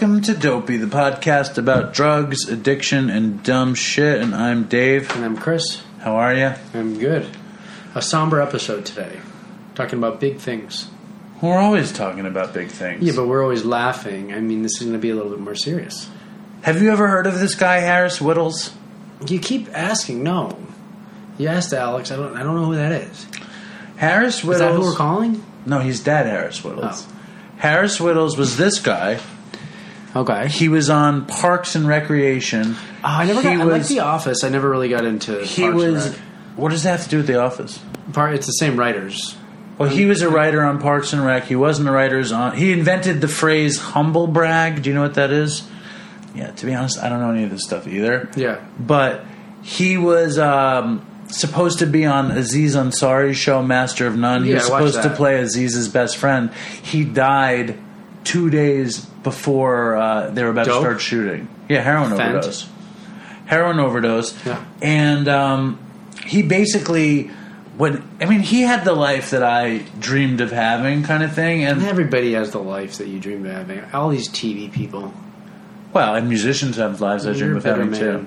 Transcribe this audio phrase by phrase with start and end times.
[0.00, 4.22] Welcome to Dopey, the podcast about drugs, addiction, and dumb shit.
[4.22, 5.14] And I'm Dave.
[5.14, 5.82] And I'm Chris.
[5.98, 6.54] How are you?
[6.72, 7.28] I'm good.
[7.94, 9.20] A somber episode today,
[9.74, 10.88] talking about big things.
[11.42, 13.02] We're always talking about big things.
[13.02, 14.32] Yeah, but we're always laughing.
[14.32, 16.08] I mean, this is going to be a little bit more serious.
[16.62, 18.72] have you ever heard of this guy, Harris Wittels?
[19.28, 20.22] You keep asking.
[20.22, 20.56] No,
[21.36, 22.10] you asked Alex.
[22.10, 22.38] I don't.
[22.38, 23.26] I don't know who that is.
[23.98, 24.58] Harris Is Wittels.
[24.60, 25.44] that who we're calling?
[25.66, 26.24] No, he's dead.
[26.24, 27.06] Harris Wittels.
[27.06, 27.16] Oh.
[27.58, 29.20] Harris Wittels was this guy.
[30.14, 30.48] Okay.
[30.48, 32.74] He was on Parks and Recreation.
[32.74, 33.60] Oh, I never He got.
[33.60, 34.42] I like The Office.
[34.44, 35.44] I never really got into.
[35.44, 36.08] He Parks and was.
[36.10, 36.18] Rec.
[36.56, 37.80] What does that have to do with The Office?
[38.12, 38.34] Part.
[38.34, 39.36] It's the same writers.
[39.78, 41.44] Well, he was a writer on Parks and Rec.
[41.44, 42.54] He wasn't a writer on.
[42.56, 45.66] He invented the phrase "humble brag." Do you know what that is?
[46.34, 48.28] Yeah, to be honest, I don't know any of this stuff either.
[48.36, 48.64] Yeah.
[48.78, 49.24] but
[49.62, 54.44] he was um, supposed to be on Aziz Ansari's show, Master of None.
[54.44, 56.52] He Yeah, was supposed to play Aziz's best friend.
[56.82, 57.78] He died
[58.24, 61.48] two days before uh, they were about to start shooting.
[61.68, 62.36] Yeah, heroin Fent?
[62.36, 62.68] overdose.
[63.46, 64.46] Heroin overdose.
[64.46, 64.64] Yeah.
[64.82, 65.78] And um,
[66.24, 67.30] he basically.
[67.76, 71.64] When, I mean, he had the life that I dreamed of having, kind of thing,
[71.64, 73.82] and Everybody has the life that you dreamed of having.
[73.94, 75.14] All these TV people.
[75.94, 78.26] well, and musicians have lives I dream of having too.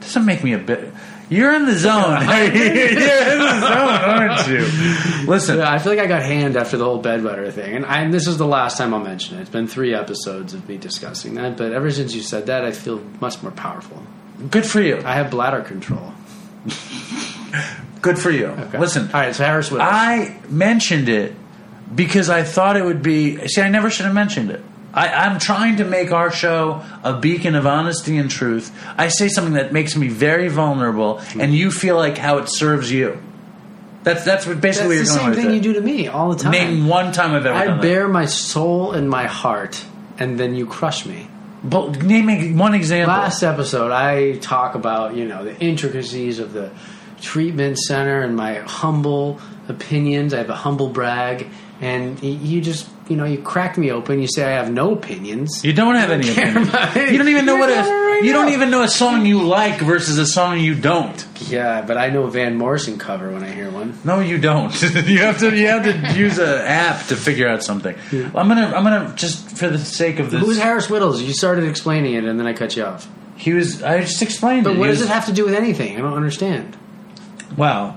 [0.00, 0.92] Doesn't make me a bit.
[1.30, 2.22] You're in the zone.
[2.22, 5.26] You're in the zone, aren't you?
[5.26, 8.12] Listen, I feel like I got hand after the whole bedwetter thing, and, I, and
[8.14, 9.42] this is the last time I'll mention it.
[9.42, 12.72] It's been three episodes of me discussing that, but ever since you said that, I
[12.72, 14.02] feel much more powerful.
[14.50, 15.02] good for you.
[15.04, 16.12] I have bladder control.
[18.00, 18.46] Good for you.
[18.46, 18.78] Okay.
[18.78, 19.34] Listen, all right.
[19.34, 19.80] So Harris Wittels.
[19.80, 21.34] I mentioned it
[21.94, 23.46] because I thought it would be.
[23.48, 24.62] See, I never should have mentioned it.
[24.98, 28.76] I, I'm trying to make our show a beacon of honesty and truth.
[28.96, 31.40] I say something that makes me very vulnerable, hmm.
[31.40, 33.22] and you feel like how it serves you.
[34.02, 36.50] That's that's what That's basically the same thing you do to me all the time.
[36.50, 39.84] Name one time I've ever I bare my soul and my heart,
[40.18, 41.28] and then you crush me.
[41.62, 43.14] But name one example.
[43.14, 46.72] Last episode, I talk about you know the intricacies of the
[47.20, 50.34] treatment center and my humble opinions.
[50.34, 51.46] I have a humble brag,
[51.80, 54.20] and you just you know you crack me open.
[54.20, 55.64] You say I have no opinions.
[55.64, 56.68] You don't have any care opinion.
[56.68, 57.12] about it.
[57.12, 59.80] You don't even know what a right you don't even know a song you like
[59.80, 61.24] versus a song you don't.
[61.48, 63.96] Yeah, but I know a Van Morrison cover when I hear one.
[64.04, 64.72] No, you don't.
[64.82, 67.94] you have to you have to use an app to figure out something.
[68.12, 70.40] I'm gonna I'm gonna just for the sake of this.
[70.40, 71.24] Who's Harris Wittels?
[71.24, 73.08] You started explaining it, and then I cut you off.
[73.36, 73.82] He was.
[73.84, 74.78] I just explained But it.
[74.80, 75.96] what does was- it have to do with anything?
[75.96, 76.76] I don't understand.
[77.56, 77.96] Well,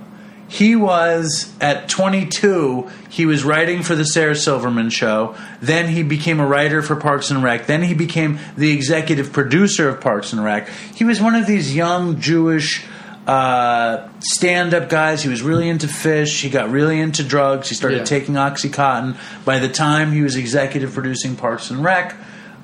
[0.52, 2.90] he was at 22.
[3.10, 5.34] He was writing for the Sarah Silverman show.
[5.62, 7.68] Then he became a writer for Parks and Rec.
[7.68, 10.68] Then he became the executive producer of Parks and Rec.
[10.94, 12.84] He was one of these young Jewish
[13.26, 15.24] uh, stand-up guys.
[15.24, 16.42] He was really into fish.
[16.42, 17.70] He got really into drugs.
[17.70, 18.04] He started Yeah.
[18.04, 19.16] taking OxyContin.
[19.46, 22.14] By the time he was executive producing Parks and Rec,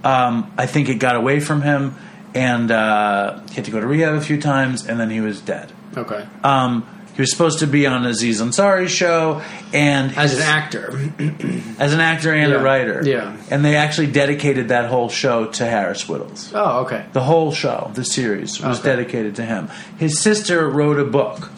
[0.04, 1.96] um, I think it got away from him,
[2.36, 5.40] and uh, he had to go to rehab a few times, and then he was
[5.40, 5.72] dead.
[5.96, 6.26] Okay.
[6.44, 6.86] Um,
[7.18, 9.42] he was supposed to be on Aziz Ansari's show,
[9.74, 10.94] and As his- an actor,
[11.80, 13.36] as an actor and a writer, Yeah.
[13.52, 16.52] And they actually dedicated that whole show to Harris Wittels.
[16.54, 17.06] oh, okay.
[17.14, 18.90] The whole show, the series, was Okay.
[18.96, 19.68] dedicated to him.
[19.98, 21.50] His sister wrote a book.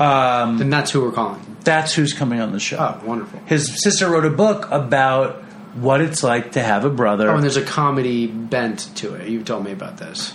[0.00, 1.40] Um, Then that's who we're calling.
[1.62, 2.76] that's who's coming on the show.
[2.78, 3.40] Oh, wonderful.
[3.46, 5.42] His sister wrote a book about
[5.74, 7.30] what it's like to have a brother.
[7.30, 9.28] Oh, and there's a comedy bent to it.
[9.28, 10.32] You've told me about this.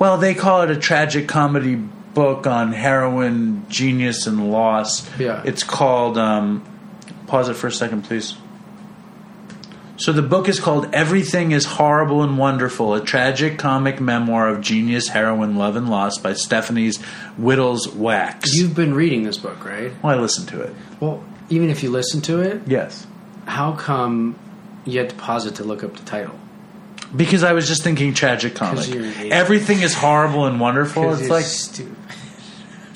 [0.00, 1.76] Well, they call it a tragic comedy
[2.14, 5.08] book on heroin, genius, and loss.
[5.18, 5.42] Yeah.
[5.44, 6.16] It's called.
[6.18, 6.64] Um,
[7.26, 8.34] pause it for a second, please.
[9.96, 14.60] So the book is called "Everything Is Horrible and Wonderful: A Tragic Comic Memoir of
[14.60, 16.98] Genius, Heroin, Love, and Loss" by Stephanie's
[17.40, 18.48] Wittels Wachs.
[18.54, 19.92] You've been reading this book, right?
[20.02, 20.74] well, I listened to it.
[20.98, 23.06] Well, even if you listen to it, Yes,
[23.46, 24.36] how come
[24.84, 26.34] you had to pause it to look up the title?
[27.14, 28.88] because I was just thinking tragic comic.
[28.90, 31.12] Everything is horrible and wonderful.
[31.14, 31.94] It's like stupid.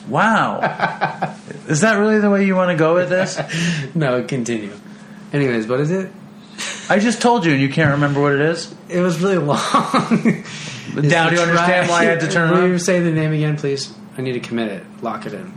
[0.08, 0.60] Wow.
[1.68, 3.38] is that really the way you want to go with this?
[3.94, 4.72] No, continue.
[5.32, 6.10] Anyways, what is it?
[6.88, 8.74] I just told you, and you can't remember what it is.
[8.88, 9.58] It was really long.
[10.94, 13.32] Now, do you understand why I had to turn it Will you say the name
[13.32, 13.92] again, please?
[14.16, 14.84] I need to commit it.
[15.02, 15.52] Lock it in.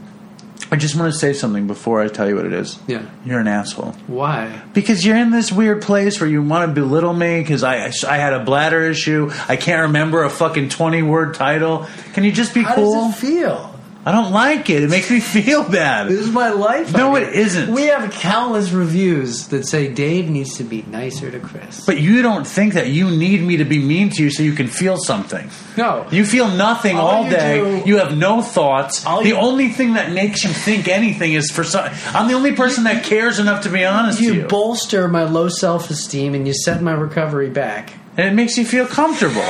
[0.74, 2.80] I just want to say something before I tell you what it is.
[2.88, 3.06] Yeah.
[3.25, 4.62] You're an asshole Why?
[4.74, 8.18] because you're in this weird place where you want to belittle me because I I
[8.18, 9.31] had a bladder issue.
[9.50, 11.88] I can't remember a fucking twenty word title.
[12.13, 12.94] Can you just be How cool?
[12.94, 13.70] How does it feel?
[14.03, 14.81] I don't like it.
[14.81, 16.07] It makes me feel bad.
[16.07, 16.92] This is my life.
[16.92, 17.71] No, it isn't.
[17.71, 21.86] We have countless reviews that say Dave needs to be nicer to Chris.
[21.86, 24.53] But you don't think that you need me to be mean to you so you
[24.53, 25.48] can feel something.
[25.77, 27.57] no, You feel nothing All all, you day.
[27.83, 29.03] do- you have no thoughts.
[29.03, 31.88] The you- only thing that makes you think anything is for some.
[32.07, 35.48] I'm the only person that cares enough to be honest you you, bolster my low
[35.48, 37.94] self esteem and you set my recovery back.
[38.18, 39.44] and it makes you feel comfortable.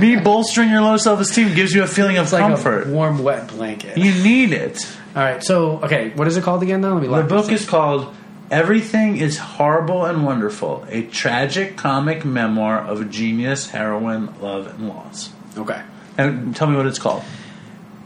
[0.00, 2.86] Me bolstering your low self esteem gives you a feeling of It's like comfort.
[2.88, 3.96] a warm, wet blanket.
[3.98, 4.84] you need it.
[5.16, 6.80] All right, so okay, what is it called again?
[6.80, 7.08] Though let me.
[7.08, 8.14] The book is called
[8.50, 15.30] Everything is Horrible and Wonderful A Tragic Comic Memoir of Genius, Heroin, Love, and Loss.
[15.56, 15.82] okay.
[16.18, 17.22] And tell me what it's called.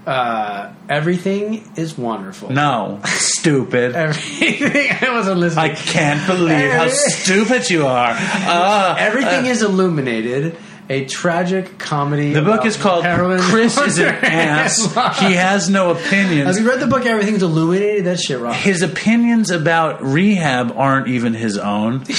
[0.06, 2.50] Uh, everything is wonderful.
[2.52, 3.96] No, stupid.
[3.96, 4.90] everything.
[5.00, 5.70] I wasn't listening.
[5.70, 8.14] I can't believe how stupid you are.
[8.14, 10.56] Uh, Everything uh, is illuminated.
[10.90, 12.32] A tragic comedy.
[12.34, 13.40] The book is called heroin.
[13.40, 14.84] Chris is an ass.
[15.18, 16.58] He has no Have opinions.
[16.60, 17.06] you read the book?
[17.06, 18.04] Everything's illuminated.
[18.04, 18.52] That shit wrong.
[18.54, 22.04] His opinions about rehab aren't even his own.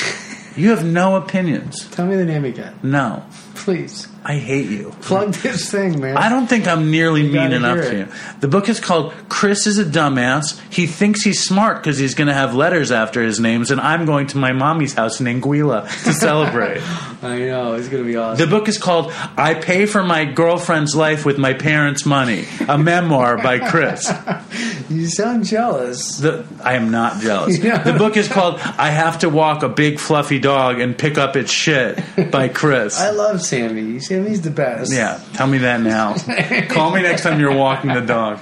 [0.57, 1.85] You have no opinions.
[1.89, 3.25] Tell me the name again, No.
[3.55, 4.07] please.
[4.27, 4.91] I hate you.
[5.01, 6.17] Plug this thing, man.
[6.17, 8.07] I don't think I'm nearly mean enough to you.
[8.39, 10.59] The book is called Chris is a Dumbass.
[10.73, 14.05] He thinks he's smart because he's going to have letters after his names, and I'm
[14.05, 16.81] going to my mommy's house in Anguilla to celebrate.
[17.21, 18.43] I know it's gonna be awesome.
[18.43, 22.77] the book is called I Pay for My Girlfriend's Life with My Parents' Money, a
[22.77, 24.11] memoir by Chris.
[24.89, 26.17] you sound jealous.
[26.17, 27.57] The, I am not jealous.
[27.65, 27.79] Yeah.
[27.79, 31.35] The book is called I Have to Walk a Big Fluffy Dog and Pick Up
[31.35, 31.99] Its Shit
[32.31, 32.99] by Chris.
[32.99, 33.99] I love Sammy.
[34.15, 34.93] Sammy's the best.
[34.93, 36.15] Yeah, tell me that now.
[36.69, 38.39] Call me next time you're walking the dog.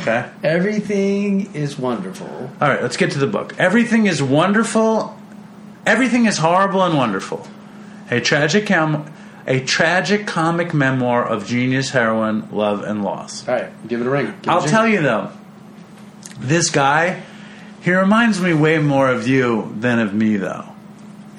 [0.00, 0.30] Okay?
[0.42, 2.26] Everything is wonderful.
[2.60, 3.54] All right, let's get to the book.
[3.58, 5.14] Everything is wonderful.
[5.84, 7.46] Everything is horrible and wonderful.
[8.10, 9.12] A tragic com-
[9.46, 13.46] a tragic comic memoir of genius, heroin, love, and loss.
[13.46, 14.34] All right, give it a ring.
[14.42, 15.30] Give I'll a tell you though,
[16.38, 17.22] this guy,
[17.82, 20.69] he reminds me way more of you than of me though.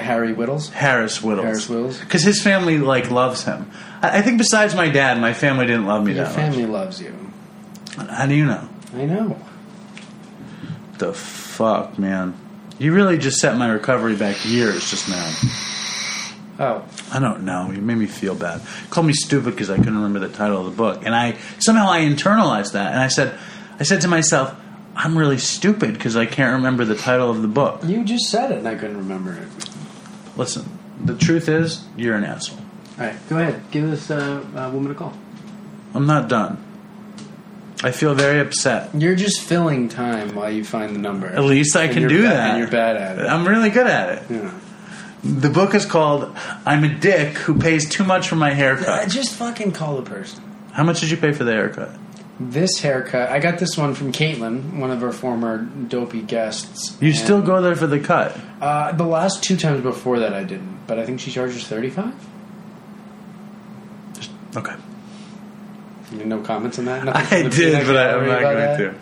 [0.01, 0.69] Harry Wittels.
[0.69, 1.43] Harris Wittels.
[1.43, 1.99] Harris Wittels.
[1.99, 3.69] Because his family like loves him.
[4.01, 6.35] I, I think besides my dad, my family didn't love me that much.
[6.37, 7.15] Your that family loves you.
[7.97, 8.09] much.
[8.09, 8.67] How do you know?
[8.95, 9.39] I know.
[10.97, 12.35] The fuck, man.
[12.79, 15.31] You really just set my recovery back years just now.
[16.59, 17.71] Oh, I don't know.
[17.71, 18.61] You made me feel bad.
[18.89, 21.89] Called me stupid because I couldn't remember the title of the book, and I somehow
[21.89, 23.37] I internalized that, and I said,
[23.79, 24.55] I said to myself,
[24.95, 27.81] I'm really stupid because I can't remember the title of the book.
[27.83, 29.47] you just said it, and I couldn't remember it.
[30.41, 30.65] Listen,
[31.05, 32.57] the truth is, you're an asshole.
[32.99, 33.61] All right, go ahead.
[33.69, 35.13] Give this uh, uh, woman a call.
[35.93, 36.57] I'm not done.
[37.83, 38.89] I feel very upset.
[38.95, 41.27] You're just filling time while you find the number.
[41.27, 42.49] At least I And can you're do bad- that.
[42.49, 43.27] And you're bad at it.
[43.27, 44.23] I'm really good at it.
[44.31, 44.51] Yeah.
[45.23, 46.35] The book is called
[46.65, 50.09] "I'm a Dick Who Pays Too Much for My Uh, Haircut." just fucking call the
[50.09, 50.41] person.
[50.71, 51.91] How much did you pay for the haircut?
[52.49, 56.97] This haircut, I got this one from Caitlin, one of our former dopey guests.
[57.01, 58.37] You And, still go there for the cut.
[58.59, 62.13] Uh, the last two times before that, I didn't, but I think she charges thirty-five.
[64.55, 64.75] Okay.
[66.25, 67.05] No comments on that.
[67.31, 68.77] Nothing I did, but I, I'm gallery not going that?
[68.77, 68.95] to.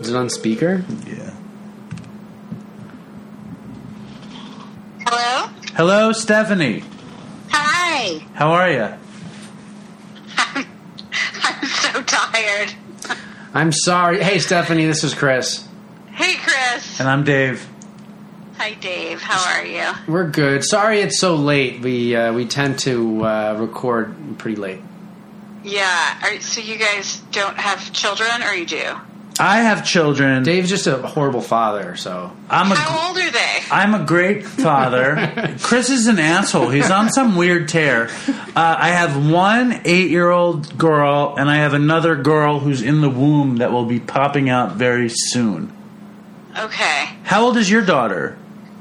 [0.00, 0.84] Is it on speaker?
[1.06, 1.32] Yeah.
[5.06, 5.48] Hello?
[5.74, 6.82] Hello, Stephanie.
[7.50, 8.18] Hi.
[8.34, 8.88] How are you?
[11.48, 12.74] I'm so tired.
[13.54, 14.22] I'm sorry.
[14.22, 15.66] Hey, Stephanie, this is Chris.
[16.12, 17.00] Hey, Chris.
[17.00, 17.66] And I'm Dave.
[18.58, 19.20] Hi, Dave.
[19.20, 20.12] How are you?
[20.12, 20.64] We're good.
[20.64, 21.80] Sorry it's so late.
[21.80, 24.80] We uh, we tend to uh, record pretty late.
[25.62, 26.18] Yeah.
[26.22, 28.96] Are, so you guys don't have children, or you do?
[29.38, 30.42] I have children.
[30.42, 33.58] Dave's just a horrible father, so I'm a How old are they?
[33.70, 35.56] I'm a great father.
[35.62, 36.70] Chris is an asshole.
[36.70, 38.08] He's on some weird tear.
[38.28, 43.00] Uh, I have one eight year old girl, and I have another girl who's in
[43.00, 45.76] the womb that will be popping out very soon.
[46.58, 47.10] Okay.
[47.24, 48.38] How old is your daughter?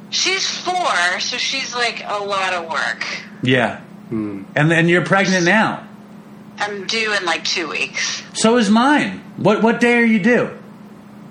[0.10, 3.06] She's four, so she's like a lot of work.
[3.42, 3.82] Yeah.
[4.10, 5.86] And then you're pregnant now.
[6.58, 8.24] I'm due in like two weeks.
[8.34, 9.20] So is mine.
[9.38, 10.50] What what day are you due?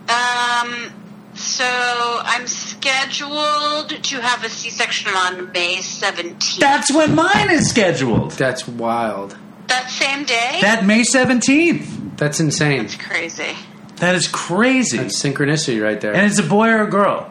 [0.08, 0.92] Um.
[1.34, 6.60] So I'm scheduled to have a C-section on May 17th.
[6.60, 8.30] That's when mine is scheduled.
[8.32, 9.36] that's wild.
[9.66, 10.58] that same day.
[10.60, 12.16] That May 17th.
[12.18, 12.82] That's insane.
[12.82, 13.56] That's crazy.
[13.96, 14.98] That is crazy.
[14.98, 16.14] That's synchronicity right there.
[16.14, 17.30] and it's a boy or a girl.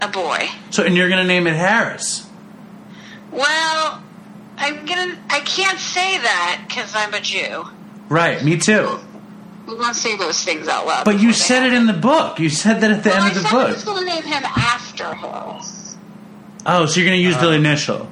[0.00, 0.48] A boy.
[0.70, 2.26] So and you're gonna name it Harris.
[3.30, 4.02] Well,
[4.58, 5.16] I'm gonna.
[5.30, 7.64] I can't say that because I'm a Jew.
[8.08, 8.98] Right, me too.
[9.66, 11.04] We won't say those things out loud.
[11.04, 12.38] But you before they said it in the book.
[12.38, 13.68] You said that at the Well, end I of the said I book.
[13.74, 15.96] was going to name him after Harris.
[16.64, 18.10] Oh, so you're gonna use Uh, the initial.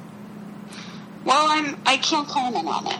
[1.25, 1.77] Well, I'm.
[1.85, 2.99] I can't comment on it.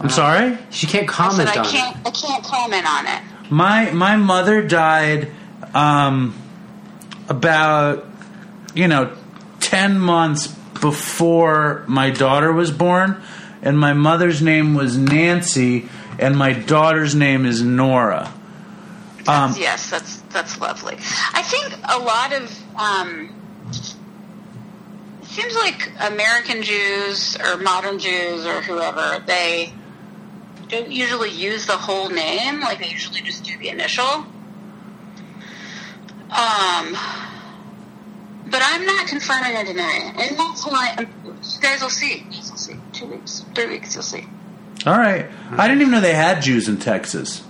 [0.00, 0.58] I'm sorry.
[0.70, 1.96] She can't I said comment I on can't.
[2.06, 3.22] I can't comment on it.
[3.50, 5.30] My my mother died
[5.74, 6.34] um,
[7.28, 8.06] about
[8.74, 9.12] you know
[9.60, 13.22] ten months before my daughter was born,
[13.62, 18.32] and my mother's name was Nancy, and my daughter's name is Nora.
[19.26, 20.94] Um, yes, that's that's lovely.
[21.32, 23.34] I think a lot of um,
[25.22, 29.72] it seems like American Jews or modern Jews or whoever they
[30.68, 32.60] don't usually use the whole name.
[32.60, 34.24] Like they usually just do the initial.
[36.30, 36.96] Um,
[38.50, 42.18] but I'm not confirming or denying it, and that's why um, you guys will see.
[42.18, 42.76] You guys will see.
[42.92, 44.26] Two weeks, three weeks, you'll see.
[44.86, 47.42] all right, I didn't even know they had Jews in Texas.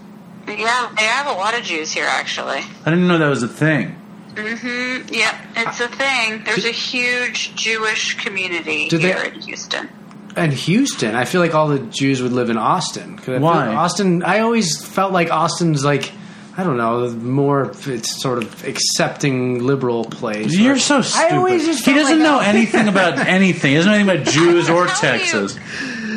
[0.48, 2.58] Yeah, they have a lot of Jews here, actually.
[2.84, 3.96] I didn't know that was a thing.
[4.34, 5.12] Mm-hmm.
[5.12, 6.42] Yep, it's a thing.
[6.44, 9.88] There's a huge Jewish community Do they- here in Houston.
[10.36, 13.16] And Houston, I feel like all the Jews would live in Austin.
[13.16, 13.66] 'Cause I feel Why?
[13.66, 16.12] like Austin, I always felt like Austin's like,
[16.56, 20.56] I don't know, more it's sort of accepting liberal place.
[20.56, 21.32] You're so stupid.
[21.32, 22.54] I always just he doesn't like know that.
[22.54, 23.70] anything about anything.
[23.70, 25.20] He doesn't know anything about Jews or Tell you.
[25.20, 25.56] Texas.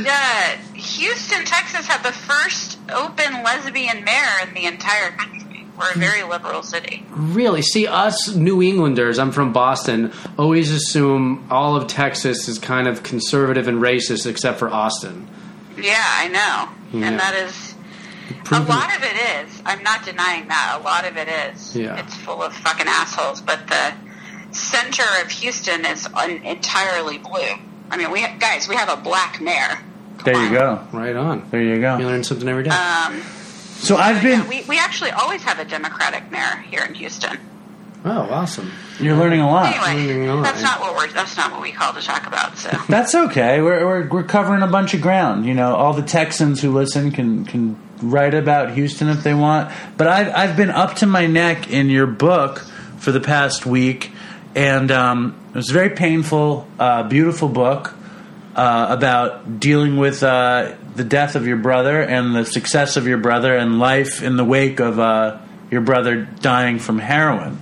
[0.05, 5.65] Uh, Houston, Texas had the first open lesbian mayor in the entire country.
[5.77, 7.05] We're a very liberal city.
[7.09, 7.61] Really?
[7.61, 13.01] See, us New Englanders, I'm from Boston, always assume all of Texas is kind of
[13.01, 15.27] conservative and racist except for Austin.
[15.77, 16.99] Yeah, I know.
[16.99, 17.07] Yeah.
[17.07, 17.72] And that is.
[18.43, 19.15] Proven- A lot of it
[19.47, 19.61] is.
[19.65, 20.77] I'm not denying that.
[20.79, 21.75] A lot of it is.
[21.75, 21.95] Yeah.
[21.97, 23.41] It's full of fucking assholes.
[23.41, 23.93] But the
[24.51, 27.55] center of Houston is un- entirely blue.
[27.89, 29.79] I mean, we have, guys, we have a black mayor.
[30.19, 30.53] Come There you on.
[30.53, 30.97] go.
[30.97, 31.47] Right on.
[31.51, 31.97] There you go.
[31.97, 32.69] You learn something every day.
[32.69, 33.21] Um,
[33.77, 34.39] So I've been.
[34.41, 37.37] yeah, we, we actually always have a Democratic mayor here in Houston.
[38.05, 38.71] Oh, awesome.
[38.99, 39.73] You're learning a lot.
[39.73, 40.43] Anyway, Moving on.
[40.43, 42.57] that's not what we're that's not what we call to talk about.
[42.57, 43.61] So That's okay.
[43.61, 45.45] We're, we're we're covering a bunch of ground.
[45.45, 49.71] You know, all the Texans who listen can can write about Houston if they want.
[49.97, 52.59] But I've I've been up to my neck in your book
[52.97, 54.11] for the past week,
[54.55, 57.93] and um, it was a very painful, uh, beautiful book
[58.55, 63.17] uh, about dealing with uh, the death of your brother and the success of your
[63.17, 65.39] brother and life in the wake of uh,
[65.71, 67.59] your brother dying from heroin.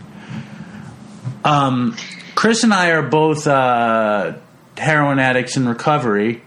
[1.43, 1.95] Um,
[2.35, 4.33] Chris and I are both uh,
[4.77, 6.41] heroin addicts in recovery.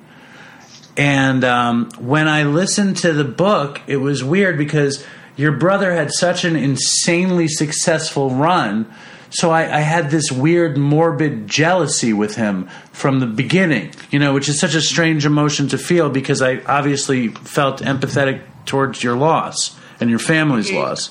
[0.97, 5.05] And um, when I listened to the book, it was weird because
[5.37, 8.93] your brother had such an insanely successful run.
[9.31, 14.33] So I, I had this weird, morbid jealousy with him from the beginning, you know,
[14.33, 19.17] which is such a strange emotion to feel because I obviously felt empathetic towards your
[19.17, 21.11] loss and your family's loss.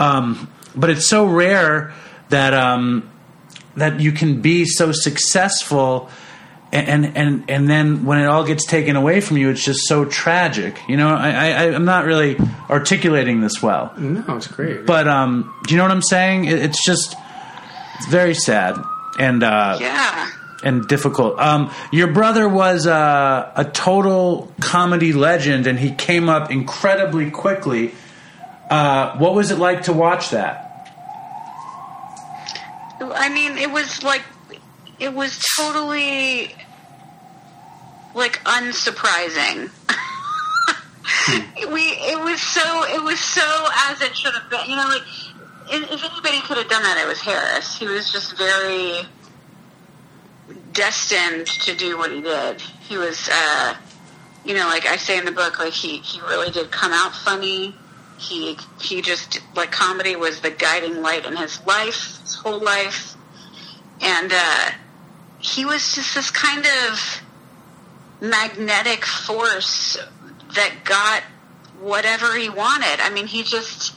[0.00, 1.92] Um, but it's so rare
[2.30, 3.10] that um,
[3.76, 6.10] that you can be so successful
[6.72, 10.04] and and and then when it all gets taken away from you it's just so
[10.04, 11.08] tragic you know?
[11.08, 12.36] I, I i'm not really
[12.68, 13.94] articulating this well.
[13.96, 14.84] No, it's great.
[14.84, 16.44] but um do you know what i'm saying?
[16.44, 17.16] It, it's just
[17.96, 18.76] it's very sad
[19.18, 20.30] and uh yeah,
[20.62, 21.38] and difficult.
[21.38, 27.94] Um your brother was uh, a total comedy legend and he came up incredibly quickly.
[28.68, 30.67] Uh what was it like to watch that
[33.00, 34.22] I mean, it was like
[34.98, 36.54] it was totally
[38.14, 39.70] like unsurprising.
[41.72, 44.68] we it was so it was so as it should have been.
[44.68, 45.02] You know, like
[45.70, 47.78] if if anybody could have done that, it was Harris.
[47.78, 49.06] He was just very
[50.72, 52.60] destined to do what he did.
[52.60, 53.74] He was, uh,
[54.44, 57.14] you know, like I say in the book, like he he really did come out
[57.14, 57.74] funny.
[58.18, 63.14] He he just like comedy was the guiding light in his life, his whole life,
[64.00, 64.70] and uh,
[65.38, 67.22] he was just this kind of
[68.20, 69.96] magnetic force
[70.54, 71.22] that got
[71.80, 73.00] whatever he wanted.
[73.00, 73.94] I mean, he just.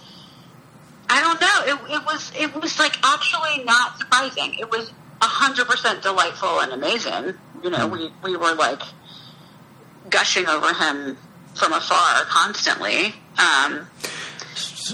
[1.09, 1.73] I don't know.
[1.73, 4.55] It, it was it was like actually not surprising.
[4.59, 7.33] It was hundred percent delightful and amazing.
[7.63, 8.81] You know, we we were like
[10.09, 11.17] gushing over him
[11.55, 13.15] from afar constantly.
[13.37, 13.87] Um,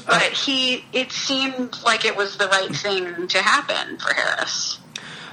[0.06, 4.78] but he, it seemed like it was the right thing to happen for Harris.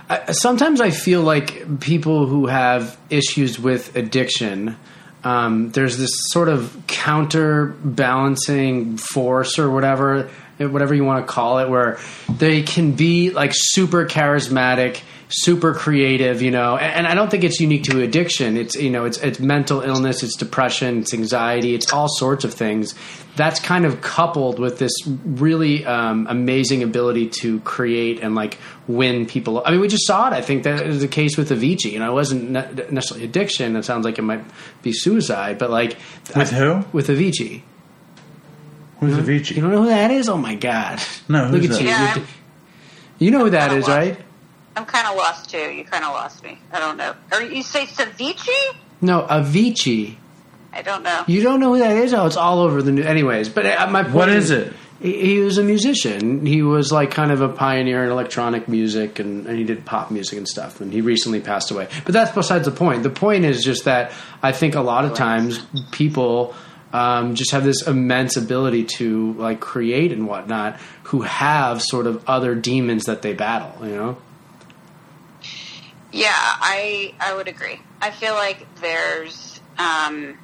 [0.09, 4.77] I, sometimes I feel like people who have issues with addiction,
[5.23, 11.69] um, there's this sort of counterbalancing force or whatever whatever you want to call it,
[11.69, 16.77] where they can be like super charismatic, super creative, you know.
[16.77, 18.57] And, and I don't think it's unique to addiction.
[18.57, 22.53] It's you know, it's it's mental illness, it's depression, it's anxiety, it's all sorts of
[22.55, 22.95] things.
[23.37, 24.93] That's kind of coupled with this
[25.25, 29.61] really um, amazing ability to create and like win people.
[29.67, 30.33] I mean, we just saw it.
[30.33, 31.91] I think that is the case with Avicii.
[31.91, 33.75] You know, it wasn't ne- necessarily addiction.
[33.75, 34.45] It sounds like it might
[34.83, 35.97] be suicide, but like
[36.37, 36.85] With who?
[36.93, 37.63] with Avicii.
[39.01, 39.57] Who's Avicii?
[39.57, 40.29] You don't know who that is?
[40.29, 41.01] Oh my god!
[41.29, 41.81] No, look at that?
[41.81, 41.87] you.
[41.89, 42.15] Yeah,
[43.19, 43.97] You're- know who that kinda is, lost.
[43.99, 44.19] right?
[44.77, 45.71] I'm kind of lost too.
[45.71, 46.59] You kind of lost me.
[46.73, 47.15] I don't know.
[47.33, 48.75] Or you say Ceviche?
[49.01, 50.17] No, Avicii.
[50.73, 51.23] I don't know.
[51.29, 52.13] You don't know who that is?
[52.13, 53.07] Oh, it's all over the news.
[53.07, 54.73] Anyways, but uh, my point What is it?
[55.01, 56.45] He, he was a musician.
[56.47, 60.11] He was like kind of a pioneer in electronic music, and, and he did pop
[60.11, 60.81] music and stuff.
[60.81, 61.89] And he recently passed away.
[62.05, 63.05] But that's besides the point.
[63.05, 64.13] The point is just that
[64.43, 66.55] I think a lot of times people
[66.93, 72.29] um, just have this immense ability to like create and whatnot, who have sort of
[72.29, 73.87] other demons that they battle.
[73.87, 74.19] You know.
[76.15, 77.81] Yeah, I I would agree.
[78.01, 80.39] I feel like there's, um,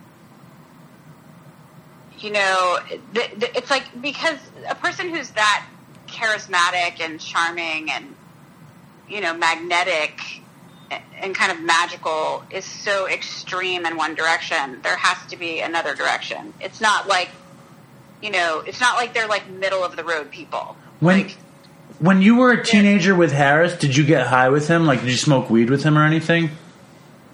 [2.18, 2.80] you know,
[3.14, 5.64] th- th- it's like because a person who's that
[6.08, 8.16] charismatic and charming and
[9.08, 10.18] you know magnetic
[11.22, 14.80] and kind of magical is so extreme in one direction.
[14.82, 16.52] There has to be another direction.
[16.60, 17.30] It's not like
[18.22, 20.74] you know, it's not like they're like middle of the road people.
[20.98, 21.36] When like,
[22.00, 24.86] when you were a teenager with Harris, did you get high with him?
[24.86, 26.50] Like, did you smoke weed with him or anything?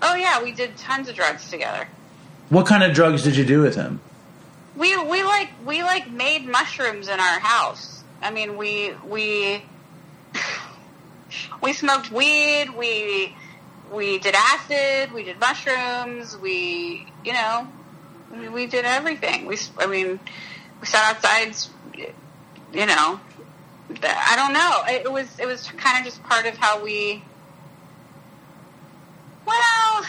[0.03, 1.89] oh yeah, we did tons of drugs together.
[2.49, 4.01] What kind of drugs did you do with him?
[4.77, 8.05] We we like we like made mushrooms in our house.
[8.23, 9.63] I mean, we we
[11.63, 12.71] we smoked weed.
[12.77, 13.35] We
[13.93, 15.13] we did acid.
[15.13, 16.37] We did mushrooms.
[16.37, 17.69] We you know
[18.33, 19.47] we, we did everything.
[19.47, 20.21] We I mean
[20.81, 21.55] we sat outside.
[22.73, 23.21] You know,
[24.05, 24.83] I don't know.
[24.89, 27.23] It was it was kind of just part of how we.
[29.47, 30.03] Well,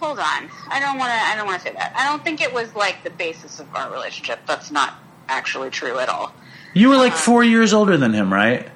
[0.00, 0.50] hold on.
[0.68, 1.16] I don't want to.
[1.18, 1.94] I don't want to say that.
[1.96, 4.40] I don't think it was like the basis of our relationship.
[4.46, 4.94] That's not
[5.28, 6.34] actually true at all.
[6.74, 8.68] You were like um, four years older than him, right?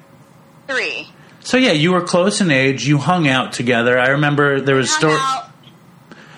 [0.67, 1.09] Three.
[1.41, 2.87] So yeah, you were close in age.
[2.87, 3.99] You hung out together.
[3.99, 5.19] I remember there was story.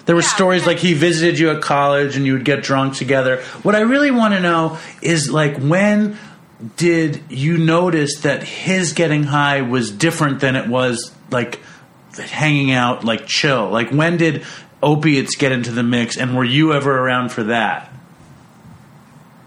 [0.06, 2.96] There were Yeah, stories like he visited you at college and you would get drunk
[2.96, 3.42] together.
[3.62, 6.18] What I really want to know is like when
[6.78, 11.60] did you notice that his getting high was different than it was like
[12.16, 13.70] hanging out like chill?
[13.70, 14.46] Like when did
[14.84, 17.92] opiates get into the mix and were you ever around for that?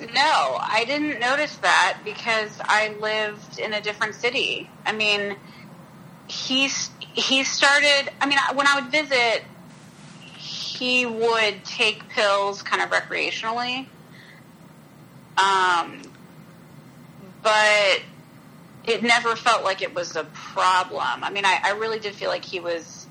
[0.00, 4.70] No, I didn't notice that because I lived in a different city.
[4.84, 5.36] I mean,
[6.26, 8.10] he's he started.
[8.20, 9.44] I mean, when I would visit,
[10.36, 13.86] he would take pills kind of recreationally.
[15.42, 16.02] Um,
[17.44, 18.00] but
[18.86, 21.22] it never felt like it was a problem.
[21.22, 23.06] I mean, I, I really did feel like he was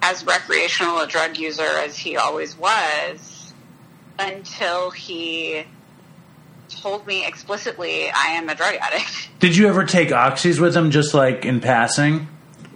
[0.00, 3.52] as recreational a drug user as he always was
[4.18, 5.64] until he
[6.68, 9.28] told me explicitly I am a drug addict.
[9.40, 12.28] Did you ever take oxys with him just like in passing?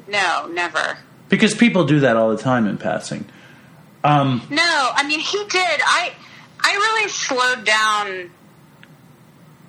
[0.08, 0.98] No, never.
[1.28, 3.24] Because people do that all the time in passing.
[4.02, 5.80] Um, No, I mean he did.
[5.82, 6.12] I
[6.60, 8.30] I really slowed down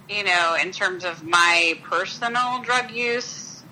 [0.09, 3.63] you know, in terms of my personal drug use,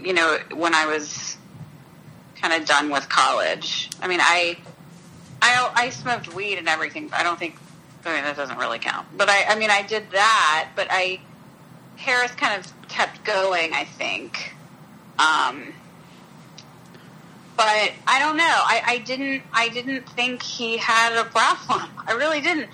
[0.00, 1.36] you know, when I was
[2.40, 3.90] kind of done with college.
[4.00, 4.56] I mean, I
[5.42, 7.08] I I smoked weed and everything.
[7.08, 7.56] but I don't think
[8.04, 9.06] I mean that doesn't really count.
[9.16, 11.20] But I I mean I did that, but I
[11.96, 14.54] Harris kind of kept going, I think.
[15.18, 15.74] Um
[17.60, 18.44] but I don't know.
[18.46, 19.42] I, I didn't.
[19.52, 21.90] I didn't think he had a problem.
[22.06, 22.70] I really didn't.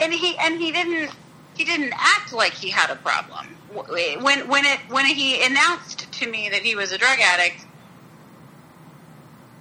[0.00, 1.10] And he and he didn't.
[1.60, 3.48] He didn't act like he had a problem.
[3.74, 7.66] When when it when he announced to me that he was a drug addict,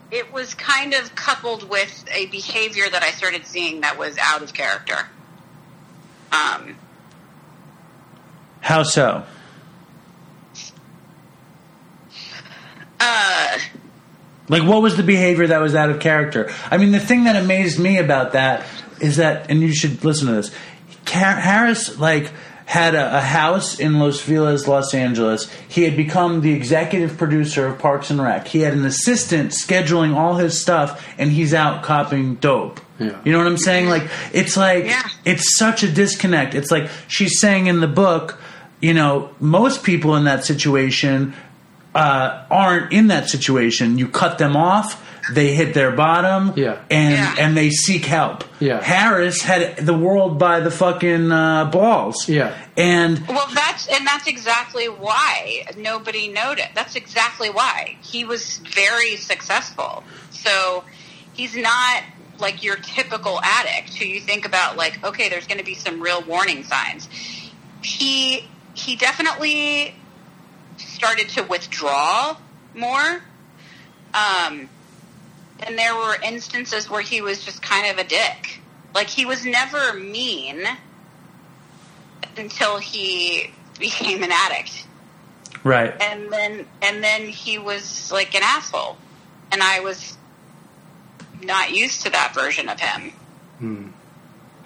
[0.10, 4.42] it was kind of coupled with a behavior that I started seeing that was out
[4.42, 5.10] of character.
[6.32, 6.78] Um,
[8.62, 9.26] how so?
[13.02, 13.58] uh,
[14.48, 16.50] Like, what was the behavior that was out of character?
[16.72, 18.66] I mean, the thing that amazed me about that
[19.02, 20.52] is that, and you should listen to this.
[21.10, 22.32] Car- Harris, like,
[22.66, 25.52] had a, a house in Los Feliz, Los Angeles.
[25.68, 28.48] He had become the executive producer of Parks and Rec.
[28.48, 32.80] He had an assistant scheduling all his stuff, and he's out copying dope.
[33.00, 33.20] Yeah.
[33.26, 33.90] You know what I'm saying?
[33.90, 35.02] Like, it's like, Yeah.
[35.26, 36.54] it's such a disconnect.
[36.54, 38.40] It's like she's saying in the book,
[38.82, 41.34] you know, most people in that situation
[41.96, 43.98] uh, aren't in that situation.
[43.98, 45.04] You cut them off.
[45.32, 46.78] They hit their bottom, Yeah.
[46.90, 47.36] and Yeah.
[47.40, 48.44] and they seek help.
[48.60, 48.82] Yeah.
[48.84, 52.28] Harris had the world by the fucking uh, balls.
[52.30, 52.54] Yeah.
[52.78, 56.70] and Well, that's and that's exactly why nobody noticed.
[56.76, 60.04] That's exactly why he was very successful.
[60.32, 60.84] So
[61.34, 62.04] he's not
[62.40, 66.02] like your typical addict who you think about like, okay, there's going to be some
[66.02, 67.08] real warning signs.
[67.82, 69.94] He he definitely
[70.78, 72.38] started to withdraw
[72.74, 73.22] more.
[74.14, 74.70] Um,
[75.64, 78.62] and there were instances where he was just kind of a dick.
[78.94, 80.66] Like he was never mean
[82.38, 84.86] until he became an addict
[85.64, 86.00] right.
[86.02, 88.98] and then and then he was like an asshole
[89.52, 90.18] and i was
[91.42, 93.14] not used to that version of him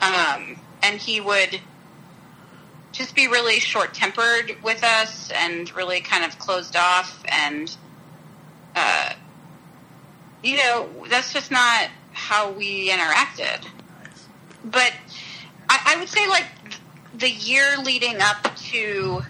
[0.01, 1.61] um, and he would
[2.91, 7.75] just be really short tempered with us and really kind of closed off and
[8.75, 9.13] uh,
[10.43, 13.65] you know that's just not how we interacted
[14.63, 14.93] but
[15.69, 16.45] I, I would say like
[17.15, 19.23] the year leading up to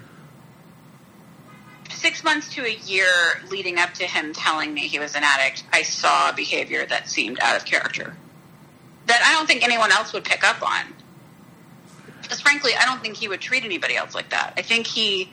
[2.03, 3.07] six months to a year
[3.49, 7.39] leading up to him telling me he was an addict, I saw behavior that seemed
[7.39, 8.15] out of character.
[9.05, 10.93] That I don't think anyone else would pick up on.
[12.21, 14.53] Because frankly, I don't think he would treat anybody else like that.
[14.57, 15.31] I think he,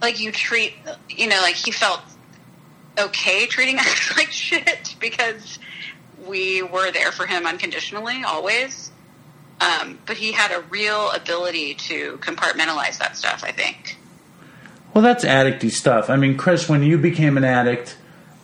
[0.00, 0.74] like you treat,
[1.10, 2.00] you know, like he felt
[2.98, 5.58] okay treating us like shit because
[6.26, 8.90] we were there for him unconditionally, always.
[9.60, 13.98] Um, but he had a real ability to compartmentalize that stuff, I think.
[14.94, 16.10] Well, that's addicty stuff.
[16.10, 17.96] I mean, Chris, when you became an addict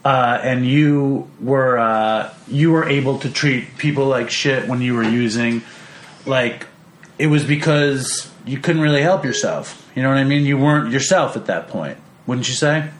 [0.04, 4.94] uh, and you were uh, you were able to treat people like shit when you
[4.94, 5.62] were using,
[6.26, 6.66] like
[7.18, 9.90] it was because you couldn't really help yourself.
[9.94, 10.44] You know what I mean?
[10.44, 12.90] You weren't yourself at that point, wouldn't you say?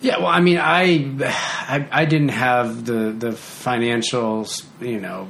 [0.00, 4.46] Yeah, well, I mean, I, I, I didn't have the the financial,
[4.80, 5.28] you know,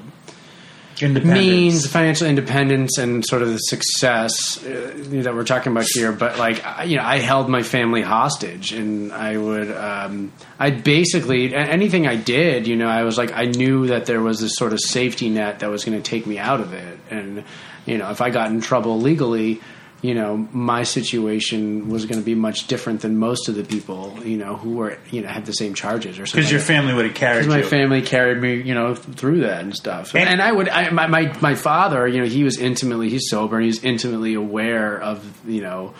[1.24, 4.92] means, financial independence, and sort of the success uh,
[5.24, 6.12] that we're talking about here.
[6.12, 10.70] But like, I- you know, I held my family hostage, and I would, um, I
[10.70, 14.54] basically anything I did, you know, I was like, I knew that there was this
[14.54, 17.42] sort of safety net that was going to take me out of it, and
[17.86, 19.60] you know, if I got in trouble legally.
[20.02, 24.18] You know, my situation was going to be much different than most of the people,
[24.24, 26.40] you know, who were, you know, had the same charges or something.
[26.40, 27.64] because your family would have carried my you.
[27.64, 30.14] family carried me, you know, through that and stuff.
[30.14, 33.28] And- And, I would, I, my, my my father, you know, he was intimately, he's
[33.28, 35.92] sober, and he's intimately aware of, you know,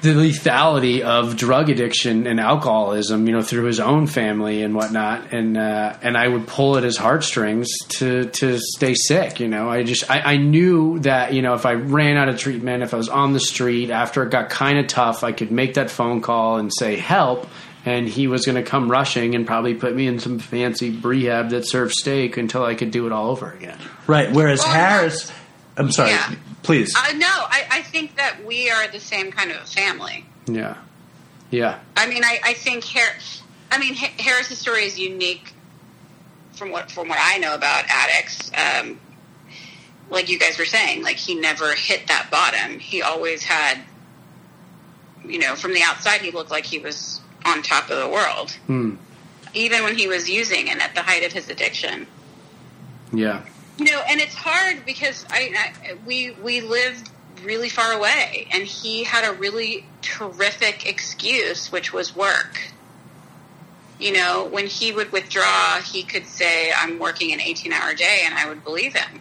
[0.00, 5.32] the lethality of drug addiction and alcoholism, you know, through his own family and whatnot.
[5.32, 9.40] And uh, and I would pull at his heartstrings to to stay sick.
[9.40, 12.38] You know, I just I, I knew that you know if I ran out of
[12.38, 15.50] treatment, if I was on the street after it got kind of tough, I could
[15.50, 17.48] make that phone call and say help.
[17.84, 21.50] And he was going to come rushing and probably put me in some fancy rehab
[21.50, 23.78] that served steak until I could do it all over again.
[24.06, 24.30] right.
[24.30, 25.32] Whereas Well, Harris,
[25.76, 26.10] I'm sorry.
[26.10, 26.34] Yeah.
[26.62, 26.94] Please.
[26.96, 30.24] Uh, no, I, I think that we are the same kind of family.
[30.46, 30.76] Yeah,
[31.50, 33.42] yeah, I mean, I, I think Harris.
[33.70, 35.52] I mean Ha- Harris's story is unique
[36.52, 38.50] from what from what I know about addicts.
[38.54, 38.98] Um,
[40.10, 42.78] like you guys were saying, like he never hit that bottom.
[42.78, 43.78] He always had,
[45.24, 48.52] you know, from the outside, he looked like he was on top of the world.
[48.66, 48.96] Hmm.
[49.54, 52.06] Even when he was using and at the height of his addiction.
[53.12, 53.42] yeah.
[53.78, 57.10] You know, and it's hard because I, I we we lived
[57.44, 62.60] really far away, and he had a really terrific excuse, which was work.
[64.00, 68.34] You know, when he would withdraw, he could say, "I'm working an 18-hour day," and
[68.34, 69.20] I would believe him.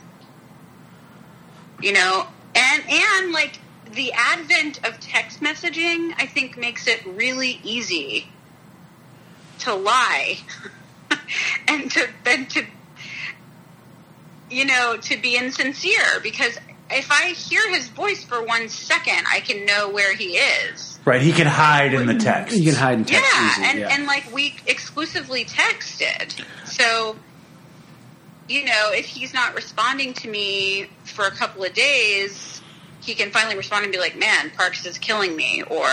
[1.80, 3.60] You know, and and like
[3.92, 8.28] the advent of text messaging, I think makes it really easy
[9.60, 10.40] to lie
[11.68, 12.66] and to and to
[14.50, 16.58] you know, to be insincere because
[16.90, 21.00] if I hear his voice for one second, I can know where he is.
[21.06, 21.22] right.
[21.22, 22.56] He can hide in the text.
[22.56, 23.64] You can hide in text yeah, easy.
[23.64, 23.90] and yeah.
[23.92, 27.18] and like we exclusively texted, so
[28.48, 32.62] you know, if he's not responding to me for a couple of days,
[33.02, 35.88] he can finally respond and be like, "Man, Parks is killing me," or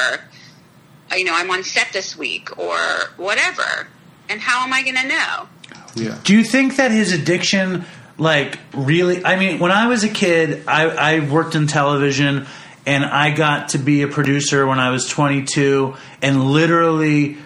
[1.16, 2.76] you know, I'm on set this week, or
[3.16, 3.88] whatever.
[4.28, 5.48] And how am I going to know?
[5.94, 6.18] yeah.
[6.24, 7.84] Do you think that his addiction,
[8.18, 9.24] like, really?
[9.24, 12.46] I mean, when I was a kid, I, I worked in television
[12.86, 17.38] and I got to be a producer when I was 22, and literally,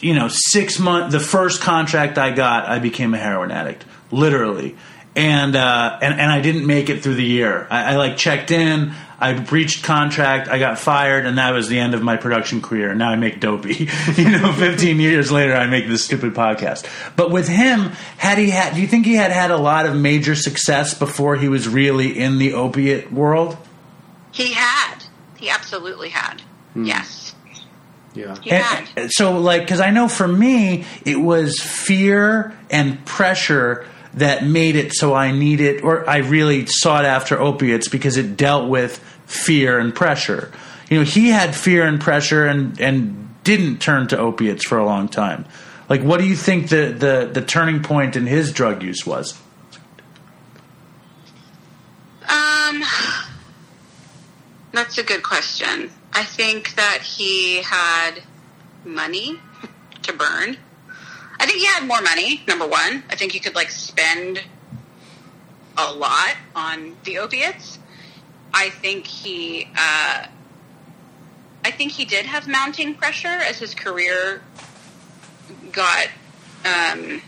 [0.00, 3.84] you know, six months, the first contract I got, I became a heroin addict.
[4.10, 4.76] Literally.
[5.16, 7.66] And uh, and and I didn't make it through the year.
[7.70, 8.94] I, I like checked in.
[9.18, 10.48] I breached contract.
[10.48, 12.94] I got fired, and that was the end of my production career.
[12.94, 13.88] Now I make dopey.
[14.16, 16.86] you know, fifteen years later, I make this stupid podcast.
[17.16, 18.74] But with him, had he had?
[18.74, 22.18] Do you think he had had a lot of major success before he was really
[22.18, 23.56] in the opiate world?
[24.32, 25.04] He had.
[25.36, 26.42] He absolutely had.
[26.74, 27.34] Yes.
[28.14, 28.36] Yeah.
[28.40, 29.10] He had.
[29.10, 34.94] So, like, because I know for me, it was fear and pressure that made it
[34.94, 39.94] so I needed, or I really sought after opiates because it dealt with fear and
[39.94, 40.52] pressure.
[40.88, 44.84] You know, he had fear and pressure and and didn't turn to opiates for a
[44.84, 45.44] long time.
[45.88, 49.38] Like, what do you think the the, the turning point in his drug use was?
[52.28, 52.82] Um,
[54.72, 55.90] that's a good question.
[56.12, 58.22] I think that he had
[58.84, 59.40] money
[60.02, 60.56] to burn.
[61.38, 62.42] I think he had more money.
[62.46, 64.42] Number one, I think he could like spend
[65.76, 67.78] a lot on the opiates.
[68.52, 70.26] I think he, uh,
[71.64, 74.42] I think he did have mounting pressure as his career
[75.72, 76.08] got,
[76.64, 77.20] um,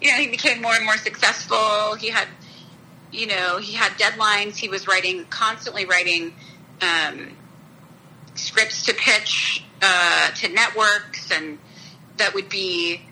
[0.00, 1.94] you know, he became more and more successful.
[1.94, 2.28] He had
[3.14, 4.56] you know, he had deadlines.
[4.56, 6.34] He was writing, constantly writing
[6.82, 7.36] um,
[8.34, 11.58] scripts to pitch uh, to networks, and
[12.16, 13.02] that would be.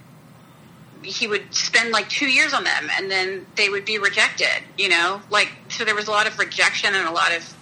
[1.03, 4.63] He would spend like two years on them, and then they would be rejected.
[4.79, 7.55] You know, like so there was a lot of rejection and a lot of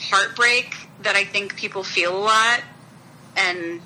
[0.00, 2.62] heartbreak that I think people feel a lot,
[3.36, 3.80] and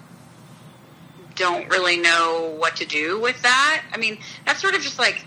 [1.34, 3.82] don't really know what to do with that.
[3.92, 5.24] I mean, that's sort of just like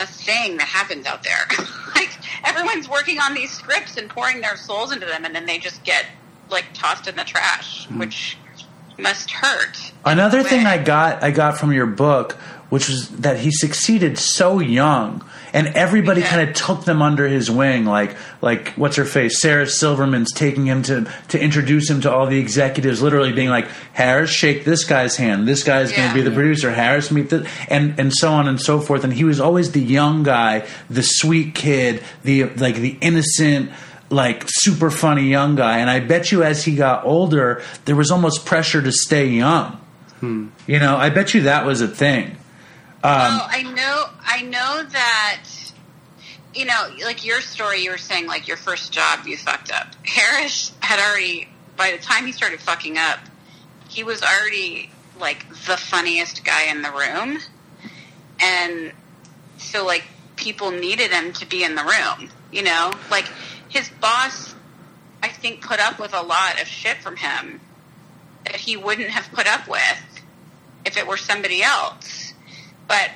[0.00, 1.46] a thing that happens out there.
[1.94, 2.10] like
[2.44, 5.82] everyone's working on these scripts and pouring their souls into them, and then they just
[5.84, 6.06] get
[6.50, 7.98] like tossed in the trash, hmm.
[7.98, 8.36] which
[9.02, 9.92] must hurt.
[10.04, 12.32] Another thing I got I got from your book,
[12.70, 16.28] which was that he succeeded so young, and everybody Yeah.
[16.28, 17.84] kind of took them under his wing.
[17.84, 22.26] Like like what's her face, Sarah Silverman's taking him to to introduce him to all
[22.26, 25.46] the executives, literally being like, Harris, shake this guy's hand.
[25.46, 26.72] This guy's going to be the producer.
[26.72, 29.04] Harris, meet the and and so on and so forth.
[29.04, 33.70] And he was always the young guy, the sweet kid, the like the innocent
[34.12, 38.10] like super funny young guy and i bet you as he got older there was
[38.10, 39.72] almost pressure to stay young
[40.20, 40.48] hmm.
[40.66, 42.36] you know i bet you that was a thing
[43.04, 45.44] well, I know, I know that.
[46.54, 49.94] You know, like your story, you were saying, like your first job, you fucked up.
[50.04, 53.20] Harris had already, by the time he started fucking up,
[53.88, 57.38] he was already like the funniest guy in the room,
[58.38, 58.92] and
[59.56, 60.04] so like
[60.36, 62.28] people needed him to be in the room.
[62.52, 63.26] You know, like
[63.72, 64.54] his boss,
[65.22, 67.60] I think, put up with a lot of shit from him
[68.44, 70.22] that he wouldn't have put up with
[70.84, 72.34] if it were somebody else.
[72.86, 73.10] But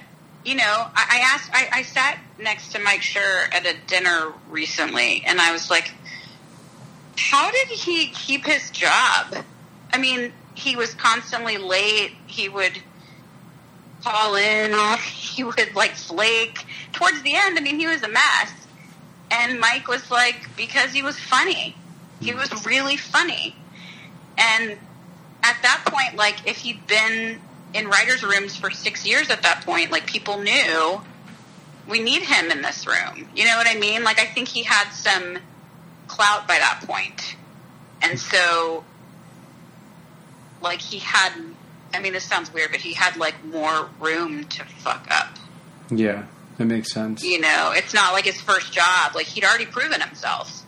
[0.44, 1.50] you know, I, I asked.
[1.52, 5.92] I, I sat next to Mike Schur at a dinner recently, and I was like,
[7.18, 9.44] "How did he keep his job?"
[9.92, 12.12] I mean, he was constantly late.
[12.26, 12.78] He would
[14.02, 14.72] call in.
[15.36, 16.64] He would like flake.
[16.92, 18.65] Towards the end, I mean, he was a mess.
[19.30, 21.74] And Mike was like, because he was funny.
[22.20, 22.68] He was hmm.
[22.68, 23.56] really funny.
[24.38, 24.72] And
[25.42, 27.40] at that point, like, if he'd been
[27.74, 31.00] in writers' rooms for six years at that point, like, people knew
[31.88, 33.28] we need him in this room.
[33.34, 34.04] You know what I mean?
[34.04, 35.38] Like, I think he had some
[36.08, 37.36] clout by that point.
[38.02, 38.18] And hmm.
[38.18, 38.84] so,
[40.62, 41.32] like, he had,
[41.92, 45.36] I mean, this sounds weird, but he had, like, more room to fuck up.
[45.90, 46.24] Yeah,
[46.58, 47.22] that makes sense.
[47.22, 49.14] You know, it's not like his first job.
[49.14, 50.62] Like, he'd already proven himself.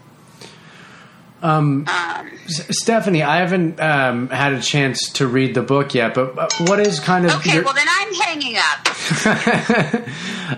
[1.42, 6.36] Um, Um, Stephanie, I haven't um, had a chance to read the book yet, but
[6.36, 8.88] uh, what is kind of okay, your, well, then I'm hanging up.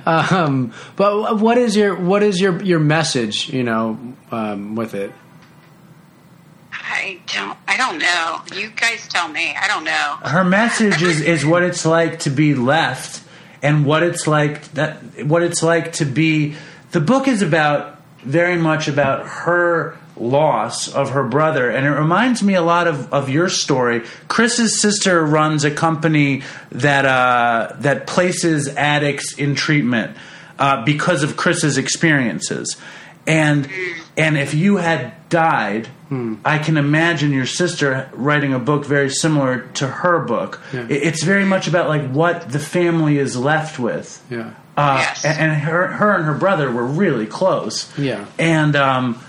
[0.32, 3.50] um, but what is your what is your your message?
[3.50, 3.98] You know,
[4.30, 5.12] um, with it.
[6.72, 8.40] I don't, I don't know.
[8.58, 9.54] You guys tell me.
[9.54, 10.18] I don't know.
[10.22, 13.19] her message is, is what it's like to be left
[13.62, 16.56] and what it's like that what it's like to be
[16.92, 22.42] the book is about very much about her loss of her brother and it reminds
[22.42, 24.02] me a lot of, of your story.
[24.28, 30.16] Chris's sister runs a company that uh, that places addicts in treatment
[30.58, 32.76] uh, because of chris's experiences.
[33.26, 33.68] And
[34.16, 35.88] and if you had died
[36.44, 40.86] i can imagine your sister writing a book very similar to her book Yeah.
[40.88, 44.50] It's very much about like what the family is left with Yeah.
[44.76, 45.24] uh, Yes.
[45.24, 47.86] and, and her, her and her brother were really close.
[47.96, 48.24] Yeah.
[48.38, 49.22] and um,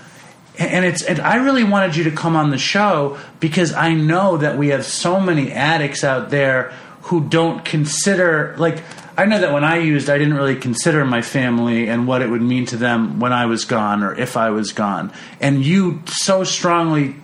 [0.58, 4.36] and it's and I really wanted you to come on the show because I know
[4.38, 8.78] that we have so many addicts out there who don't consider like
[9.16, 12.30] I know that when I used, I didn't really consider my family and what it
[12.30, 15.12] would mean to them when I was gone or if I was gone.
[15.40, 17.16] And you so strongly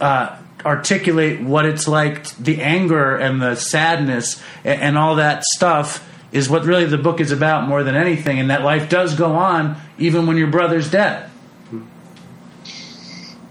[0.00, 6.08] uh, articulate what it's like, the anger and the sadness and, and all that stuff
[6.30, 8.38] is what really the book is about more than anything.
[8.38, 11.30] And that life does go on even when your brother's dead.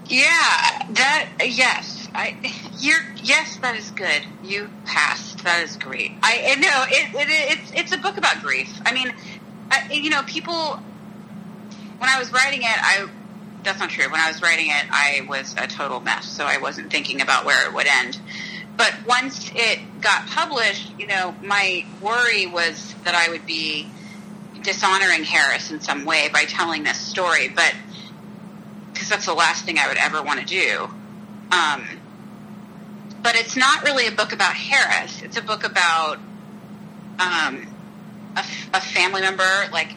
[0.07, 2.37] Yeah, that yes, I
[2.79, 4.21] you're yes, that is good.
[4.43, 5.34] You passed.
[5.45, 6.11] That is great.
[6.23, 8.81] I know it, it it's it's a book about grief.
[8.83, 9.13] I mean,
[9.69, 10.77] I, you know, people.
[11.99, 13.07] When I was writing it, I
[13.63, 14.09] that's not true.
[14.11, 17.45] When I was writing it, I was a total mess, so I wasn't thinking about
[17.45, 18.19] where it would end.
[18.75, 23.87] But once it got published, you know, my worry was that I would be
[24.63, 27.75] dishonoring Harris in some way by telling this story, but
[28.91, 30.89] because that's the last thing I would ever want to do.
[31.51, 31.85] Um,
[33.25, 35.23] but it's not really a book about Harris.
[35.23, 36.19] It's a book about
[37.17, 37.65] um,
[38.35, 39.95] a, a family member, like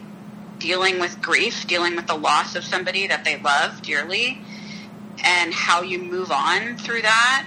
[0.57, 4.39] dealing with grief, dealing with the loss of somebody that they love dearly,
[5.23, 7.45] and how you move on through that.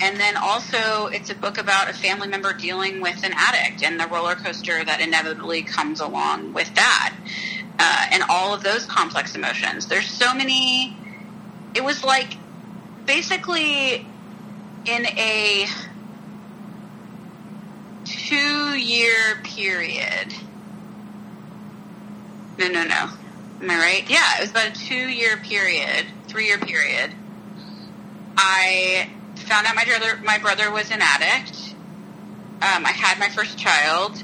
[0.00, 4.00] And then also, it's a book about a family member dealing with an addict and
[4.00, 7.14] the roller coaster that inevitably comes along with that,
[7.78, 9.84] uh, and all of those complex emotions.
[9.84, 10.96] There's so many.
[11.74, 12.38] It was like
[13.04, 14.06] basically
[14.90, 15.66] in a
[18.04, 20.34] two year period.
[22.58, 23.08] No, no, no.
[23.62, 24.10] Am I right?
[24.10, 27.14] Yeah, it was about a two year period, three year period.
[28.36, 31.74] I found out my brother my brother was an addict.
[32.62, 34.22] Um, I had my first child.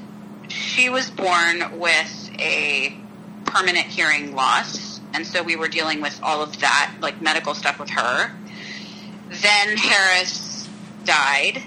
[0.49, 2.93] She was born with a
[3.45, 7.79] permanent hearing loss, and so we were dealing with all of that, like medical stuff
[7.79, 8.31] with her.
[9.29, 10.46] Then Harris
[11.07, 11.63] died,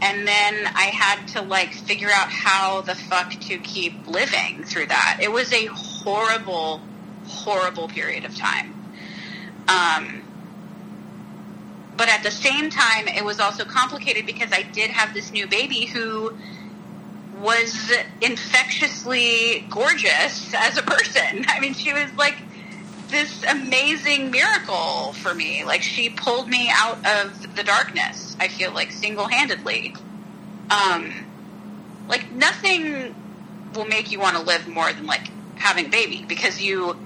[0.00, 4.86] and then I had to like figure out how the fuck to keep living through
[4.86, 5.18] that.
[5.20, 6.80] It was a horrible,
[7.26, 8.74] horrible period of time.
[9.68, 10.22] Um,
[11.96, 15.46] but at the same time, it was also complicated because I did have this new
[15.46, 16.32] baby who
[17.40, 21.44] was infectiously gorgeous as a person.
[21.48, 22.36] I mean, she was like
[23.14, 25.64] this amazing miracle for me.
[25.64, 28.36] Like she pulled me out of the darkness.
[28.40, 29.94] I feel like single handedly.
[30.70, 31.12] Um,
[32.08, 33.14] like nothing
[33.74, 36.96] will make you want to live more than like having a baby because you.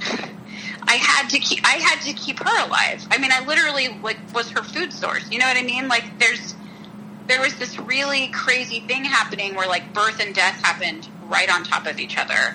[0.86, 1.64] I had to keep.
[1.64, 3.06] I had to keep her alive.
[3.10, 5.30] I mean, I literally like was her food source.
[5.30, 5.88] You know what I mean?
[5.88, 6.54] Like there's
[7.26, 11.64] there was this really crazy thing happening where like birth and death happened right on
[11.64, 12.54] top of each other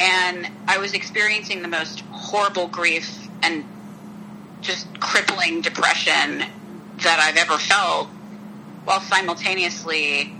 [0.00, 3.64] and I was experiencing the most horrible grief and
[4.60, 6.44] just crippling depression
[6.98, 8.08] that I've ever felt
[8.84, 10.34] while simultaneously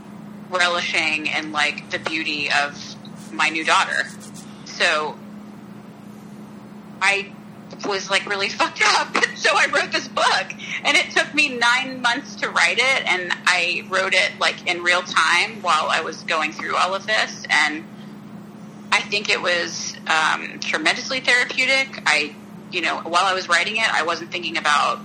[0.50, 2.96] relishing in like the beauty of
[3.32, 4.08] my new daughter.
[4.64, 5.16] So
[7.00, 7.30] I
[7.86, 9.16] was like really fucked up.
[9.36, 13.32] so I wrote this book and it took me nine months to write it and
[13.46, 17.46] I wrote it like in real time while I was going through all of this
[17.50, 17.84] and
[18.90, 22.02] I think it was um, tremendously therapeutic.
[22.06, 22.34] I,
[22.72, 24.98] you know, while I was writing it, I wasn't thinking about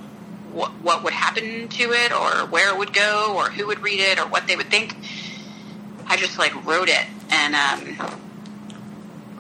[0.52, 4.00] what, what would happen to it or where it would go or who would read
[4.00, 4.96] it or what they would think.
[6.06, 8.20] I just like wrote it and um,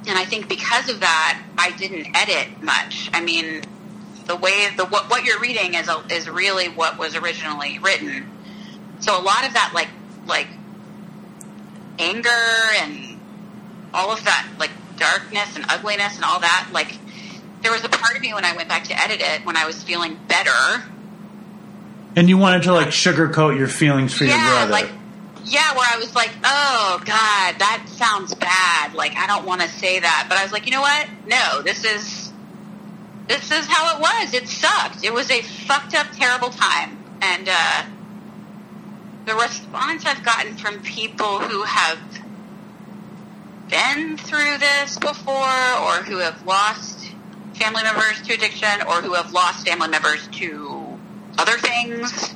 [0.08, 3.10] and I think because of that, I didn't edit much.
[3.14, 3.62] I mean,
[4.26, 8.30] the way the what, what you're reading is a, is really what was originally written.
[9.00, 9.90] So a lot of that like
[10.28, 10.48] like
[12.00, 12.30] anger
[12.80, 13.13] and
[13.94, 16.98] all of that like darkness and ugliness and all that like
[17.64, 19.66] there was a part of me when I went back to edit it when I
[19.66, 20.84] was feeling better.
[22.16, 24.72] And you wanted to like sugarcoat your feelings for yeah, your brother.
[24.72, 24.92] like
[25.46, 28.94] yeah, where I was like, oh god, that sounds bad.
[28.94, 31.08] Like I don't want to say that, but I was like, you know what?
[31.26, 32.32] No, this is
[33.28, 34.34] this is how it was.
[34.34, 35.04] It sucked.
[35.04, 37.84] It was a fucked up, terrible time, and uh,
[39.26, 42.00] the response I've gotten from people who have
[43.74, 45.34] been through this before,
[45.82, 47.12] or who have lost
[47.56, 51.00] family members to addiction, or who have lost family members to
[51.40, 52.36] other things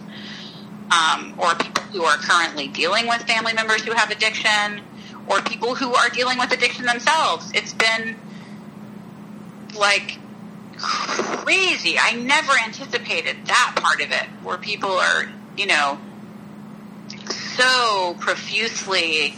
[0.89, 4.82] um, or people who are currently dealing with family members who have addiction,
[5.28, 7.52] or people who are dealing with addiction themselves.
[7.54, 8.15] It's been
[9.78, 10.17] like
[10.78, 11.97] crazy.
[12.00, 16.00] I never anticipated that part of it, where people are, you know,
[17.30, 19.36] so profusely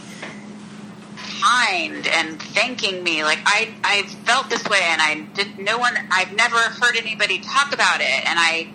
[1.42, 3.24] kind and thanking me.
[3.24, 5.58] Like I, I felt this way, and I did.
[5.58, 5.94] No one.
[6.10, 8.68] I've never heard anybody talk about it, and I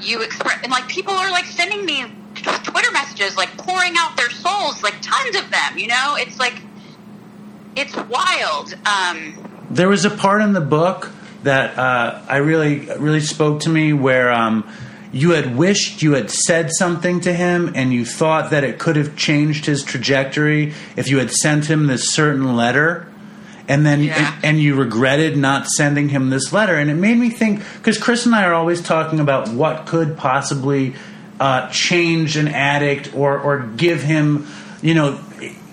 [0.00, 4.30] you express and like people are like sending me Twitter messages, like pouring out their
[4.30, 5.78] souls, like tons of them.
[5.78, 6.60] You know, it's like
[7.76, 8.74] it's wild.
[8.86, 11.10] Um, there was a part in the book
[11.42, 14.68] that uh, I really really spoke to me where um,
[15.12, 18.96] you had wished you had said something to him and you thought that it could
[18.96, 23.06] have changed his trajectory if you had sent him this certain letter
[23.68, 24.34] and then Yeah.
[24.36, 26.74] and, and you regretted not sending him this letter.
[26.74, 30.16] And it made me think because chris and i are always talking about what could
[30.16, 30.94] possibly
[31.38, 34.46] uh, change an addict or or give him
[34.80, 35.18] you know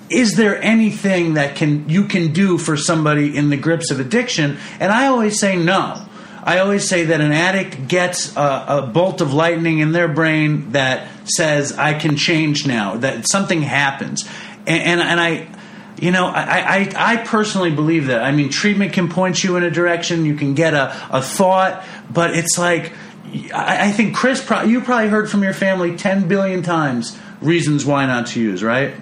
[0.09, 4.57] is there anything that can you can do for somebody in the grips of addiction?
[4.79, 6.03] And i always say no
[6.43, 10.71] I always say that an addict gets a, a bolt of lightning in their brain
[10.71, 14.27] that says, "I can change now." That something happens,
[14.65, 15.47] and and, and I,
[15.99, 18.23] you know, I, I I personally believe that.
[18.23, 20.25] I mean, treatment can point you in a direction.
[20.25, 22.93] You can get a, a thought, but it's like
[23.53, 27.85] I, I think Chris, pro- you probably heard from your family ten billion times reasons
[27.85, 28.95] why not to use, right?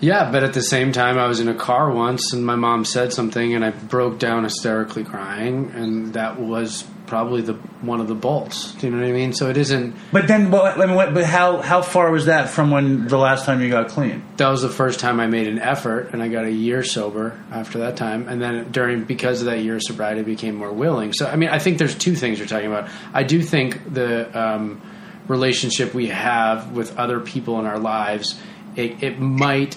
[0.00, 2.84] Yeah, but at the same time, I was in a car once, and my mom
[2.84, 8.08] said something, and I broke down hysterically crying, and that was probably the one of
[8.08, 8.74] the bolts.
[8.74, 9.32] Do you know what I mean?
[9.32, 9.94] So it isn't.
[10.12, 13.62] But then, I mean, but how how far was that from when the last time
[13.62, 14.22] you got clean?
[14.36, 17.40] That was the first time I made an effort, and I got a year sober
[17.50, 18.28] after that time.
[18.28, 21.12] And then during because of that year of sobriety, I became more willing.
[21.12, 22.90] So I mean, I think there's two things you're talking about.
[23.14, 24.82] I do think the um,
[25.28, 28.38] relationship we have with other people in our lives,
[28.74, 29.76] it, it might.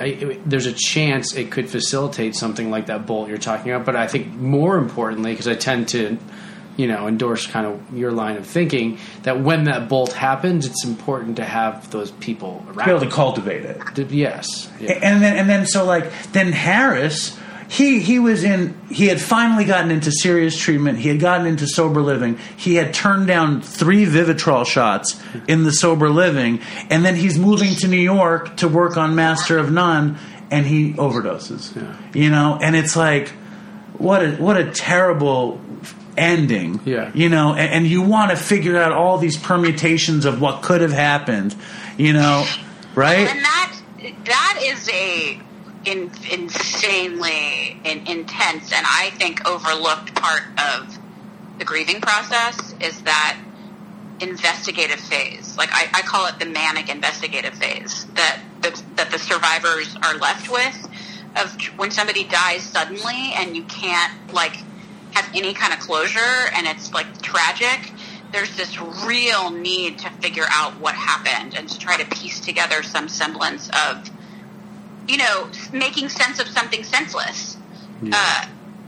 [0.00, 3.86] I, it, there's a chance it could facilitate something like that bolt you're talking about,
[3.86, 6.16] but I think more importantly, because I tend to,
[6.76, 10.84] you know, endorse kind of your line of thinking that when that bolt happens, it's
[10.84, 12.86] important to have those people around.
[12.86, 14.10] Be able to cultivate it.
[14.10, 14.70] Yes.
[14.80, 14.98] Yeah.
[15.02, 17.38] and then and then so like then Harris
[17.70, 20.98] he he was in he had finally gotten into serious treatment.
[20.98, 22.36] He had gotten into sober living.
[22.56, 26.60] He had turned down three Vivitrol shots in the sober living.
[26.90, 30.18] And then he's moving to New York to work on Master of None
[30.50, 31.76] and he overdoses.
[31.76, 31.96] Yeah.
[32.12, 32.58] you know?
[32.60, 33.28] And it's like
[33.98, 35.60] what a what a terrible
[36.16, 36.80] ending.
[36.84, 37.12] Yeah.
[37.14, 37.54] you know?
[37.54, 41.54] And, and you want to figure out all these permutations of what could have happened
[41.96, 42.46] you know?
[42.92, 43.28] Right?
[43.28, 43.76] And that
[44.24, 45.40] that is a
[45.84, 50.98] in, insanely in, intense and I think overlooked part of
[51.58, 53.38] the grieving process is that
[54.20, 55.56] investigative phase.
[55.56, 60.16] Like I, I call it the manic investigative phase that the, that the survivors are
[60.16, 60.88] left with
[61.36, 64.56] of when somebody dies suddenly and you can't like
[65.12, 67.92] have any kind of closure and it's like tragic.
[68.32, 72.82] There's this real need to figure out what happened and to try to piece together
[72.82, 74.08] some semblance of,
[75.10, 77.56] you know, making sense of something senseless.
[78.12, 78.46] Uh,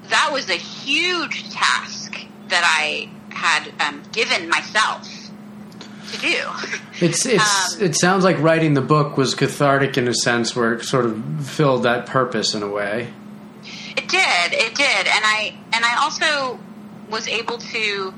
[0.09, 2.17] that was a huge task
[2.49, 5.09] that I had um, given myself
[6.13, 6.39] to do.
[7.01, 10.75] It's it's Um, it sounds like writing the book was cathartic in a sense where
[10.75, 13.13] it sort of filled that purpose in a way.
[13.97, 16.61] It did, it did, and I and I also
[17.11, 18.15] was able to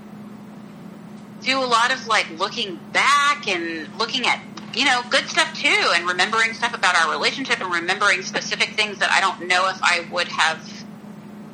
[1.41, 4.41] do a lot of like looking back and looking at
[4.75, 8.99] you know good stuff too, and remembering stuff about our relationship and remembering specific things
[8.99, 10.69] that I don't know if I would have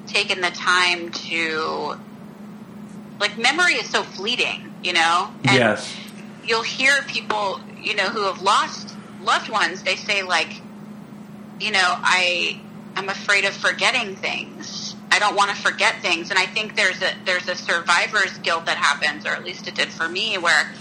[0.07, 1.97] taken the time to.
[3.19, 5.31] Like memory is so fleeting, you know.
[5.45, 5.97] And yes
[6.51, 9.83] you'll hear people, you know, who have lost loved ones.
[9.83, 10.61] They say like,
[11.61, 12.59] you know, I
[12.97, 14.97] I'm afraid of forgetting things.
[15.13, 18.67] I don't want to forget things, and I think there's a there's a survivor's guilt
[18.67, 20.73] that happens, or at least it did for me, where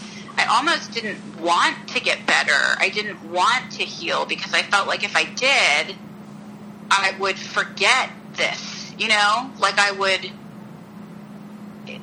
[0.49, 2.77] almost didn't want to get better.
[2.79, 5.95] I didn't want to heal because I felt like if I did,
[6.91, 8.93] I would forget this.
[8.97, 10.31] You know, like I would.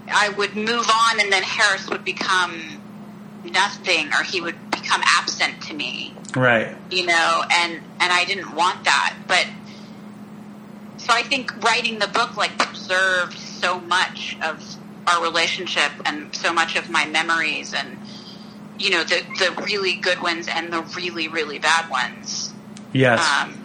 [0.09, 2.81] I would move on, and then Harris would become
[3.45, 8.55] nothing, or he would become absent to me right you know, and and I didn't
[8.55, 9.17] want that.
[9.27, 9.47] But
[10.99, 14.77] so I think writing the book like preserved so much of
[15.07, 17.97] our relationship and so much of my memories and
[18.79, 22.53] you know the the really good ones and the really really bad ones.
[22.93, 23.63] yes Um,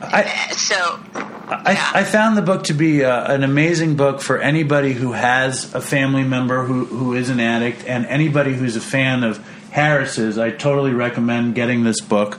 [0.00, 1.00] I, so
[1.48, 1.90] I, yeah.
[1.94, 5.80] I found the book to be uh, an amazing book for anybody who has a
[5.80, 9.38] family member who, who is an addict and anybody who's a fan of
[9.70, 10.36] Harris's.
[10.38, 12.38] I totally recommend getting this book.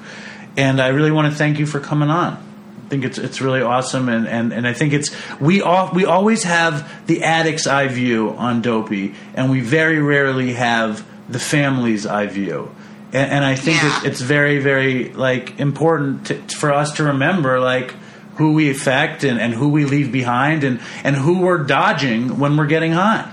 [0.57, 2.33] And I really want to thank you for coming on.
[2.33, 6.05] I think it's it's really awesome, and, and, and I think it's we all, we
[6.05, 12.05] always have the addict's eye view on Dopey, and we very rarely have the family's
[12.05, 12.73] eye view.
[13.13, 14.01] And, and I think Yeah.
[14.01, 17.93] it, it's very very like important to, for us to remember like
[18.36, 22.57] who we affect and, and who we leave behind and, and who we're dodging when
[22.57, 23.32] we're getting hot.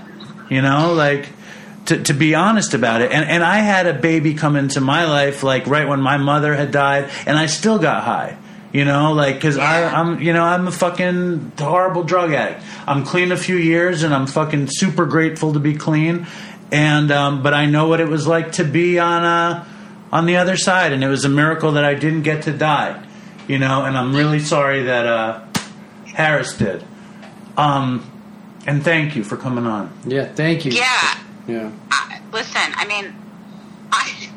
[0.49, 1.27] You know, like
[1.87, 3.11] to, to be honest about it.
[3.11, 6.53] And, and I had a baby come into my life like right when my mother
[6.55, 8.37] had died, and I still got high.
[8.71, 9.91] You know, like because Yeah.
[9.93, 12.61] I'm, you know, I'm a fucking horrible drug addict.
[12.87, 16.27] I'm clean a few years, and I'm fucking super grateful to be clean.
[16.73, 19.63] And um, but I know what it was like to be on uh,
[20.11, 23.01] on the other side, and it was a miracle that I didn't get to die.
[23.47, 25.45] You know, and I'm really sorry that uh,
[26.07, 26.83] Harris did.
[27.57, 28.09] Um,
[28.65, 29.93] and thank you for coming on.
[30.05, 30.71] Yeah, thank you.
[30.71, 31.19] Yeah.
[31.47, 31.71] Yeah.
[31.91, 33.13] I, listen, I mean,
[33.91, 34.29] I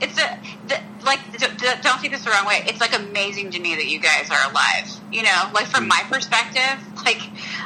[0.00, 0.38] it's a
[0.68, 2.62] the, like d- d- don't take this the wrong way.
[2.68, 4.88] It's like amazing to me that you guys are alive.
[5.10, 7.22] You know, like from my perspective, like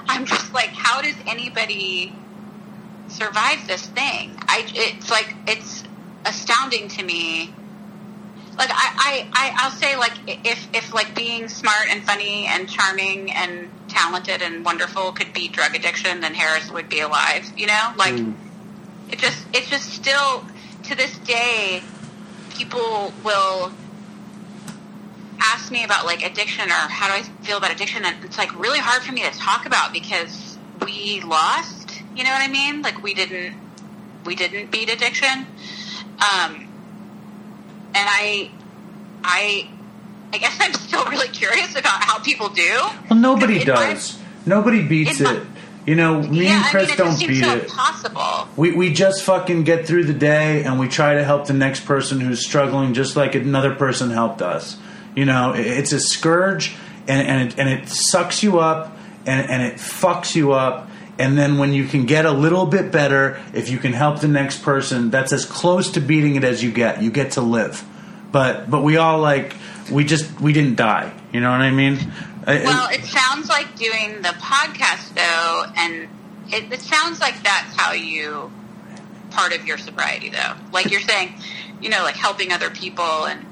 [0.06, 2.14] I'm just like, how does anybody
[3.10, 4.30] survive this thing?
[4.48, 5.84] I it's like it's
[6.24, 7.50] astounding to me.
[8.58, 10.12] Like I, I, I I'll say like
[10.44, 15.52] if if like being smart and funny and charming and talented and wonderful could beat
[15.52, 17.50] drug addiction, then Harris would be alive.
[17.56, 18.34] You know, like Mm.
[19.10, 20.44] it just it's just still
[20.84, 21.82] to this day
[22.50, 23.72] people will
[25.40, 28.54] ask me about like addiction or how do I feel about addiction and it's like
[28.58, 31.79] really hard for me to talk about because we lost
[32.16, 33.54] you know what I mean like we didn't
[34.24, 35.46] we didn't beat addiction
[36.18, 36.66] um
[37.94, 38.50] and I
[39.24, 39.68] I
[40.32, 42.78] I guess I'm still really curious about how people do
[43.10, 44.18] Well, nobody It might- does.
[44.46, 45.42] Nobody beats it it.
[45.86, 47.62] You know, me yeah and I Chris mean it don't just seems beat so it.
[47.64, 51.52] impossible We we just fucking get through the day and we try to help the
[51.54, 54.76] next person who's struggling just like another person helped us.
[55.16, 56.74] You know, it- it's a scourge
[57.08, 58.96] and and it, and it sucks you up
[59.26, 60.88] and and it fucks you up.
[61.20, 64.28] And then when you can get a little bit better, if you can help the
[64.28, 67.02] next person, that's as close to beating it as you get.
[67.02, 67.84] You get to live.
[68.32, 69.54] But but we all like
[69.90, 71.12] we just we didn't die.
[71.32, 71.98] You know what I mean?
[72.46, 76.08] Well, it sounds like doing the podcast though, and
[76.48, 78.50] it, it sounds like that's how you
[79.30, 80.54] part of your sobriety though.
[80.72, 81.34] Like you're saying,
[81.80, 83.44] you know, like helping other people, and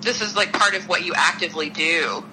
[0.00, 2.24] this is like part of what you actively do.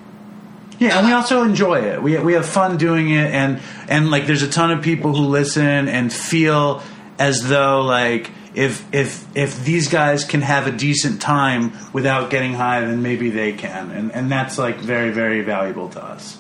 [0.80, 2.01] Yeah, and we also enjoy it.
[2.01, 3.59] We we have fun doing it, and
[3.89, 6.84] and like there's a ton of people who listen and feel
[7.17, 12.53] as though like if if if these guys can have a decent time without getting
[12.53, 16.38] high, then maybe they can, and and that's like very very valuable to us.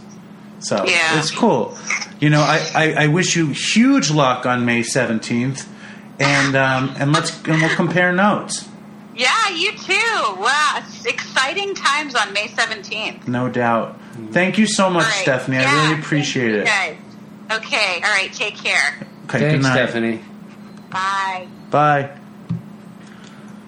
[0.59, 1.19] So Yeah.
[1.19, 1.77] it's cool.
[2.19, 5.67] You know, I, I, I wish you huge luck on May seventeenth,
[6.19, 8.67] and um, and let's and we'll compare notes.
[9.17, 9.93] Yeah, you too.
[10.39, 13.27] Wow, it's exciting times on May seventeenth.
[13.27, 13.99] No doubt.
[14.31, 15.57] Thank you so much, Stephanie.
[15.57, 16.65] I really appreciate it.
[16.65, 16.97] Guys.
[17.51, 18.31] Okay, all right.
[18.33, 18.95] Take care.
[19.25, 19.73] Okay, Thanks, good night.
[19.73, 20.21] Stephanie.
[20.89, 21.47] Bye.
[21.71, 22.11] Bye.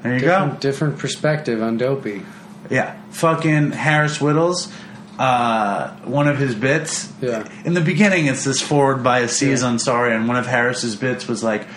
[0.04, 0.60] There you Different, go.
[0.60, 2.24] different perspective on Dopey.
[2.70, 4.72] Yeah, fucking Harris Wittels.
[5.18, 7.12] Uh, one of his bits.
[7.22, 7.45] Yeah.
[7.66, 9.68] In the beginning, it's this forward biases Yeah.
[9.68, 11.68] on sorry, and one of Harris's bits was like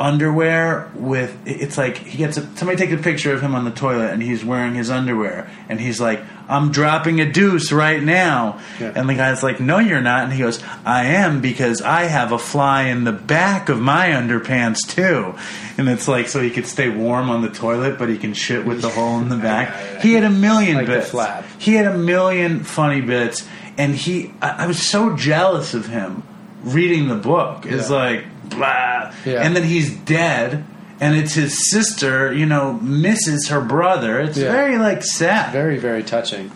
[0.00, 1.36] underwear with.
[1.46, 4.22] It's like he gets a, somebody take a picture of him on the toilet, and
[4.22, 8.92] he's wearing his underwear, and he's like, "I'm dropping a deuce right now," Yeah.
[8.96, 12.32] and the guy's like, "No, you're not," and he goes, "I am because I have
[12.32, 15.34] a fly in the back of my underpants too,"
[15.78, 18.64] and it's like so he could stay warm on the toilet, but he can shit
[18.64, 20.00] with the hole in the back.
[20.00, 21.14] He had a million Like bits.
[21.58, 23.46] He had a million funny bits,
[23.76, 24.32] and he.
[24.40, 26.22] I, I was so jealous of him
[26.64, 27.64] reading the book.
[27.66, 27.96] It's Yeah.
[27.96, 29.42] like blah, Yeah.
[29.42, 30.64] and then he's dead,
[31.00, 32.32] and it's his sister.
[32.32, 34.20] You know, misses her brother.
[34.20, 34.52] It's Yeah.
[34.52, 35.52] very like sad.
[35.52, 36.50] Very, very touching.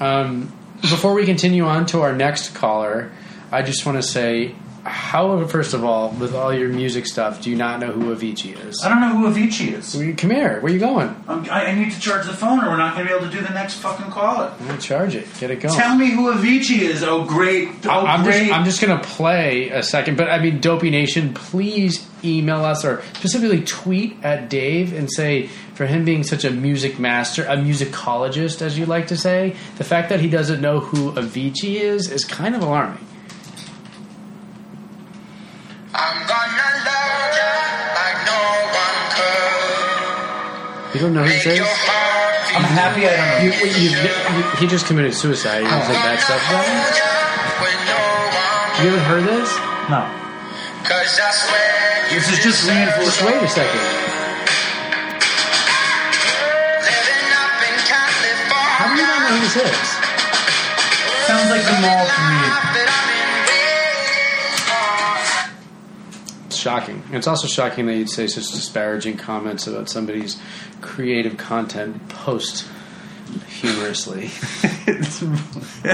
[0.00, 3.10] Um, before we continue on to our next caller,
[3.50, 4.54] I just want to say,
[4.88, 8.58] how, first of all, with all your music stuff, do you not know who Avicii
[8.66, 8.82] is?
[8.84, 9.94] I don't know who Avicii is.
[9.94, 10.60] Well, you- Come here.
[10.60, 11.14] Where you going?
[11.28, 13.30] I'm, I, I need to charge the phone, or we're not going to be able
[13.30, 14.52] to do the next fucking caller.
[14.58, 15.26] I'm gonna charge it.
[15.38, 15.74] Get it going.
[15.74, 17.02] Tell me who Avicii is.
[17.02, 17.68] Oh, great.
[17.86, 18.46] Oh, I'm great.
[18.48, 22.84] just, I'm just gonna play a second, but I mean, Dopey Nation, please email us
[22.84, 27.56] or specifically tweet at Dave and say for him being such a music master, a
[27.56, 32.10] musicologist, as you like to say, the fact that he doesn't know who Avicii is
[32.10, 33.04] is kind of alarming.
[40.98, 41.60] You don't know who this is?
[41.62, 43.38] I'm happy I don't know.
[43.46, 45.62] You, you, you, he just committed suicide.
[45.62, 46.74] You don't say bad stuff about him.
[47.62, 48.02] when no
[48.34, 49.46] one You haven't heard this?
[49.86, 50.02] No.
[50.82, 53.14] Cause I swear This is just reinforced.
[53.14, 53.78] Just wait a second.
[56.82, 58.58] living up in California.
[58.58, 59.86] How do you not know who this is?
[61.30, 62.42] Sounds like the mall to me.
[62.74, 63.06] That I'm
[66.42, 67.06] in It's shocking.
[67.14, 70.42] It's also shocking that you'd say such disparaging comments about somebody's
[70.98, 72.66] creative content post
[73.46, 74.32] humorously.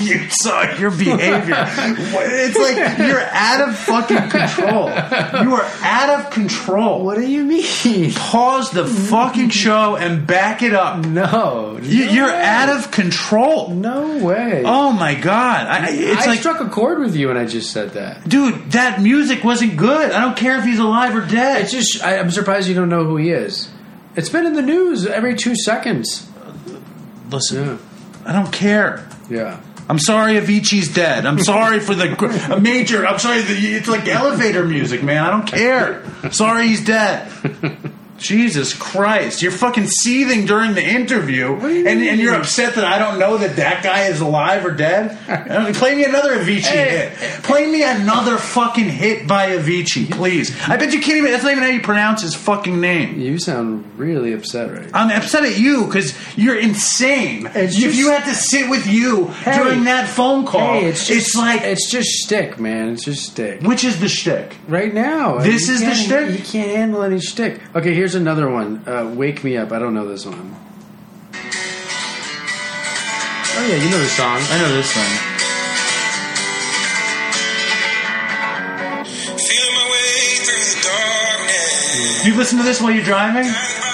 [0.00, 1.54] you saw your behavior.
[1.58, 4.88] It's like you're out of fucking control.
[4.88, 7.04] You are out of control.
[7.04, 8.12] what do you mean?
[8.12, 11.04] Pause the fucking show and back it up.
[11.04, 12.42] No, You, no you're way.
[12.42, 13.70] out of control.
[13.70, 14.62] No way.
[14.64, 15.66] Oh my god!
[15.66, 18.28] I, I- it's I like, struck a chord with you when I just said that.
[18.28, 20.10] dude, that music wasn't good.
[20.12, 21.62] I don't care if he's alive or dead.
[21.62, 23.68] It's just I, I'm surprised you don't know who he is.
[24.16, 26.26] It's been in the news every two seconds.
[27.30, 27.76] Listen, Yeah,
[28.26, 29.08] I don't care.
[29.28, 29.60] yeah.
[29.88, 31.26] I'm sorry Avicii's dead.
[31.26, 33.04] I'm sorry for the a major.
[33.04, 33.42] I'm sorry.
[33.42, 35.24] The, it's like elevator music, man.
[35.24, 36.04] I don't care.
[36.30, 37.28] Sorry he's dead.
[38.20, 39.42] Jesus Christ!
[39.42, 43.56] You're fucking seething during the interview, and, and you're upset that I don't know that
[43.56, 45.16] that guy is alive or dead.
[45.50, 47.08] Uh, Play me another Avicii Hey.
[47.08, 47.42] hit.
[47.42, 50.54] Play me another fucking hit by Avicii, please.
[50.68, 51.30] I bet you can't even.
[51.32, 53.18] That's not even how you pronounce his fucking name.
[53.18, 54.98] You sound really upset right now.
[54.98, 57.46] I'm upset at you because you're insane.
[57.46, 59.56] It's if just- you had to sit with you Hey.
[59.56, 62.90] during that phone call, Hey, it's just like it's just stick, man.
[62.90, 63.62] It's just stick.
[63.62, 64.54] which is the shtick?
[64.68, 66.38] Right now, This is the shtick?
[66.38, 67.60] You can't handle any shtick.
[67.74, 68.82] Okay, here's another one.
[68.86, 69.72] Uh, Wake me up.
[69.72, 70.56] I don't know this one.
[73.52, 74.38] Oh yeah, you know the song.
[74.40, 75.18] I know this thing.
[79.38, 82.24] Feeling my way through the darkness.
[82.26, 83.44] You listen to this while you're driving?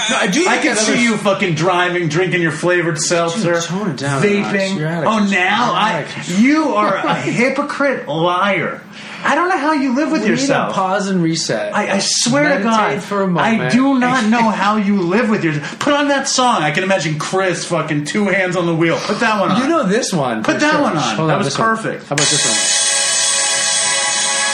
[0.09, 0.47] No, I do.
[0.47, 4.41] I can see other- you fucking driving, drinking your flavored seltzer, tone it down a
[4.41, 4.55] notch.
[4.55, 4.79] vaping.
[4.79, 5.41] You're out of Oh, control.
[5.41, 6.39] now You're out I of control.
[6.41, 8.83] you are a hypocrite liar.
[9.27, 10.68] I don't know how you live with need yourself.
[10.70, 11.74] to pause and reset.
[11.74, 13.61] I, I swear to God, for a moment.
[13.62, 15.79] I do not know how you live with yourself.
[15.81, 16.62] Put on that song.
[16.62, 18.99] I can imagine Chris fucking two hands on the wheel.
[19.01, 19.61] Put that one on.
[19.61, 20.45] You know this one.
[20.45, 20.81] Put that sure.
[20.83, 21.16] one on.
[21.16, 21.77] Hold That was this one.
[21.77, 22.03] perfect.
[22.09, 22.57] How about this one?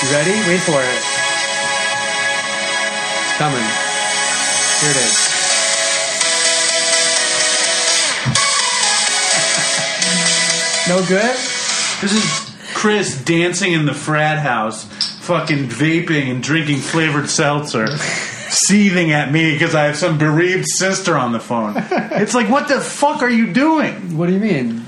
[0.02, 0.32] You ready?
[0.48, 1.02] Wait for it.
[3.28, 3.66] It's coming.
[4.80, 5.28] Here it is.
[10.88, 11.36] No good?
[12.00, 12.51] This is
[12.82, 14.86] Chris dancing in the frat house,
[15.20, 21.16] fucking vaping and drinking flavored seltzer, seething at me because I have some bereaved sister
[21.16, 21.74] on the phone.
[21.76, 24.18] It's like, what the fuck are you doing?
[24.18, 24.84] What do you mean?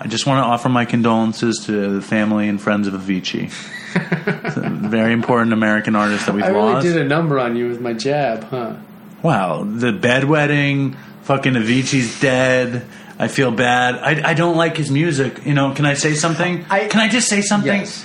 [0.00, 3.52] I just want to offer my condolences to the family and friends of Avicii.
[4.46, 6.54] It's a very important American artist that we've lost.
[6.54, 6.86] I really lost.
[6.86, 8.76] did a number on you with my jab, huh?
[9.22, 12.86] Wow, the bedwetting, fucking Avicii's dead.
[13.20, 13.96] I feel bad.
[13.96, 15.44] I, I don't like his music.
[15.44, 16.64] You know, can I say something?
[16.70, 17.80] I- can I just say something?
[17.80, 18.04] Yes.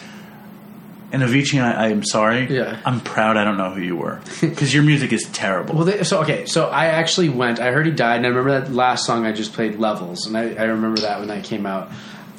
[1.14, 2.48] And Avicii, I, I am sorry.
[2.54, 2.78] Yeah.
[2.84, 4.20] I'm proud I don't know who you were.
[4.42, 5.76] Because your music is terrible.
[5.76, 7.62] Well, they, so okay, so I actually went.
[7.62, 10.36] I heard he died, and I remember that last song I just played, "Levels," and
[10.38, 11.90] I, I remember that when that came out.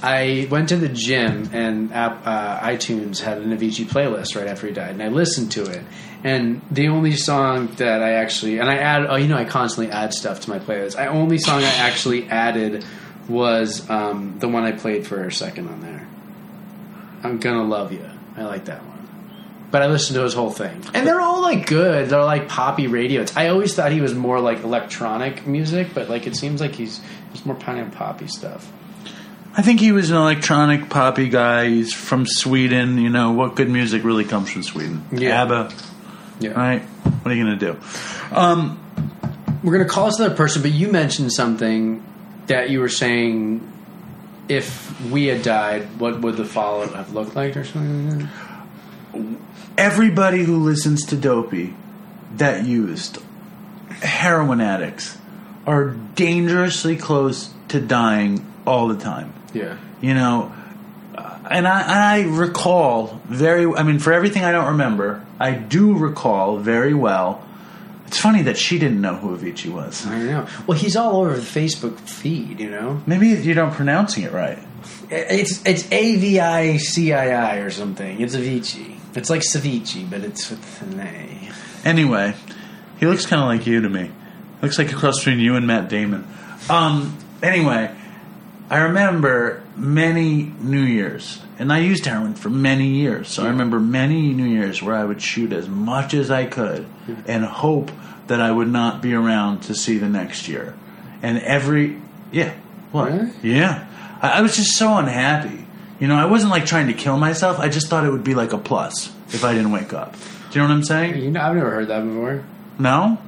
[0.03, 4.67] I went to the gym, and app, uh, iTunes had an Avicii playlist right after
[4.67, 5.83] he died, and I listened to it.
[6.25, 9.93] And the only song that I actually and I add, oh, you know, I constantly
[9.93, 10.97] add stuff to my playlist.
[10.99, 12.85] I only song I actually added
[13.29, 16.07] was um, the one I played for a second on there.
[17.23, 18.09] I'm gonna love you.
[18.37, 18.93] I like that one.
[19.71, 22.09] But I listened to his whole thing, and they're all like good.
[22.09, 23.23] They're like poppy radio.
[23.23, 26.75] It's- I always thought he was more like electronic music, but like it seems like
[26.75, 27.01] he's
[27.33, 28.71] he's more kind of poppy stuff.
[29.57, 31.69] I think he was an electronic poppy guy.
[31.69, 32.99] He's from Sweden.
[32.99, 35.05] You know, what good music really comes from Sweden?
[35.11, 35.43] Yeah.
[35.43, 35.73] ABBA,
[36.41, 36.83] Yeah, right?
[36.83, 37.81] What are you going to do?
[38.35, 38.79] Um,
[39.63, 42.05] We're gonna call this another person, but you mentioned something
[42.47, 43.73] that you were saying.
[44.49, 48.11] If we had died, what would the follow have looked like, or something?
[48.21, 48.29] Like
[49.13, 49.39] that?
[49.79, 51.75] everybody who listens to Dopey
[52.37, 53.19] that used
[53.89, 55.19] heroin addicts
[55.67, 59.33] are dangerously close to dying all the time.
[59.53, 60.53] Yeah, You know,
[61.51, 63.67] and I, and I recall very.
[63.67, 67.47] I mean, for everything I don't remember, I do recall very well.
[68.07, 70.07] It's funny that she didn't know who Avicii was.
[70.07, 70.47] I don't know.
[70.67, 73.03] Well, he's all over the Facebook feed, you know.
[73.05, 74.59] Maybe you don't pronouncing it right.
[75.11, 78.21] It's it's A V I C I I or something.
[78.21, 78.99] It's Avicii.
[79.17, 81.51] It's like ceviche, but it's with an A.
[81.85, 82.35] Anyway,
[82.99, 84.11] he looks kind of like you to me.
[84.63, 86.27] Looks like a cross between you and Matt Damon.
[86.71, 87.17] Um.
[87.43, 87.95] Anyway,
[88.71, 93.29] I remember many New Years, and I used heroin for many years.
[93.29, 96.87] So I remember many New Years where I would shoot as much as I could
[97.27, 97.91] and hope
[98.27, 100.75] that I would not be around to see the next year.
[101.23, 102.01] And every
[102.33, 102.55] yeah,
[102.93, 103.11] what?
[103.13, 103.31] Really?
[103.43, 103.87] Yeah,
[104.21, 105.65] I, I was just so unhappy.
[106.01, 107.59] You know, I wasn't like trying to kill myself.
[107.59, 110.13] I just thought it would be like a plus if I didn't wake up.
[110.51, 111.23] Do you know what I'm saying?
[111.23, 112.45] You know, I've never heard that before.
[112.79, 113.19] No.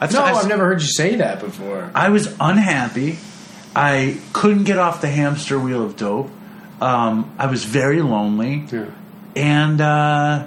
[0.00, 1.90] I've, No, I've- I've never heard you say that before.
[1.94, 3.18] I was unhappy.
[3.74, 6.30] I couldn't get off the hamster wheel of dope.
[6.80, 8.86] Um, I was very lonely, Yeah.
[9.36, 10.46] and uh,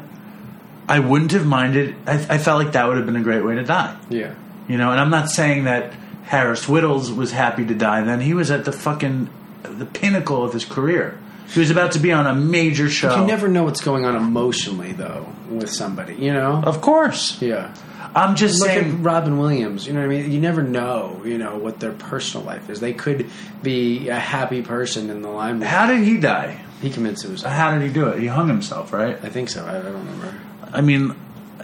[0.89, 1.95] I wouldn't have minded.
[2.07, 3.95] I, I felt like that would have been a great way to die.
[4.09, 4.33] Yeah.
[4.67, 5.93] You know, and I'm not saying that
[6.23, 8.01] Harris Wittels was happy to die.
[8.03, 9.29] Then he was at the fucking
[9.63, 11.17] the pinnacle of his career.
[11.49, 13.21] He was about to be on a major show.
[13.21, 16.61] You never know what's going on emotionally though with somebody, you know.
[16.65, 17.39] of course.
[17.41, 17.75] yeah.
[18.15, 18.91] I'm just Look saying.
[18.91, 19.87] at Robin Williams.
[19.87, 20.31] You know what I mean?
[20.31, 21.21] You never know.
[21.25, 22.79] You know what their personal life is.
[22.79, 23.29] They could
[23.63, 25.69] be a happy person in the limelight.
[25.69, 26.59] How did he die?
[26.83, 27.49] he committed suicide.
[27.49, 28.19] How did he do it?
[28.19, 29.17] He hung himself, right?
[29.23, 29.65] I think so.
[29.65, 30.33] I, I don't remember.
[30.73, 31.15] I mean,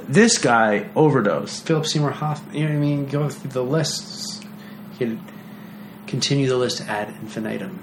[0.08, 1.66] this guy overdosed.
[1.68, 2.56] Philip Seymour Hoffman.
[2.56, 3.06] You know what I mean?
[3.08, 4.42] Go through the lists.
[4.94, 5.20] You could
[6.08, 7.80] continue the list ad infinitum.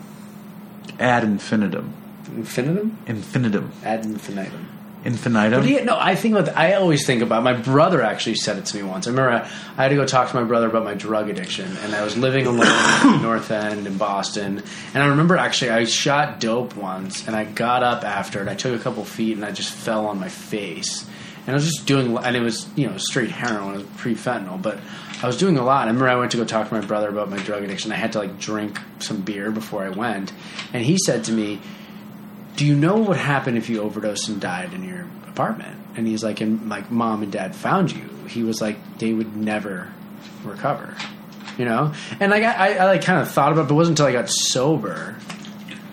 [0.99, 1.93] Ad infinitum.
[2.35, 2.99] Infinitum?
[3.07, 3.73] Infinitum.
[3.85, 4.69] Ad infinitum.
[5.07, 5.61] Infinitum.
[5.61, 6.57] But yeah, no, I think about.
[6.57, 7.45] I always think about.
[7.45, 9.07] My brother actually said it to me once.
[9.07, 9.43] I remember I,
[9.77, 12.17] I had to go talk to my brother about my drug addiction, and I was
[12.17, 12.67] living alone
[13.05, 14.65] in the North End in Boston.
[14.95, 18.49] And I remember actually I shot dope once, and I got up after it.
[18.49, 21.07] I took a couple feet, and I just fell on my face.
[21.47, 24.17] And I was just doing, and it was you know straight heroin, it was pre
[24.17, 24.81] fentanyl, but
[25.23, 25.85] I was doing a lot.
[25.85, 27.93] I remember I went to go talk to my brother about my drug addiction.
[27.93, 30.33] I had to like drink some beer before I went,
[30.73, 31.61] and he said to me,
[32.57, 35.79] do you know what would happen if you overdosed and died in your apartment?
[35.97, 38.03] And he's like, and like mom and dad found you.
[38.29, 39.93] He was like, they would never
[40.45, 40.95] recover,
[41.59, 41.93] you know.
[42.21, 44.07] And like I, I, I like kind of thought about, it, but it wasn't until
[44.07, 45.17] I got sober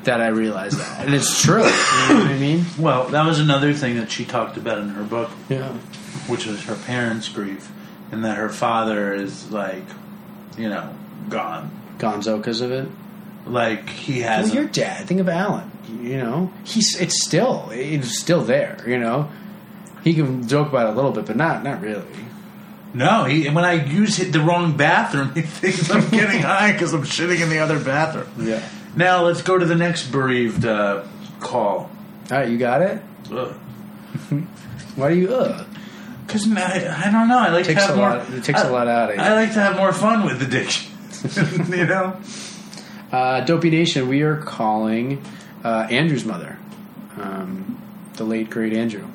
[0.04, 1.64] that I realized that, and it's true.
[1.64, 2.66] You know what I mean?
[2.78, 5.70] well, that was another thing that she talked about in her book, Yeah.
[6.28, 7.72] which was her parents' grief,
[8.12, 9.84] and that her father is like,
[10.58, 10.94] you know,
[11.30, 11.72] gone.
[12.00, 12.90] Gonzo because of it.
[13.46, 15.06] Like he has Well, your dad.
[15.08, 15.70] Think of Alan.
[16.02, 18.82] You know, he's it's still it's still there.
[18.88, 19.30] You know,
[20.04, 22.04] he can joke about it a little bit, but not not really.
[22.94, 23.50] no, he.
[23.50, 27.50] When I use the wrong bathroom, he thinks I'm getting high because I'm shitting in
[27.50, 28.28] the other bathroom.
[28.48, 28.68] Yeah.
[28.96, 31.04] Now let's go to the next bereaved uh,
[31.40, 31.90] call.
[32.32, 33.02] All right, you got it.
[34.96, 35.34] Why do you?
[35.34, 35.66] Uh?
[36.26, 37.38] Because I, I don't know.
[37.40, 38.10] I like Takes to have a more.
[38.10, 39.22] lot- it takes a a lot out of you.
[39.22, 40.92] I like to have more fun with addiction.
[41.78, 42.18] you know.
[43.14, 45.24] Uh, Dopey Nation, we are calling
[45.64, 46.58] uh, Andrew's mother,
[47.16, 47.80] um,
[48.16, 49.08] the late great Andrew,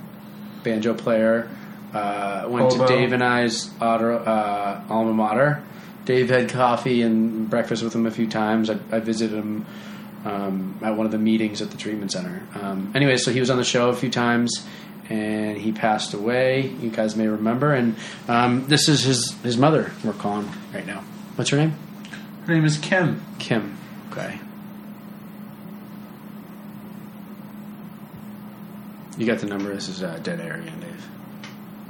[0.63, 1.51] banjo player.
[1.93, 2.87] Uh, went Hobo.
[2.87, 5.65] to Dave and I's auto, uh, alma mater.
[6.05, 8.71] Dave had coffee and breakfast with him a few times.
[8.71, 9.67] I, I visited him
[10.25, 12.47] um, at one of the meetings at the treatment center.
[12.55, 14.65] Um, anyway, so he was on the show a few times,
[15.09, 16.69] and he passed away.
[16.81, 17.75] You guys may remember.
[17.75, 17.97] And
[18.29, 19.91] um, this is his his mother.
[20.05, 21.03] We're calling right now.
[21.35, 21.75] What's her name?
[22.47, 23.25] Her name is Kim.
[23.41, 23.77] Kim.
[24.11, 24.39] Okay.
[29.19, 29.75] You got the number.
[29.75, 31.09] This is uh, dead air again, Dave.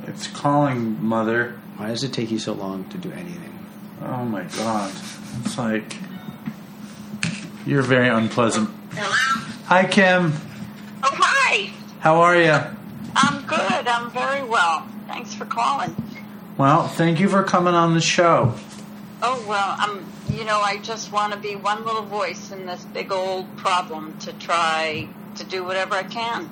[0.08, 1.58] It's calling mother.
[1.76, 3.58] Why does it take you so long to do anything?
[4.02, 4.92] Oh my god.
[5.44, 5.96] It's like
[7.66, 8.70] you're very unpleasant.
[8.92, 9.44] Hello?
[9.66, 10.32] Hi Kim.
[11.02, 11.70] Oh, hi.
[12.00, 12.58] How are you?
[13.14, 13.86] I'm good.
[13.86, 14.88] I'm very well.
[15.06, 15.94] Thanks for calling.
[16.56, 18.54] Well, thank you for coming on the show.
[19.20, 22.84] Oh, well, I'm, you know, I just want to be one little voice in this
[22.84, 26.50] big old problem to try to do whatever I can.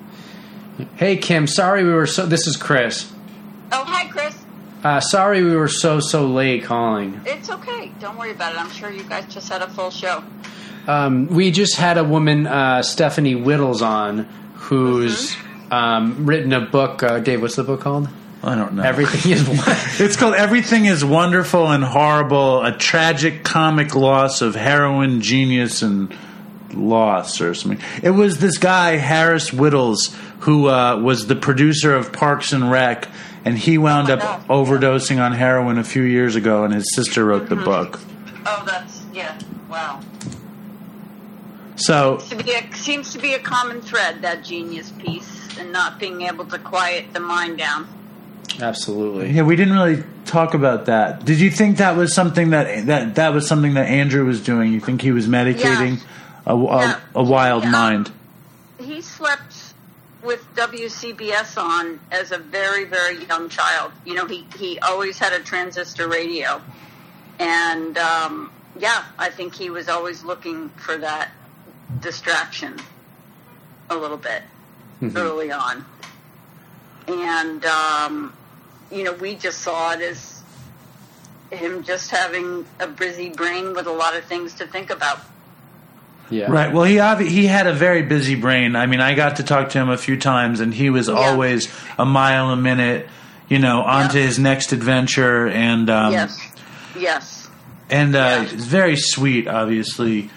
[0.96, 1.46] Hey, Kim.
[1.46, 2.26] Sorry we were so.
[2.26, 3.10] This is Chris.
[3.72, 4.36] Oh, hi, Chris.
[4.84, 7.20] Uh, sorry we were so so late calling.
[7.24, 7.92] It's okay.
[8.00, 8.60] Don't worry about it.
[8.60, 10.22] I'm sure you guys just had a full show.
[10.86, 15.34] Um, we just had a woman, uh, Stephanie Wittels, on who's
[15.70, 17.02] um, written a book.
[17.02, 18.08] Uh, Dave, what's the book called?
[18.42, 18.82] I don't know.
[18.82, 19.58] Everything is one.
[19.98, 26.14] It's called Everything is Wonderful and Horrible, a tragic comic loss of heroin genius and
[26.74, 27.80] loss or something.
[28.02, 33.08] It was this guy, Harris Wittels, who uh, was the producer of Parks and Rec,
[33.44, 34.48] and he wound my up God.
[34.48, 37.98] overdosing on heroin a few years ago, and his sister wrote the book.
[38.44, 40.00] Oh, that's, yeah, wow.
[41.76, 45.98] So, To be a, seems to be a common thread, that genius piece, and not
[45.98, 47.88] being able to quiet the mind down.
[48.60, 49.30] Absolutely.
[49.30, 51.24] yeah, we didn't really talk about that.
[51.24, 54.72] Did you think that was something that that that was something that Andrew was doing?
[54.72, 56.00] You think he was medicating
[56.46, 57.00] a, a, Yeah.
[57.14, 57.70] a wild Yeah.
[57.70, 58.12] mind?
[58.78, 59.56] he slept
[60.22, 63.90] with WCBS on as a very, very young child.
[64.04, 66.60] You know, he, he always had a transistor radio.
[67.38, 71.30] And, um, yeah, I think he was always looking for that
[72.00, 72.78] distraction
[73.88, 74.42] a little bit
[75.14, 75.84] early on.
[77.08, 78.32] And, um,
[78.90, 80.42] you know, we just saw it as
[81.50, 85.20] him just having a busy brain with a lot of things to think about.
[86.28, 86.50] Yeah.
[86.50, 86.72] Right.
[86.72, 88.74] Well, he obvi- he had a very busy brain.
[88.74, 91.68] I mean, I got to talk to him a few times, and he was always
[91.98, 93.08] a mile a minute.
[93.48, 96.36] You know, on to his next adventure, and um, yes.
[96.98, 97.48] Yes.
[97.88, 98.48] and uh, Yeah.
[98.56, 100.30] very sweet, obviously,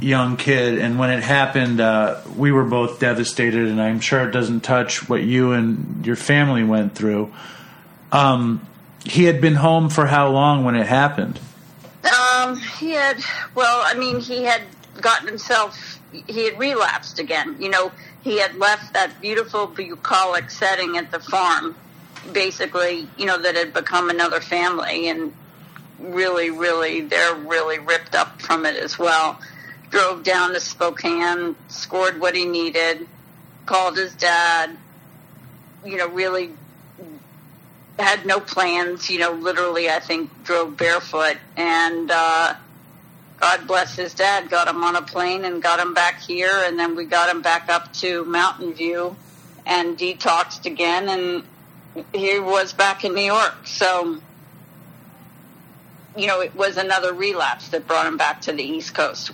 [0.00, 0.78] young kid.
[0.78, 5.08] And when it happened, uh, we were both devastated, and I'm sure it doesn't touch
[5.08, 7.32] what you and your family went through.
[8.12, 8.66] Um,
[9.04, 11.38] he had been home for how long when it happened?
[12.04, 13.22] Um, he had,
[13.54, 14.62] well, I mean, he had
[15.00, 17.56] gotten himself, he had relapsed again.
[17.60, 21.76] You know, he had left that beautiful bucolic setting at the farm,
[22.32, 25.32] basically, you know, that had become another family and
[25.98, 29.40] really, really, they're really ripped up from it as well.
[29.90, 33.06] Drove down to Spokane, scored what he needed,
[33.66, 34.76] called his dad,
[35.84, 36.50] you know, really
[37.98, 41.36] had no plans, you know, literally, I think, drove barefoot.
[41.56, 42.54] And uh,
[43.40, 46.52] God bless his dad, got him on a plane and got him back here.
[46.52, 49.16] And then we got him back up to Mountain View
[49.64, 51.08] and detoxed again.
[51.08, 53.66] And he was back in New York.
[53.66, 54.20] So,
[56.16, 59.32] you know, it was another relapse that brought him back to the East Coast.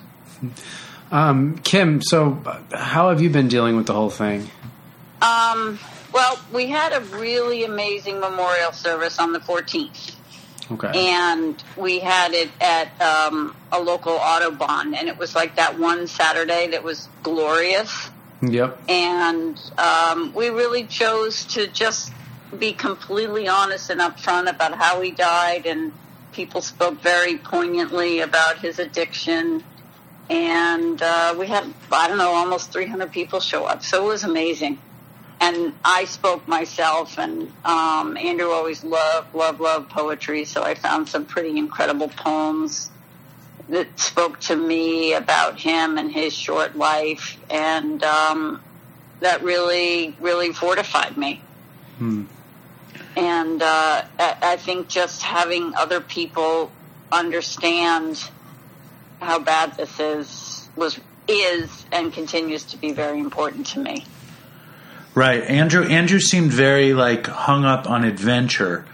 [1.10, 4.50] Um, Kim, so how have you been dealing with the whole thing?
[5.20, 5.78] Um,
[6.12, 10.16] well, we had a really amazing memorial service on the 14th.
[10.70, 11.10] Okay.
[11.10, 16.06] and we had it at um, a local Audubon, and it was like that one
[16.06, 18.10] Saturday that was glorious.
[18.40, 18.80] Yep.
[18.88, 22.12] And um, we really chose to just
[22.58, 25.92] be completely honest and upfront about how he died, and
[26.32, 29.62] people spoke very poignantly about his addiction.
[30.30, 34.24] And uh, we had, I don't know, almost 300 people show up, so it was
[34.24, 34.78] amazing
[35.42, 41.08] and I spoke myself, and um, Andrew always loved, loved, loved poetry, so I found
[41.08, 42.92] some pretty incredible poems
[43.68, 48.62] that spoke to me about him and his short life, and um,
[49.18, 51.42] that really, really fortified me.
[51.98, 52.26] Hmm.
[53.16, 56.70] And uh, I, I think just having other people
[57.10, 58.30] understand
[59.22, 60.98] how bad this is was
[61.28, 64.04] is and continues to be very important to me.
[65.14, 65.84] Right, Andrew.
[65.84, 68.84] Andrew seemed very like hung up on adventure,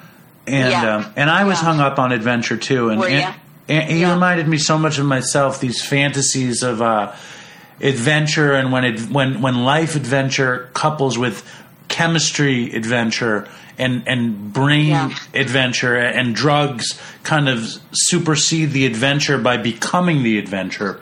[0.46, 0.96] and Yeah.
[0.96, 1.64] um, and I was Yeah.
[1.66, 2.90] hung up on adventure too.
[2.90, 3.34] And, Were and,
[3.68, 5.60] and he reminded me so much of myself.
[5.60, 7.12] These fantasies of uh,
[7.80, 11.44] adventure, and when it when when life adventure couples with
[11.88, 13.46] chemistry adventure
[13.78, 15.10] and and brain Yeah.
[15.34, 21.00] adventure and drugs kind of supersede the adventure by becoming the adventure.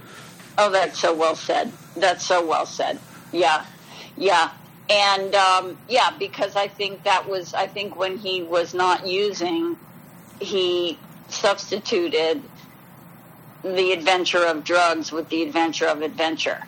[0.59, 1.73] Oh, that's so well said.
[1.97, 2.99] That's so well said.
[3.33, 3.65] Yeah,
[4.17, 4.51] yeah,
[4.89, 9.77] and um, yeah, because I think that was I think when he was not using,
[10.41, 10.99] he
[11.29, 12.43] substituted
[13.63, 16.63] the adventure of drugs with the adventure of adventure.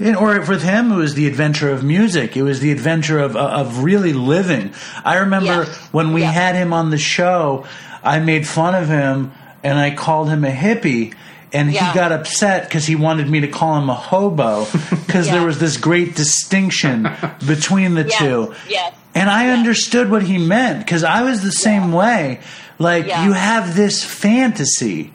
[0.00, 2.36] And, or with him, it was the adventure of music.
[2.36, 4.72] It was the adventure of uh, of really living.
[5.04, 5.76] I remember Yes.
[5.92, 6.32] when we Yeah.
[6.32, 7.64] had him on the show,
[8.02, 9.32] I made fun of him
[9.62, 11.14] and I called him a hippie.
[11.54, 11.92] And Yeah.
[11.92, 14.66] he got upset because he wanted me to call him a hobo
[15.06, 15.34] because Yeah.
[15.34, 17.08] there was this great distinction
[17.46, 18.54] between the Yes, two.
[18.68, 19.58] yes, And I yes.
[19.58, 22.40] understood what he meant because I was the same way.
[22.78, 23.26] Like, Yeah.
[23.26, 25.12] you have this fantasy,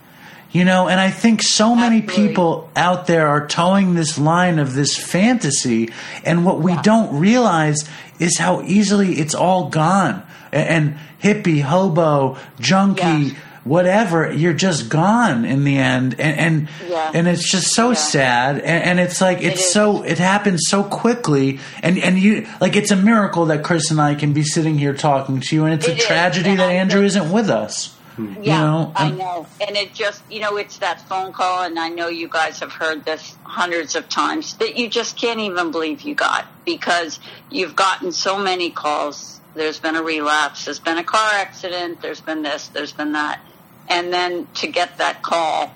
[0.51, 2.27] you know, and I think so many Absolutely.
[2.27, 5.89] people out there are towing this line of this fantasy,
[6.23, 6.81] and what we Yeah.
[6.81, 7.77] don't realize
[8.19, 10.23] is how easily it's all gone.
[10.53, 13.29] A- And, hippie, hobo, junkie, Yeah.
[13.65, 17.11] whatever, you're just gone in the end, and and, Yeah.
[17.13, 19.73] and it's just so sad, and, and it's like it's is.
[19.73, 23.99] so it happens so quickly, and and you like it's a miracle that Chris and
[23.99, 26.69] I can be sitting here talking to you, and it's It a tragedy and that
[26.71, 27.89] Andrew isn't with us.
[28.17, 29.47] Yeah, know, I know.
[29.65, 32.71] And it just, you know, it's that phone call, and I know you guys have
[32.71, 37.19] heard this hundreds of times, that you just can't even believe you got because
[37.51, 39.39] you've gotten so many calls.
[39.53, 43.39] There's been a relapse, there's been a car accident, there's been this, there's been that.
[43.87, 45.71] And then to get that call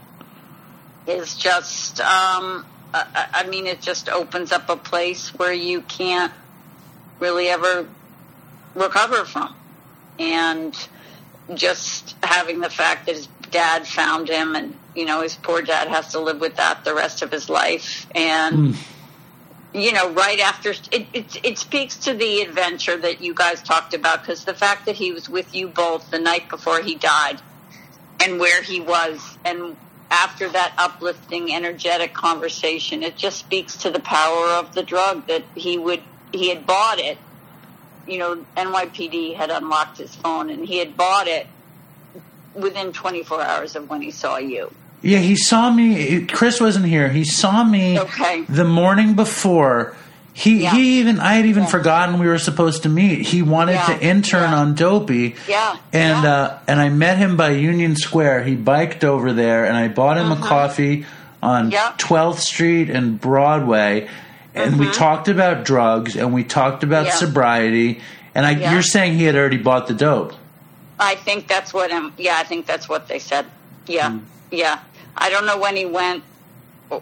[1.07, 6.33] is just, um, I, I mean, it just opens up a place where you can't
[7.19, 7.87] really ever
[8.75, 9.55] recover from.
[10.19, 10.75] And
[11.55, 15.87] just having the fact that his dad found him and you know his poor dad
[15.87, 18.07] has to live with that the rest of his life.
[18.15, 19.77] And hmm.
[19.77, 23.93] you know right after it, it it speaks to the adventure that you guys talked
[23.93, 27.41] about because the fact that he was with you both the night before he died
[28.23, 29.75] and where he was and
[30.09, 35.43] after that uplifting energetic conversation it just speaks to the power of the drug that
[35.55, 37.17] he would he had bought it
[38.07, 41.47] you know, NYPD had unlocked his phone and he had bought it
[42.53, 44.71] within 24 hours of when he saw you.
[45.01, 46.25] Yeah, he saw me.
[46.25, 47.09] Chris wasn't here.
[47.09, 48.41] He saw me Okay.
[48.47, 49.95] the morning before.
[50.33, 50.71] He Yeah.
[50.71, 51.69] he even I had even Yeah.
[51.69, 53.21] forgotten we were supposed to meet.
[53.27, 53.85] He wanted Yeah.
[53.87, 55.35] to intern on Dopey.
[55.47, 55.75] Yeah.
[55.91, 58.43] And uh and I met him by Union Square.
[58.43, 61.05] He biked over there and I bought him a coffee
[61.43, 61.69] on Uh-huh.
[61.73, 61.91] Yeah.
[61.97, 64.07] 12th Street and Broadway
[64.55, 67.13] and we talked about drugs and we talked about Uh-huh.
[67.13, 67.25] Yeah.
[67.27, 68.01] sobriety
[68.35, 68.73] and I Yeah.
[68.73, 70.33] you're saying he had already bought the dope.
[70.99, 73.45] I think that's what, um, yeah, I think that's what they said.
[73.87, 74.19] Yeah.
[74.51, 74.79] yeah.
[75.17, 76.23] I don't know when he went,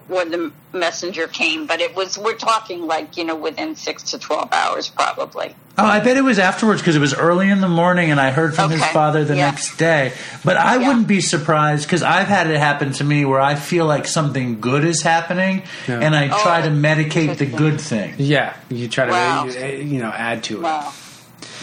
[0.08, 2.18] when the messenger came, but it was.
[2.18, 5.56] We're talking like you know within six to twelve hours, probably.
[5.78, 8.32] Oh, I bet it was afterwards because it was early in the morning, and I
[8.32, 9.50] heard from his father the Yeah.
[9.52, 10.12] next day.
[10.44, 10.88] But I Yeah.
[10.88, 14.60] wouldn't be surprised because I've had it happen to me where I feel like something
[14.60, 16.00] good is happening, Yeah.
[16.02, 18.16] and I try Oh, to medicate the good thing.
[18.18, 19.48] Yeah, you try to Wow.
[19.48, 20.64] uh, you know add to it.
[20.64, 20.92] Wow.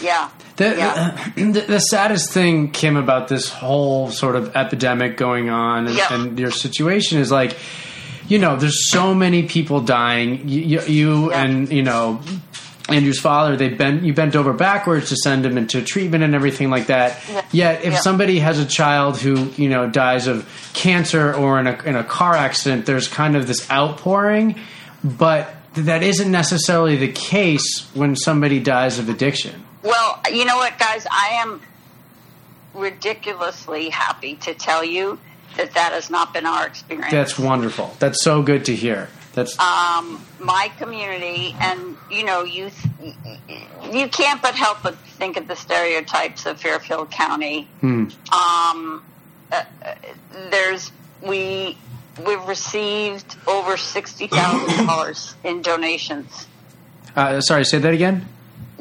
[0.01, 0.29] Yeah.
[0.57, 1.17] The, yeah.
[1.35, 6.11] the, the saddest thing, Kim, about this whole sort of epidemic going on and, Yeah.
[6.13, 7.55] and your situation is like,
[8.27, 10.47] you know, there's so many people dying.
[10.47, 11.43] You, you, you Yeah.
[11.43, 12.21] and you know
[12.89, 16.69] Andrew's father, they bent you bent over backwards to send him into treatment and everything
[16.69, 17.19] like that.
[17.29, 17.41] Yeah.
[17.51, 17.99] Yet, if Yeah.
[17.99, 22.03] somebody has a child who you know dies of cancer or in a in a
[22.03, 24.55] car accident, there's kind of this outpouring,
[25.03, 29.63] but that isn't necessarily the case when somebody dies of addiction.
[29.83, 31.05] Well, you know what, guys?
[31.11, 31.61] I am
[32.73, 35.19] ridiculously happy to tell you
[35.57, 37.11] that that has not been our experience.
[37.11, 37.93] That's wonderful.
[37.99, 39.09] That's so good to hear.
[39.33, 42.71] That's um, my community, and you know, you
[43.91, 47.67] you can't but help but think of the stereotypes of Fairfield County.
[47.83, 49.03] Um,
[49.51, 49.63] uh,
[50.49, 50.91] there's
[51.21, 51.77] we
[52.25, 56.47] we've received over sixty thousand dollars in donations.
[57.15, 57.63] uh, sorry.
[57.65, 58.27] Say that again.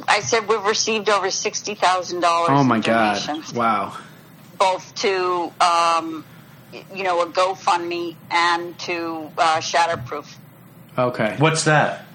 [0.08, 2.48] I said we've received over sixty thousand dollars.
[2.52, 3.54] Oh my in god!
[3.54, 3.96] Wow.
[4.58, 6.24] both to um,
[6.72, 10.26] you know a GoFundMe and to uh, Shatterproof.
[10.98, 11.36] Okay.
[11.38, 12.06] What's that?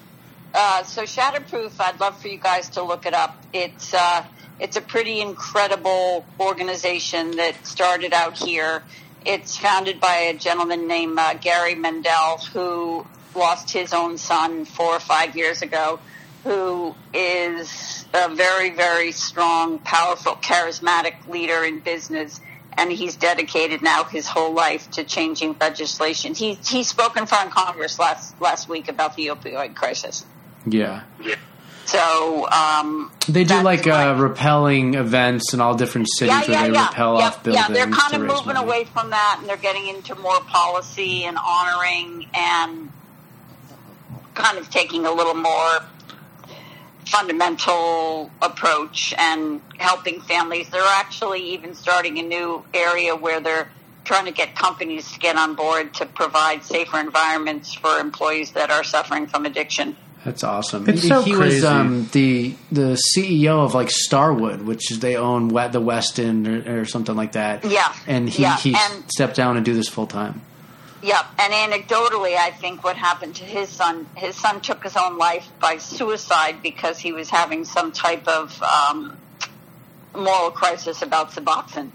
[0.54, 3.42] Uh, so Shatterproof, I'd love for you guys to look it up.
[3.54, 4.26] It's uh,
[4.60, 8.84] it's a pretty incredible organization that started out here.
[9.26, 14.96] It's founded by a gentleman named uh, Gary Mendell, who lost his own son four
[14.96, 16.00] or five years ago,
[16.44, 22.42] who is a very, very strong, powerful, charismatic leader in business.
[22.78, 26.34] And he's dedicated now his whole life to changing legislation.
[26.34, 30.26] He, he spoke in front in Congress last, last week about the opioid crisis.
[30.66, 31.04] Yeah.
[31.86, 37.18] So um, They do like uh, rappelling events in all different cities where they rappel
[37.18, 37.68] yeah, off buildings.
[37.68, 38.66] Yeah, they're kind to of raise moving money.
[38.66, 42.92] away from that, and they're getting into more policy and honoring and
[44.36, 45.80] kind of taking a little more
[47.12, 50.70] fundamental approach and helping families.
[50.70, 53.70] They're actually even starting a new area where they're
[54.06, 58.72] trying to get companies to get on board to provide safer environments for employees that
[58.72, 59.96] are suffering from addiction.
[60.26, 60.88] That's awesome.
[60.88, 61.56] It's he so he crazy.
[61.56, 66.68] was um, the the CEO of like Starwood, which is they own we- the Westin
[66.68, 67.66] or, or something like that.
[67.66, 67.92] Yeah.
[68.06, 70.42] And he Yeah, he and- stepped down and do this full time.
[71.04, 75.18] Yep, and anecdotally, I think what happened to his son, his son took his own
[75.18, 79.18] life by suicide because he was having some type of um,
[80.16, 81.90] moral crisis about Suboxone.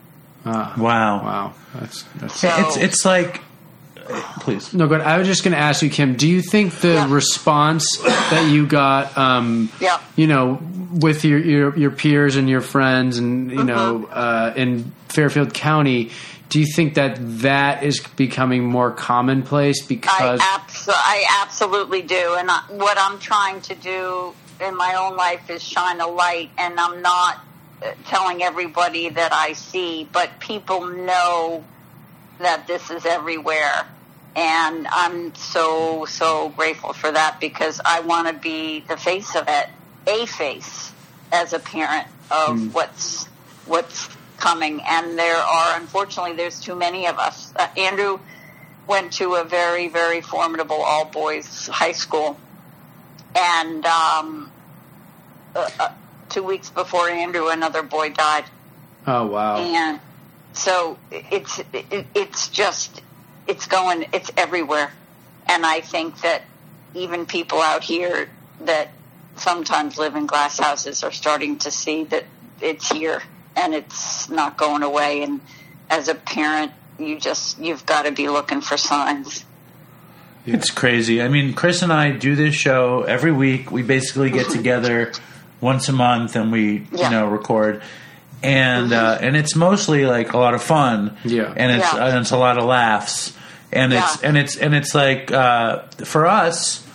[0.45, 1.23] Ah, Wow.
[1.25, 1.55] Wow.
[1.75, 2.41] That's that's.
[2.41, 3.43] So- It's it's like,
[4.41, 4.73] please.
[4.75, 5.01] No, good.
[5.01, 6.15] I was just going to ask you, Kim.
[6.17, 7.07] Do you think the Yeah.
[7.13, 7.87] response
[8.31, 9.99] that you got, um, Yeah.
[10.17, 10.59] you know,
[10.93, 14.13] with your, your your peers and your friends, and you know, Mm-hmm.
[14.13, 16.11] uh, in Fairfield County,
[16.49, 20.41] do you think that that is becoming more commonplace because?
[20.43, 25.17] I, abso- I absolutely do, and I, what I'm trying to do in my own
[25.17, 27.41] life is shine a light, and I'm not
[27.83, 31.65] uh, telling everybody that I see, but people know
[32.39, 33.87] that this is everywhere.
[34.35, 39.45] And I'm so, so grateful for that because I want to be the face of
[39.49, 39.69] it,
[40.07, 40.93] a face
[41.33, 43.25] as a parent of what's,
[43.65, 44.81] what's coming.
[44.87, 47.53] And there are, unfortunately, there's too many of us.
[47.57, 48.19] Uh, Andrew
[48.87, 52.39] went to a very, very formidable all boys high school.
[53.35, 54.51] And, um,
[55.55, 55.89] uh, uh,
[56.29, 58.45] two weeks before Andrew, another boy died
[59.07, 59.57] oh wow!
[59.57, 60.01] and
[60.53, 63.03] so it's it, it's just
[63.47, 64.91] it's going it's everywhere
[65.47, 66.43] and i think that
[66.95, 68.29] even people out here
[68.61, 68.91] that
[69.37, 72.25] sometimes live in glass houses are starting to see that
[72.61, 73.23] it's here
[73.57, 75.41] and it's not going away and
[75.91, 79.45] as a parent you just you've got to be looking for signs
[80.47, 81.21] It's crazy.
[81.21, 83.73] I mean, Chris and I do this show every week.
[83.73, 85.11] We basically get together
[85.61, 87.05] once a month and we, Yeah.
[87.07, 87.83] you know, record.
[88.45, 91.17] And uh, and it's mostly like a lot of fun.
[91.25, 91.53] Yeah.
[91.57, 92.07] And it's Yeah.
[92.07, 93.33] and it's a lot of laughs.
[93.73, 94.29] And it's Yeah.
[94.29, 96.86] and it's and it's like uh, for us,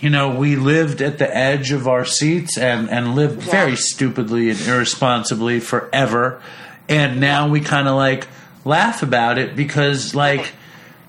[0.00, 3.50] you know, we lived at the edge of our seats and and lived Yeah.
[3.52, 6.40] very stupidly and irresponsibly forever.
[6.88, 8.26] And now we kind of like
[8.64, 10.52] laugh about it because like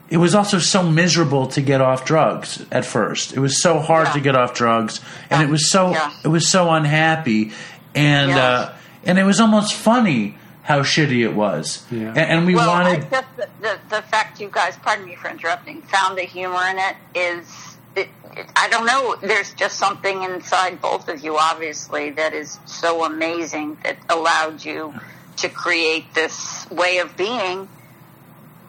[0.10, 3.34] it was also so miserable to get off drugs at first.
[3.34, 4.14] It was so hard Yeah.
[4.14, 5.48] to get off drugs, and Yeah.
[5.48, 6.12] it was so Yeah.
[6.24, 7.52] it was so unhappy,
[7.96, 8.38] and Yeah.
[8.38, 8.70] uh,
[9.06, 12.10] and it was almost funny how shitty it was, Yeah.
[12.10, 13.06] and, and we well, wanted.
[13.06, 16.62] I just the, the the fact you guys, pardon me for interrupting, found the humor
[16.70, 17.71] in it is.
[17.96, 19.16] I don't know.
[19.22, 24.94] There's just something inside both of you, obviously, that is so amazing that allowed you
[25.38, 27.68] to create this way of being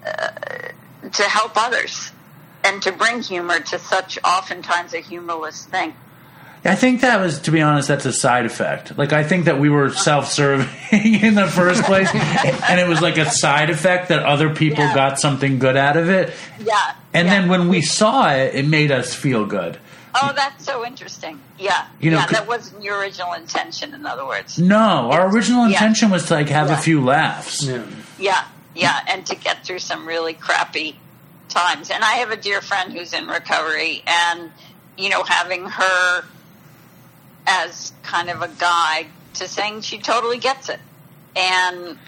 [0.06, 0.28] uh,
[1.12, 2.12] to help others
[2.64, 5.94] and to bring humor to such oftentimes a humorless thing.
[6.64, 8.96] I think that was, to be honest, that's a side effect.
[8.96, 13.18] Like I think that we were self-serving in the first place, and it was like
[13.18, 14.94] a side effect that other people Yeah.
[14.94, 16.32] got something good out of it.
[16.60, 16.94] Yeah.
[17.12, 17.40] And yeah.
[17.40, 19.78] then when we saw it, it made us feel good.
[20.14, 21.40] Oh, that's so interesting.
[21.58, 21.86] Yeah.
[22.00, 24.58] You know, yeah, that wasn't your original intention, in other words.
[24.58, 25.72] No, our original Yeah.
[25.78, 26.78] intention was to like have Yeah.
[26.78, 27.64] a few laughs.
[27.64, 27.82] Yeah.
[28.18, 28.44] Yeah,
[28.76, 30.96] yeah, and to get through some really crappy
[31.48, 31.90] times.
[31.90, 34.52] And I have a dear friend who's in recovery, and
[34.96, 36.24] you know, having her
[37.46, 40.80] as kind of a guide to saying she totally gets it,
[41.34, 41.98] and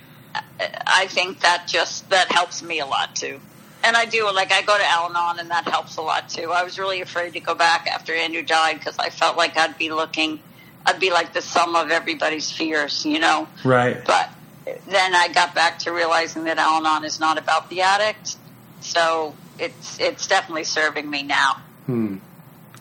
[0.60, 3.40] I think that just that helps me a lot too.
[3.82, 6.50] And I do like I go to Al-Anon, and that helps a lot too.
[6.50, 9.76] I was really afraid to go back after Andrew died because I felt like I'd
[9.76, 10.40] be looking,
[10.86, 13.46] I'd be like the sum of everybody's fears, you know.
[13.62, 14.02] Right.
[14.04, 14.30] But
[14.64, 18.36] then I got back to realizing that Al-Anon is not about the addict,
[18.80, 21.56] so it's it's definitely serving me now.
[21.86, 22.16] Hmm.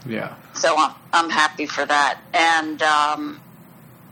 [0.06, 0.36] Yeah.
[0.56, 3.41] So I'm I'm happy for that, and um,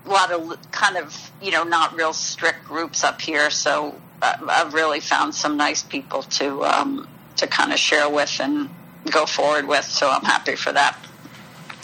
[0.05, 3.49] a lot of kind of you know not real strict groups up here.
[3.49, 8.39] So uh, I've really found some nice people to um, to kind of share with
[8.39, 8.69] and
[9.09, 9.85] go forward with.
[9.85, 10.97] So I'm happy for that.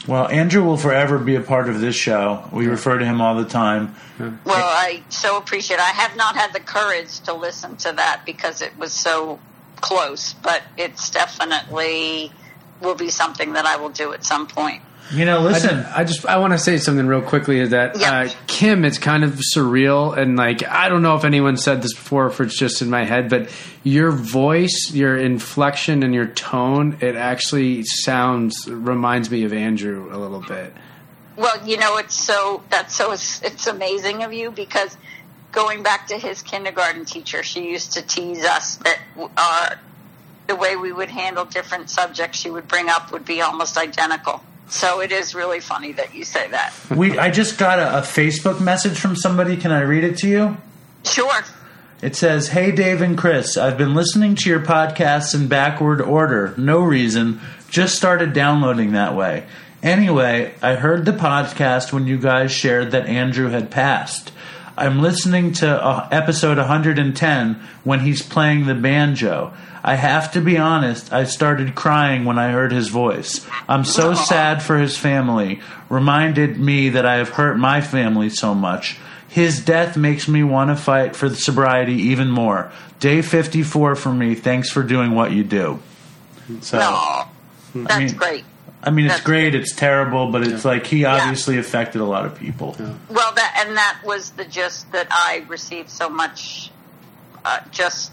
[0.08, 2.48] Well, Andrew will forever be a part of this show.
[2.52, 3.94] We refer to him all the time.
[4.18, 5.78] Well, I so appreciate.
[5.78, 5.82] It.
[5.82, 9.40] I have not had the courage to listen to that because it was so
[9.82, 12.32] close, but it's definitely
[12.82, 14.82] will be something that I will do at some point.
[15.10, 15.84] You know, listen.
[15.84, 18.12] ju- I just I want to say something real quickly is that Yeah.
[18.22, 21.94] uh, Kim, it's kind of surreal and like I don't know if anyone said this
[21.94, 23.50] before, if it's just in my head, but
[23.84, 30.18] your voice, your inflection, and your tone, it actually sounds reminds me of Andrew a
[30.18, 30.74] little bit.
[31.38, 34.98] Well, you know, it's so that's so it's amazing of you because
[35.54, 39.00] going back to his kindergarten teacher, she used to tease us that
[39.38, 39.80] our
[40.48, 44.42] the way we would handle different subjects she would bring up would be almost identical.
[44.70, 46.74] So it is really funny that you say that.
[46.94, 49.56] We I just got a, a Facebook message from somebody.
[49.56, 50.58] Can I read it to you?
[51.04, 51.42] Sure.
[52.02, 56.54] It says, Hey Dave and Chris, I've been listening to your podcasts in backward order.
[56.58, 57.40] No reason.
[57.70, 59.46] Just started downloading that way.
[59.82, 64.32] Anyway, I heard the podcast when you guys shared that Andrew had passed.
[64.78, 69.54] I'm listening to uh, episode 110 when he's playing the banjo.
[69.88, 73.48] I have to be honest, I started crying when I heard his voice.
[73.70, 75.62] I'm so sad for his family.
[75.88, 78.98] Reminded me that I have hurt my family so much.
[79.30, 82.70] His death makes me want to fight for the sobriety even more.
[83.00, 84.36] Day 54 for me.
[84.36, 85.80] Thanks for doing what you do.
[86.60, 87.24] So, No,
[87.86, 88.46] that's mean- great.
[88.84, 92.26] I mean, it's That's- great, it's terrible, but it's like he obviously affected a lot
[92.26, 92.76] of people.
[93.10, 96.72] Well, that and that was the gist that I received so much,
[97.46, 98.12] uh, just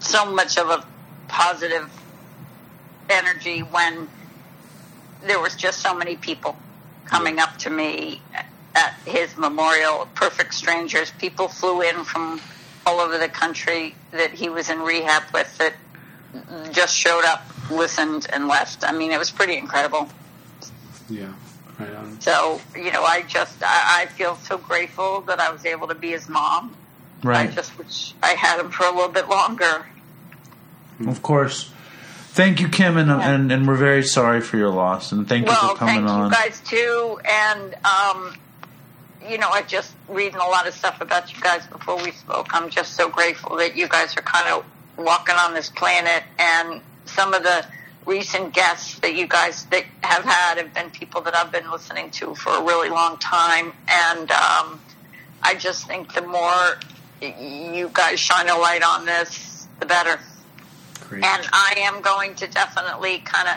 [0.00, 0.84] so much of a
[1.28, 1.90] positive
[3.10, 4.08] energy when
[5.22, 6.56] there was just so many people
[7.04, 8.20] coming up to me
[8.74, 10.08] at his memorial.
[10.14, 11.10] Perfect strangers.
[11.18, 12.40] People flew in from
[12.86, 15.74] all over the country that he was in rehab with that
[16.72, 18.84] just showed up, listened, and left.
[18.84, 20.08] I mean, it was pretty incredible.
[21.10, 21.32] Yeah.
[21.78, 22.20] Right on.
[22.20, 25.94] So, you know, I just, I, I feel so grateful that I was able to
[25.94, 26.76] be his mom.
[27.24, 29.86] I just wish I had him for a little bit longer.
[31.06, 31.70] Of course.
[32.30, 33.30] Thank you, Kim, and, Yeah.
[33.30, 36.24] and, and we're very sorry for your loss, and thank you for coming thank on.
[36.26, 37.20] you guys too.
[37.24, 38.36] And, um,
[39.28, 42.54] you know, I just reading a lot of stuff about you guys before we spoke.
[42.54, 44.64] I'm just so grateful that you guys are kind of
[44.96, 47.64] walking on this planet and some of the
[48.06, 52.10] recent guests that you guys that have had have been people that I've been listening
[52.12, 53.72] to for a really long time.
[53.88, 54.80] And, um,
[55.42, 56.78] I just think the more
[57.20, 60.18] you guys shine a light on this, the better.
[61.08, 61.24] Great.
[61.24, 63.54] And I am going to definitely kind of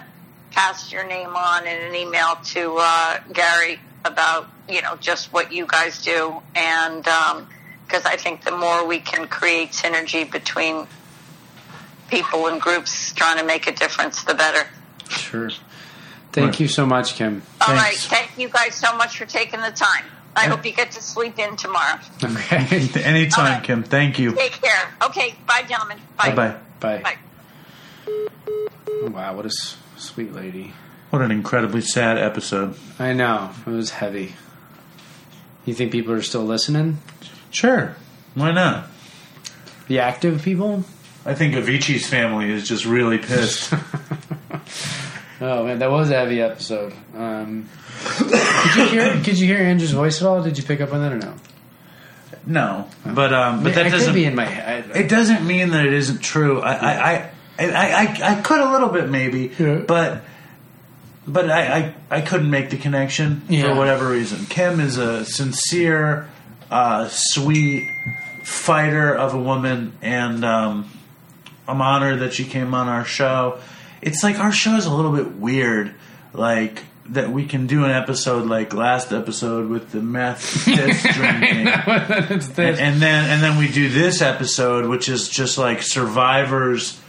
[0.52, 5.52] pass your name on in an email to uh, Gary about you know just what
[5.52, 7.04] you guys do, and
[7.86, 10.88] because I think the more we can create synergy between
[12.10, 14.68] people and groups trying to make a difference, the better.
[15.10, 15.50] Sure.
[16.32, 16.60] Thank Right.
[16.62, 17.42] you so much, Kim.
[17.60, 18.08] All right, Thanks.
[18.08, 20.06] thank you guys so much for taking the time.
[20.36, 22.00] I hope you get to sleep in tomorrow.
[22.24, 22.90] Okay.
[23.04, 23.64] Anytime, All right.
[23.64, 23.84] Kim.
[23.84, 24.34] Thank you.
[24.34, 24.94] Take care.
[25.04, 26.00] Okay, bye, gentlemen.
[26.18, 26.34] Bye.
[26.34, 26.36] Bye
[26.80, 27.02] bye.
[27.02, 27.18] Bye.
[28.06, 29.10] Bye.
[29.10, 29.52] Wow, what a
[29.98, 30.74] sweet lady.
[31.10, 32.76] What an incredibly sad episode.
[32.98, 33.52] I know.
[33.68, 34.34] It was heavy.
[35.66, 37.00] You think people are still listening?
[37.50, 37.96] Sure.
[38.34, 38.88] Why not?
[39.88, 40.86] The active people.
[41.26, 43.74] I think Avicii's family is just really pissed.
[45.42, 46.94] Oh man, that was a heavy episode.
[47.16, 47.68] Um,
[48.20, 49.14] did you hear?
[49.24, 50.44] Could you hear Andrew's voice at all?
[50.44, 51.34] Did you pick up on that or no?
[52.46, 54.08] no, but um, but that I doesn't.
[54.10, 54.92] could be in my head.
[54.96, 56.62] It doesn't mean that it isn't true.
[56.62, 59.80] I I, I, I, I, I could a little bit maybe, Yeah.
[59.88, 60.22] but
[61.28, 63.64] but I, I, I couldn't make the connection Yeah.
[63.64, 64.46] for whatever reason.
[64.48, 66.30] Kim is a sincere,
[66.70, 67.90] uh, sweet
[68.44, 70.90] fighter of a woman, and um,
[71.68, 73.60] I'm honored that she came on our show.
[74.02, 75.94] It's like our show is a little bit weird,
[76.34, 81.68] like that we can do an episode like last episode with the meth diss drinking.
[82.36, 82.80] it's And, this.
[82.80, 87.00] and then and then we do this episode, which is just like survivors.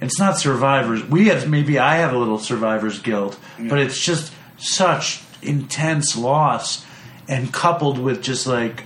[0.00, 1.04] It's not survivors.
[1.04, 6.84] We have maybe I have a little survivors guilt, but it's just such intense loss,
[7.28, 8.84] and coupled with just like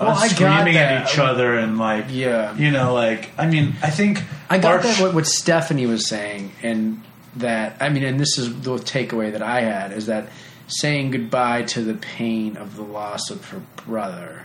[0.00, 2.54] Well, us screaming at each other and like Yeah.
[2.56, 6.52] you know, like I mean, I think I got that what, what Stephanie was saying,
[6.62, 7.02] and
[7.36, 10.28] that I mean, and this is the takeaway that I had is that
[10.68, 14.44] saying goodbye to the pain of the loss of her brother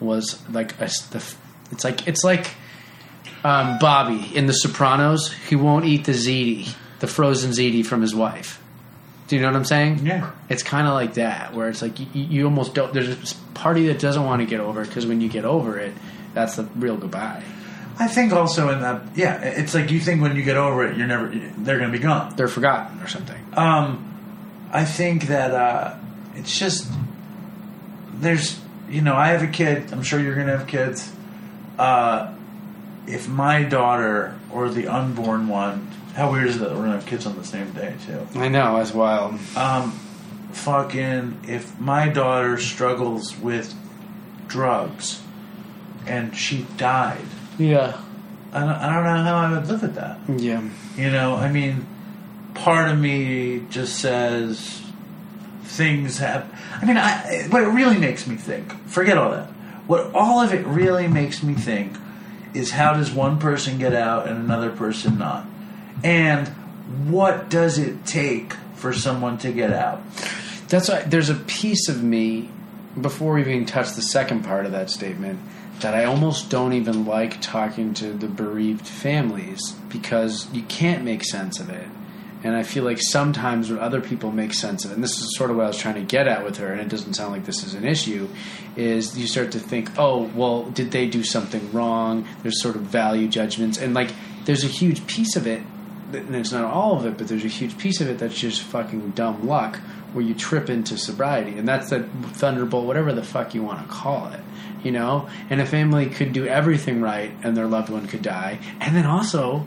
[0.00, 1.34] was like a, the,
[1.72, 2.54] it's like it's like
[3.44, 5.32] um, Bobby in The Sopranos.
[5.32, 8.62] He won't eat the ziti, the frozen ziti from his wife.
[9.28, 10.06] Do you know what I'm saying?
[10.06, 10.30] Yeah.
[10.48, 12.92] It's kind of like that, where it's like you, you almost don't.
[12.92, 15.78] There's a party that doesn't want to get over it because when you get over
[15.78, 15.92] it,
[16.34, 17.42] that's the real goodbye.
[17.98, 20.96] I think also in that yeah, it's like you think when you get over it,
[20.96, 22.34] you're never they're going to be gone.
[22.36, 23.44] They're forgotten or something.
[23.54, 24.04] Um,
[24.72, 25.96] I think that uh,
[26.34, 26.90] it's just
[28.14, 29.92] there's you know I have a kid.
[29.92, 31.12] I'm sure you're going to have kids.
[31.78, 32.34] Uh,
[33.06, 37.26] if my daughter or the unborn one, how weird is that we're to have kids
[37.26, 38.26] on the same day too?
[38.34, 39.38] I know, that's wild.
[39.56, 39.92] Um,
[40.50, 43.72] fucking if my daughter struggles with
[44.48, 45.22] drugs
[46.08, 47.24] and she died,
[47.56, 48.00] Yeah.
[48.52, 50.18] I don't, I don't know how I would live with that.
[50.40, 50.68] Yeah.
[50.96, 51.86] You know, I mean,
[52.54, 54.82] part of me just says
[55.64, 56.50] things have.
[56.80, 59.46] I mean, I, what it really makes me think, forget all that.
[59.86, 61.96] What all of it really makes me think
[62.54, 65.46] is how does one person get out and another person not?
[66.02, 66.48] And
[67.10, 70.02] what does it take for someone to get out?
[70.68, 72.50] That's why there's a piece of me,
[73.00, 75.40] before we even touch the second part of that statement,
[75.80, 81.24] that I almost don't even like talking to the bereaved families because you can't make
[81.24, 81.88] sense of it.
[82.44, 85.36] And I feel like sometimes when other people make sense of it, and this is
[85.36, 87.32] sort of what I was trying to get at with her, and it doesn't sound
[87.32, 88.28] like this is an issue,
[88.76, 92.28] is you start to think, oh, well, did they do something wrong?
[92.42, 93.78] There's sort of value judgments.
[93.78, 94.10] And like,
[94.44, 95.62] there's a huge piece of it,
[96.12, 98.62] and it's not all of it, but there's a huge piece of it that's just
[98.62, 99.76] fucking dumb luck
[100.12, 101.58] where you trip into sobriety.
[101.58, 104.40] And that's that thunderbolt, whatever the fuck you want to call it.
[104.82, 105.28] You know?
[105.50, 108.58] And a family could do everything right and their loved one could die.
[108.80, 109.66] And then also,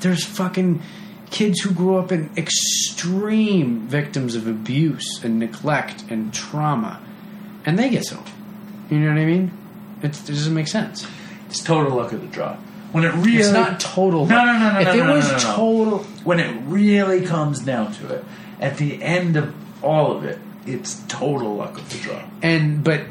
[0.00, 0.82] there's fucking
[1.30, 7.00] kids who grew up in extreme victims of abuse and neglect and trauma,
[7.64, 8.30] and they get sober.
[8.90, 9.52] You know what I mean?
[10.02, 11.06] It's, it doesn't make sense.
[11.46, 12.56] It's total luck of the draw.
[12.92, 14.26] When it really It's not total.
[14.26, 14.80] No, no, no, no.
[14.80, 18.24] If no, it no, was no, total, when it really comes down to it,
[18.60, 19.54] at the end of
[19.84, 22.22] all of it, it's total luck of the draw.
[22.42, 23.02] and but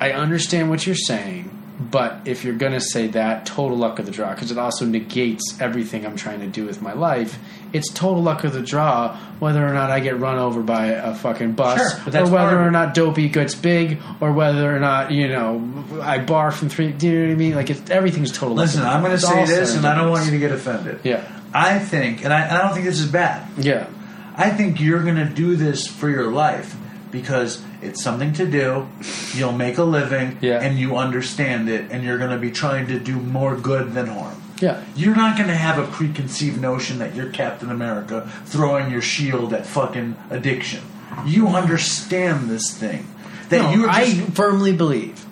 [0.00, 1.54] I understand what you're saying.
[1.80, 5.56] But if you're gonna say that, total luck of the draw, because it also negates
[5.60, 7.38] everything I'm trying to do with my life.
[7.72, 11.14] It's total luck of the draw whether or not I get run over by a
[11.14, 15.10] fucking bus, Sure, or whether of or not dopey gets big, or whether or not
[15.12, 16.90] you know I bar from three.
[16.92, 17.54] Do you know what I mean?
[17.54, 18.56] Like it's, everything's total.
[18.56, 21.00] Listen, I'm going to say this, and I don't want you to get offended.
[21.04, 21.26] Yeah.
[21.54, 23.48] I think, and I, and I don't think this is bad.
[23.58, 23.88] Yeah.
[24.36, 26.76] I think you're going to do this for your life
[27.10, 28.86] because it's something to do.
[29.34, 30.60] You'll make a living, Yeah.
[30.62, 34.06] and you understand it, and you're going to be trying to do more good than
[34.08, 34.40] harm.
[34.60, 34.84] Yeah.
[34.96, 39.52] You're not going to have a preconceived notion that you're Captain America throwing your shield
[39.52, 40.82] at fucking addiction.
[41.24, 43.06] You understand this thing.
[43.48, 45.24] That No, you're I firmly believe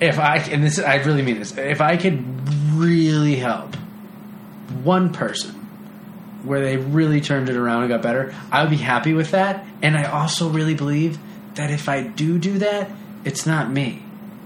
[0.00, 2.24] if I and this I really mean this if I could
[2.74, 3.74] really help
[4.82, 5.54] one person
[6.44, 9.66] where they really turned it around and got better, I would be happy with that.
[9.82, 11.18] And I also really believe
[11.54, 12.90] that if I do do that,
[13.24, 14.02] it's not me;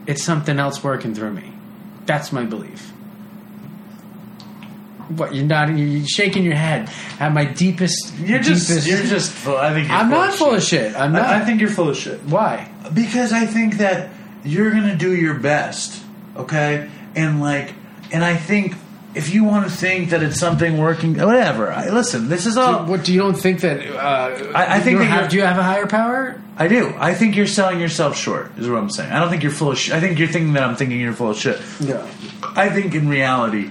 [0.07, 1.53] it's something else working through me.
[2.07, 2.93] That's my belief.
[5.17, 6.91] What you're not you're shaking your head
[7.21, 8.15] at my deepest.
[8.19, 9.31] you're just, deepest, you're just.
[9.33, 10.95] Full, I think you're I'm full not of full of shit.
[10.97, 11.23] I'm not.
[11.23, 12.21] I, I think you're full of shit.
[12.25, 12.69] why?
[12.93, 14.11] because I think that
[14.45, 16.03] you're gonna do your best,
[16.37, 16.91] okay?
[17.15, 17.73] And like,
[18.11, 18.75] and I think
[19.15, 21.71] if you want to think that it's something working, whatever.
[21.71, 22.87] I, listen, this is all.
[22.87, 23.87] What do you don't think that?
[23.95, 26.41] Uh, I- I think that have, do you have a higher power?
[26.57, 26.95] I do.
[26.99, 28.51] I think you're selling yourself short.
[28.59, 29.11] Is what I'm saying.
[29.13, 29.79] I don't think you're full of.
[29.79, 31.61] Sh- I think you're thinking that I'm thinking you're full of shit.
[31.81, 32.07] Yeah.
[32.43, 33.71] I think in reality,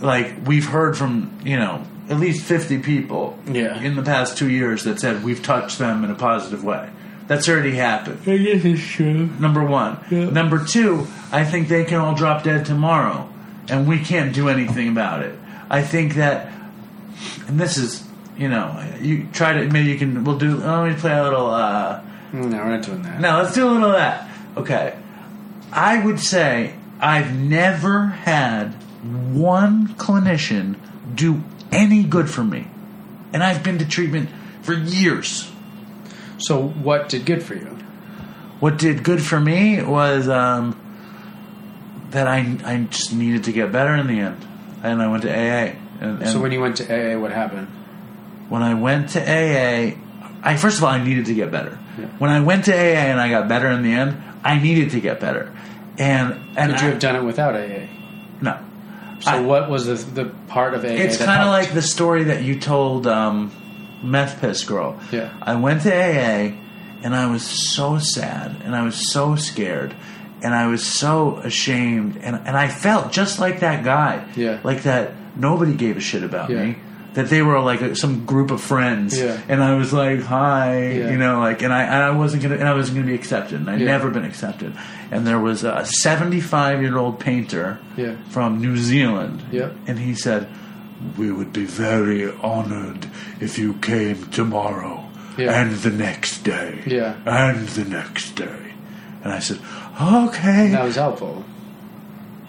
[0.00, 3.80] like we've heard from you know at least 50 people Yeah.
[3.80, 6.88] in the past two years that said we've touched them in a positive way.
[7.28, 8.18] That's already happened.
[8.26, 9.28] I guess it's true.
[9.38, 9.98] Number one.
[10.10, 10.30] Yeah.
[10.30, 13.28] Number two, I think they can all drop dead tomorrow,
[13.68, 15.38] and we can't do anything about it.
[15.70, 16.50] I think that,
[17.46, 18.02] and this is,
[18.36, 20.24] you know, you try to maybe you can.
[20.24, 20.56] We'll do.
[20.56, 21.46] Let me play a little.
[21.50, 22.00] uh
[22.32, 23.20] No, we're not doing that.
[23.20, 24.28] No, let's do a little of that.
[24.56, 24.98] Okay,
[25.72, 30.76] I would say I've never had one clinician
[31.14, 32.68] do any good for me,
[33.32, 34.28] and I've been to treatment
[34.62, 35.50] for years.
[36.38, 37.78] So what did good for you?
[38.60, 40.78] What did good for me was um,
[42.10, 44.44] that I I just needed to get better in the end,
[44.82, 45.76] and I went to AA.
[46.00, 47.68] And, and So when you went to AA, what happened?
[48.48, 49.94] when I went to AA,
[50.42, 51.78] I first of all I needed to get better.
[51.98, 52.06] Yeah.
[52.18, 55.00] When I went to AA and I got better in the end, I needed to
[55.00, 55.52] get better.
[55.98, 57.86] And and Could you I- have done it without AA?
[59.20, 60.88] So I- what was the the part of AA?
[60.88, 63.52] It's kind of like the story that you told um,
[64.02, 64.98] Meth Piss Girl.
[65.12, 65.30] Yeah.
[65.42, 66.56] I went to AA
[67.02, 69.94] and I was so sad and I was so scared
[70.42, 74.24] and I was so ashamed and, and I felt just like that guy.
[74.36, 74.58] Yeah.
[74.64, 76.64] Like that nobody gave a shit about Yeah.
[76.64, 76.76] me.
[77.14, 79.36] That they were like a, some group of friends, Yeah.
[79.48, 81.10] and I was like, "Hi," Yeah.
[81.10, 83.58] you know, like, and I, and I wasn't gonna, and I wasn't gonna be accepted,
[83.60, 83.86] and I'd Yeah.
[83.86, 84.72] never been accepted.
[85.10, 88.12] And there was a seventy-five-year-old painter Yeah.
[88.28, 89.42] from New Zealand,
[89.88, 90.46] and he said,
[91.18, 93.06] "We would be very honored
[93.40, 95.04] if you came tomorrow
[95.36, 97.14] and the next day, Yeah.
[97.26, 98.74] and the next day."
[99.24, 99.58] And I said,
[100.00, 101.44] "Okay." that was helpful.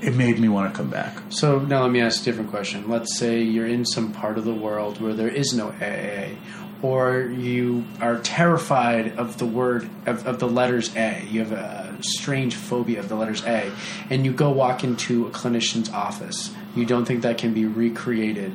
[0.01, 1.15] It made me want to come back.
[1.29, 2.89] So now let me ask a different question.
[2.89, 6.35] Let's say you're in some part of the world where there is no AA,
[6.81, 11.23] or you are terrified of the word of, of the letters A.
[11.29, 13.71] You have a strange phobia of the letters A,
[14.09, 16.51] and you go walk into a clinician's office.
[16.75, 18.53] You don't think that can be recreated.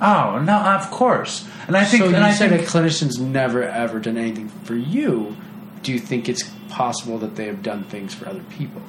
[0.00, 1.46] Oh no, of course.
[1.66, 4.48] And I think, so and you I said think, a clinician's never ever done anything
[4.48, 5.36] for you.
[5.82, 8.82] Do you think it's possible that they have done things for other people?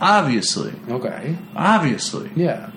[0.00, 2.30] Obviously, Okay, obviously.
[2.36, 2.70] yeah.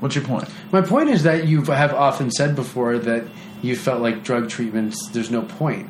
[0.00, 0.48] What's your point?
[0.72, 3.24] My point is that you have often said before that
[3.62, 5.08] you felt like drug treatments.
[5.08, 5.88] There's no point.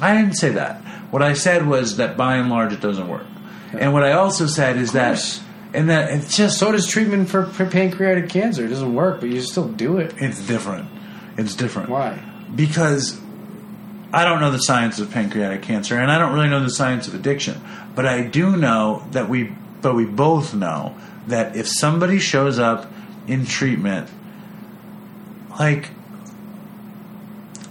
[0.00, 0.80] I didn't say that.
[1.12, 3.26] What I said was that by and large it doesn't work.
[3.72, 5.40] And what I also said is that,
[5.72, 8.64] and that it's just So does treatment for pancreatic cancer.
[8.64, 10.14] It doesn't work, but you still do it.
[10.18, 10.88] it's different.
[11.38, 11.88] It's different.
[11.90, 12.18] Why?
[12.54, 13.20] because
[14.12, 17.06] I don't know the science of pancreatic cancer, and I don't really know the science
[17.06, 17.60] of addiction.
[17.96, 20.94] But I do know that we, but we both know
[21.26, 22.92] that if somebody shows up
[23.26, 24.08] in treatment,
[25.58, 25.88] like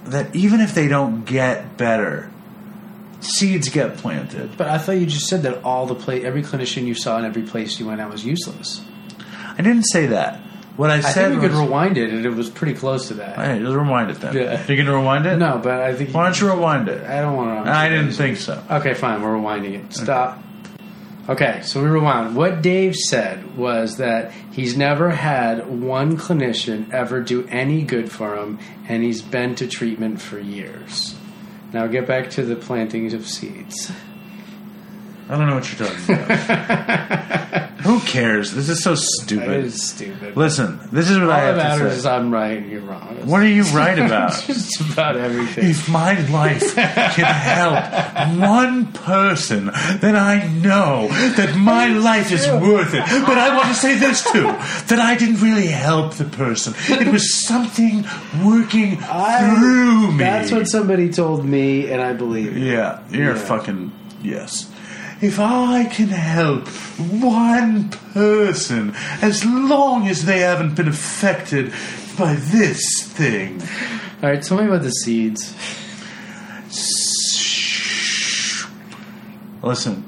[0.06, 2.32] that, even if they don't get better,
[3.22, 4.58] seeds get planted.
[4.58, 7.26] But I thought you just said that all the pla every clinician you saw in
[7.26, 8.84] every place you went at was useless.
[9.58, 10.42] I didn't say that.
[10.78, 13.14] What I I said think we could rewind it, and it was pretty close to
[13.16, 13.38] that.
[13.38, 14.36] Hey, just rewind it then.
[14.36, 14.60] Yeah.
[14.68, 15.38] You can rewind it.
[15.38, 17.04] No, but I think Why don't you rewind it?
[17.06, 17.72] I don't want to.
[17.72, 18.62] I didn't think so.
[18.70, 19.22] Okay, fine.
[19.22, 19.94] We're rewinding it.
[19.94, 20.42] Stop.
[21.28, 22.36] Okay, so we rewind.
[22.36, 28.36] What Dave said was that he's never had one clinician ever do any good for
[28.36, 31.16] him, and he's been to treatment for years.
[31.74, 33.92] Now get back to the plantings of seeds.
[35.28, 37.66] I don't know what you're talking about.
[37.86, 38.52] Who cares?
[38.52, 39.66] This is so stupid.
[39.66, 40.36] is stupid.
[40.36, 42.10] Listen, this is what I All that have matters to is say.
[42.10, 43.28] I'm right and you're wrong.
[43.28, 44.34] What are you right about?
[44.48, 45.66] Just about everything.
[45.70, 49.66] if my life can help one person,
[50.00, 53.02] then I know that my life is worth it.
[53.26, 56.74] But I want to say this too: that I didn't really help the person.
[56.88, 58.04] It was something
[58.44, 60.18] working I- through me.
[60.18, 62.62] That's what somebody told me, and I believe it.
[62.64, 63.42] Yeah, you're a Yeah.
[63.46, 63.92] fucking
[64.24, 64.72] yes.
[65.22, 66.68] If I can help
[67.00, 71.74] one person, as long as they haven't been affected
[72.18, 73.62] by this thing,
[74.22, 75.56] All right, tell me about the seeds.
[76.72, 78.66] Shh
[79.62, 80.04] Listen.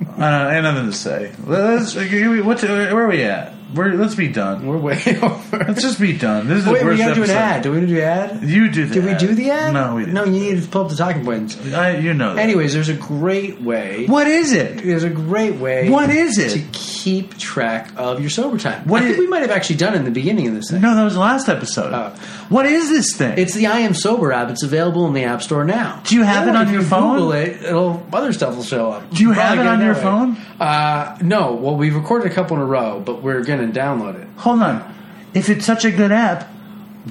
[0.00, 1.32] I, don't, I have nothing to say.
[1.46, 3.54] Let's, what's, where are we at?
[3.74, 4.66] We're, let's be done.
[4.66, 5.56] We're way over.
[5.58, 6.48] Let's just be done.
[6.48, 7.36] This is the Wait, we gotta do an episode.
[7.38, 7.62] ad.
[7.62, 8.42] Do we to do the ad?
[8.44, 9.72] You do the Did we do the ad?
[9.72, 10.14] No, we didn't.
[10.14, 11.56] No, you need to pull up the talking points.
[11.72, 12.40] I, you know that.
[12.42, 14.06] Anyways, there's a great way.
[14.06, 14.82] What is it?
[14.84, 15.88] There's a great way.
[15.90, 16.50] What is it?
[16.50, 18.86] To keep track of your sober time.
[18.86, 20.70] What I think is- we might have actually done it in the beginning of this
[20.70, 20.80] thing.
[20.82, 21.92] No, that was the last episode.
[21.92, 22.10] Oh.
[22.48, 23.38] what is this thing?
[23.38, 24.50] It's the I Am Sober app.
[24.50, 26.00] It's available in the App Store now.
[26.06, 27.16] Do you have it Or on if your you phone?
[27.16, 29.10] Google it, it'll other stuff will show up.
[29.10, 30.00] Do you Probably have it get on your way.
[30.00, 30.36] phone?
[30.60, 31.54] Uh, no.
[31.54, 34.60] Well, we've recorded a couple in a row, but we're gonna and download it Hold
[34.62, 34.94] on.
[35.34, 36.48] If it's such a good app,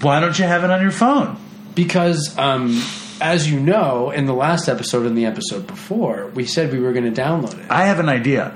[0.02, 1.38] why don't you have it on your phone?
[1.74, 2.82] because, um,
[3.22, 6.92] as you know, in the last episode and the episode before, we said we were
[6.94, 7.66] going to download it.
[7.72, 8.50] I have an idea.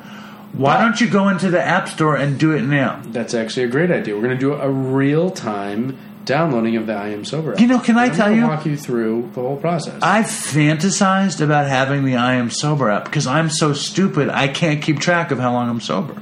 [0.53, 3.01] Why don't you go into the App Store and do it now?
[3.07, 4.15] That's actually a great idea.
[4.15, 7.53] We're going to do a real time downloading of the I Am Sober.
[7.53, 7.59] app.
[7.59, 8.47] You know, can I I'm tell gonna you?
[8.47, 10.01] Walk you through the whole process.
[10.01, 14.81] I've fantasized about having the I Am Sober app because I'm so stupid I can't
[14.81, 16.21] keep track of how long I'm sober.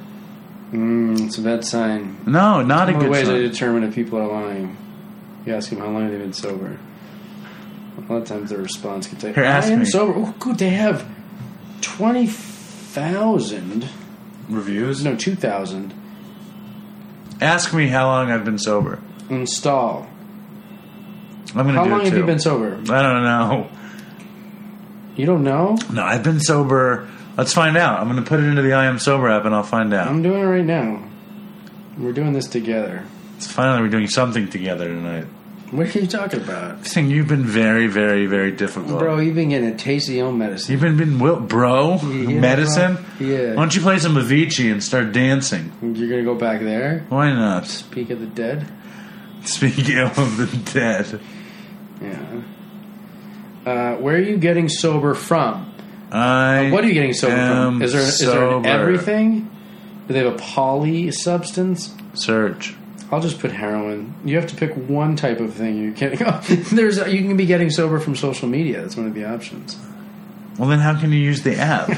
[0.73, 2.17] Mm, it's a bad sign.
[2.25, 3.41] No, not a the good ways I sign.
[3.43, 4.75] determine if people are lying.
[5.45, 6.77] You ask them how long they've been sober.
[7.97, 9.85] A lot of times their response can say, Here, ask I am me.
[9.85, 10.13] sober.
[10.17, 10.57] Oh, good.
[10.57, 11.05] They have
[11.81, 13.87] 20,000.
[14.49, 15.03] Reviews?
[15.05, 15.93] No, 2,000.
[17.39, 18.99] Ask me how long I've been sober.
[19.29, 20.07] Install.
[21.55, 22.19] I'm to How do long it have too.
[22.19, 22.79] you been sober?
[22.91, 23.69] I don't know.
[25.15, 25.77] You don't know?
[25.91, 27.07] No, I've been sober.
[27.37, 27.99] Let's find out.
[27.99, 30.07] I'm going to put it into the I Am Sober app and I'll find out.
[30.07, 31.03] I'm doing it right now.
[31.97, 33.03] We're doing this together.
[33.37, 35.25] It's finally we're doing something together tonight.
[35.71, 36.77] What are you talking about?
[36.79, 38.99] I Saying you've been very, very, very difficult.
[38.99, 40.71] Bro, you've been getting a taste of own medicine.
[40.71, 42.97] You've been, been will, bro, Yeah, medicine?
[43.17, 43.27] bro.
[43.27, 43.47] Yeah.
[43.49, 45.71] Why don't you play some Avicii and start dancing?
[45.81, 47.05] You're going to go back there?
[47.09, 47.65] Why not?
[47.65, 48.67] Speak of the dead?
[49.45, 51.19] Speaking of the dead,
[52.01, 52.41] Yeah.
[53.65, 55.72] Uh, where are you getting sober from?
[56.13, 56.69] I.
[56.71, 57.81] What are you getting sober from?
[57.81, 58.67] Is there is there an sober.
[58.67, 59.49] everything?
[60.07, 61.93] Do they have a poly substance?
[62.13, 62.75] Search.
[63.11, 64.13] I'll just put heroin.
[64.25, 65.77] You have to pick one type of thing.
[65.77, 66.17] You can't.
[66.71, 68.81] There's you can be getting sober from social media.
[68.81, 69.77] That's one of the options,
[70.57, 71.89] Well, then how can you use the app?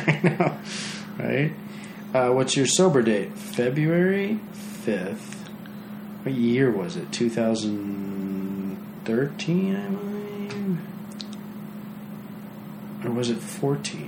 [1.20, 1.52] right?
[2.14, 3.38] Uh, what's your sober date?
[3.38, 5.34] February fifth.
[6.24, 7.12] What year was it?
[7.12, 10.80] 2013, I believe,
[13.06, 14.05] or was it 14?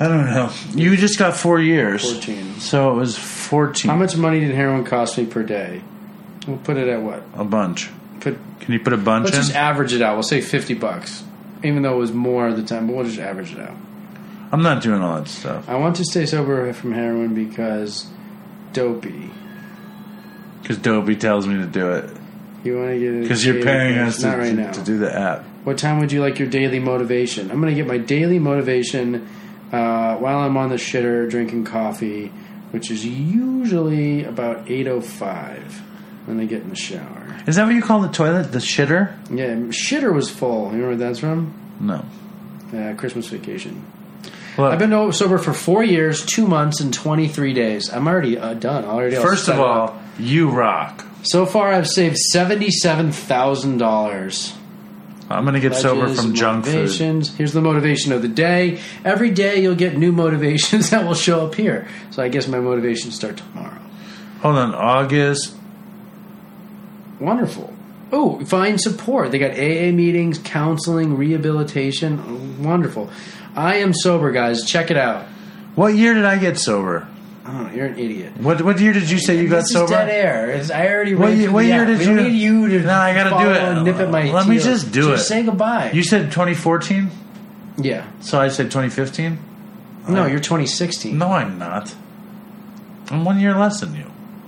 [0.00, 0.50] I don't know.
[0.72, 2.10] You just got four years.
[2.14, 2.54] 14.
[2.60, 3.90] So it was 14.
[3.90, 5.82] How much money did heroin cost me per day?
[6.48, 7.22] We'll put it at what?
[7.34, 7.90] A bunch.
[8.20, 9.42] Put Can you put a bunch let's in?
[9.42, 10.14] just average it out.
[10.14, 11.22] We'll say fifty bucks,
[11.62, 12.86] even though it was more at the time.
[12.86, 13.76] But we'll just average it out.
[14.52, 15.68] I'm not doing all that stuff.
[15.68, 18.06] I want to stay sober from heroin because
[18.72, 19.30] dopey.
[20.62, 22.10] Because Dopey tells me to do it.
[22.64, 23.22] You want to get it?
[23.22, 24.72] Because you're paying us to, Not right to, now.
[24.72, 25.44] to do the app.
[25.64, 27.50] What time would you like your daily motivation?
[27.50, 29.26] I'm going to get my daily motivation
[29.72, 32.28] uh, while I'm on the shitter drinking coffee,
[32.70, 35.80] which is usually about 8:05
[36.26, 37.36] when I get in the shower.
[37.46, 38.52] Is that what you call the toilet?
[38.52, 39.14] The shitter?
[39.30, 40.72] Yeah, shitter was full.
[40.72, 41.54] You know where that's from?
[41.80, 42.04] No.
[42.76, 43.84] Uh, Christmas vacation.
[44.58, 47.90] Look, I've been sober for four years, two months, and 23 days.
[47.90, 48.84] I'm already uh, done.
[48.84, 49.16] Already.
[49.16, 49.66] first of up.
[49.66, 51.04] all, you rock.
[51.22, 54.54] so far I've saved seventy-seven thousand dollars.
[55.30, 56.74] I'm going to get sober from junk food.
[56.74, 57.36] motivations.
[57.36, 58.80] Here's the motivation of the day.
[59.04, 61.86] Every day you'll get new motivations that will show up here.
[62.10, 63.80] So I guess my motivations start tomorrow.
[64.40, 64.74] Hold on.
[64.74, 65.54] August.
[67.20, 67.72] Wonderful.
[68.12, 69.30] Oh, find support.
[69.30, 72.62] They got AA meetings, counseling, rehabilitation.
[72.64, 73.08] Wonderful.
[73.54, 74.64] I am sober, guys.
[74.64, 75.26] Check it out.
[75.76, 77.06] What year did I get sober?
[77.50, 77.74] I.
[77.74, 78.32] You're an idiot.
[78.38, 79.84] What what year did you say you got this sober?
[79.84, 80.50] is dead air.
[80.50, 81.86] It's- I already What read year- what year app.
[81.88, 82.80] did we don't you- need you to.
[82.86, 83.82] No, I gotta do it.
[83.84, 84.30] Nip at my.
[84.30, 85.16] Let me just do it.
[85.16, 85.90] Just say goodbye.
[85.92, 87.10] You said 2014,
[87.78, 88.04] yeah.
[88.20, 89.38] so I said 2015.
[90.08, 91.18] No, you're 2016.
[91.18, 91.94] No, I'm not.
[93.10, 94.04] I'm one year less than you.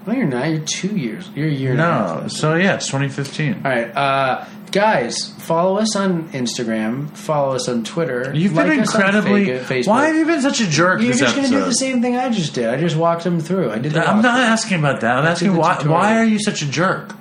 [0.07, 0.49] No, you're not.
[0.49, 1.29] You're two years.
[1.37, 2.23] You're a year and a half.
[2.23, 3.61] No, so yeah, it's 2015.
[3.65, 7.11] All right, uh, guys, follow us on Instagram.
[7.17, 8.33] Follow us on Twitter.
[8.35, 9.59] You've like been incredibly.
[9.59, 9.83] Fa-.
[9.85, 12.17] Why have you been such a jerk You're just going to do the same thing
[12.17, 12.69] I just did.
[12.69, 13.71] I just walked them through.
[13.71, 13.97] I did.
[13.97, 15.19] I'm not asking about that.
[15.19, 15.75] I'm I asking why.
[15.77, 15.95] tutorial.
[15.95, 17.15] Why are you such a jerk?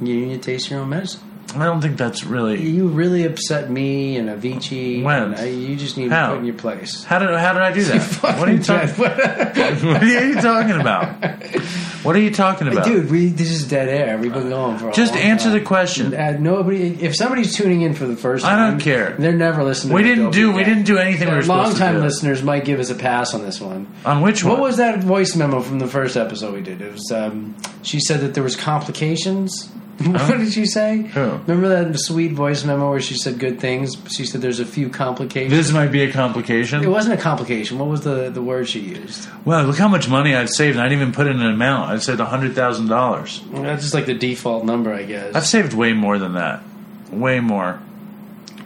[0.00, 1.22] You need to taste your own medicine.
[1.56, 2.60] I don't think that's really.
[2.62, 5.02] You really upset me and Avicii.
[5.02, 5.22] When?
[5.22, 6.26] and I, you just need How?
[6.26, 7.04] to put in your place.
[7.04, 8.02] How did how did I do that?
[8.38, 8.94] what are you talking?
[9.88, 11.24] what are you talking about?
[12.04, 12.84] What are you talking about?
[12.84, 14.18] Dude, we this is dead air.
[14.18, 15.58] We've been going for a Just long answer time.
[15.58, 16.14] the question.
[16.14, 16.94] Uh, nobody.
[17.02, 19.16] If somebody's tuning in for the first I don't care.
[19.18, 19.94] They're never listening.
[19.94, 22.00] We to didn't do- we didn't do anything we were Long-time do.
[22.02, 23.86] listeners might give us a pass on this one.
[24.04, 24.52] On which one?
[24.54, 26.80] What was that voice memo from the first episode we did?
[26.80, 29.68] It was um, she said that there was complications.
[29.98, 30.98] What did she say?
[31.02, 31.20] Who?
[31.20, 33.96] Remember that sweet voice memo where she said good things?
[34.14, 35.52] She said there's a few complications.
[35.52, 36.82] This might be a complication.
[36.84, 37.78] it wasn't a complication.
[37.78, 39.28] What was the, the word she used?
[39.44, 40.78] well, look how much money I've saved.
[40.78, 41.90] I didn't even put in an amount.
[41.90, 43.42] I said hundred thousand dollars.
[43.52, 45.34] That's just like the default number, I guess.
[45.34, 46.62] I've saved way more than that.
[47.10, 47.80] Way more.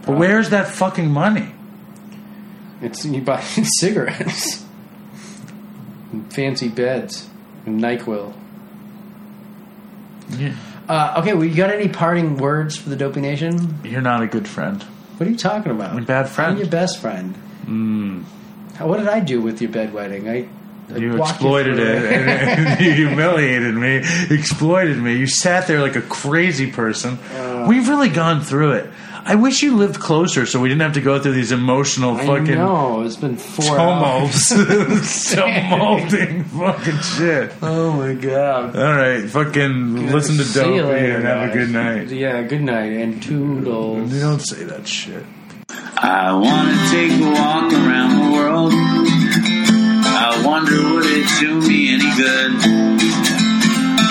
[0.05, 1.53] But where's that fucking money?
[2.83, 4.65] It's you buy cigarettes,
[6.13, 7.29] and fancy beds,
[7.65, 8.35] and Nyquil.
[10.31, 10.53] You-
[10.93, 13.79] Uh, okay, well, you got any parting words for the Dopey Nation?
[13.83, 14.83] You're not a good friend.
[15.17, 15.93] What are you talking about?
[15.93, 16.53] I'm a bad friend.
[16.53, 17.35] I'm your best friend.
[17.65, 18.25] Mm.
[18.75, 20.29] How- What did I do with your bedwetting?
[20.29, 22.13] I You exploited through it.
[22.13, 24.03] and you humiliated me.
[24.29, 25.17] Exploited me.
[25.17, 27.19] You sat there like a crazy person.
[27.67, 28.91] We've really gone through it.
[29.25, 32.27] I wish you lived closer so we didn't have to go through these emotional I
[32.27, 34.49] fucking know it's been four hours.
[34.49, 35.33] tumults.
[35.35, 37.53] Tumulting fucking shit.
[37.63, 38.77] Oh my god!
[38.77, 42.09] All right, fucking listen to See Dopey later, and have a good night.
[42.09, 44.13] Yeah, good night and toodles.
[44.13, 45.25] You don't say that shit.
[45.71, 48.73] I wanna take a walk around the world.
[48.75, 53.32] I wonder would it do me any good?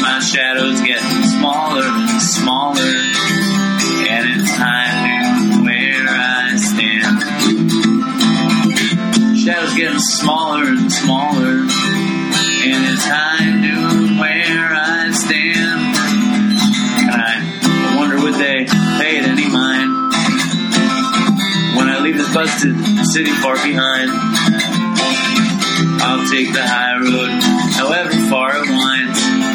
[0.00, 2.94] My shadow's getting smaller and smaller.
[4.08, 7.22] And it's time to where I stand.
[9.38, 11.66] Shadow's getting smaller and smaller.
[12.62, 15.96] And it's high noon where I stand.
[17.12, 18.64] And I wonder would they
[18.98, 19.90] pay it any mind
[21.76, 24.10] when I leave this busted city far behind.
[26.02, 27.30] I'll take the high road,
[27.76, 29.19] however far it winds,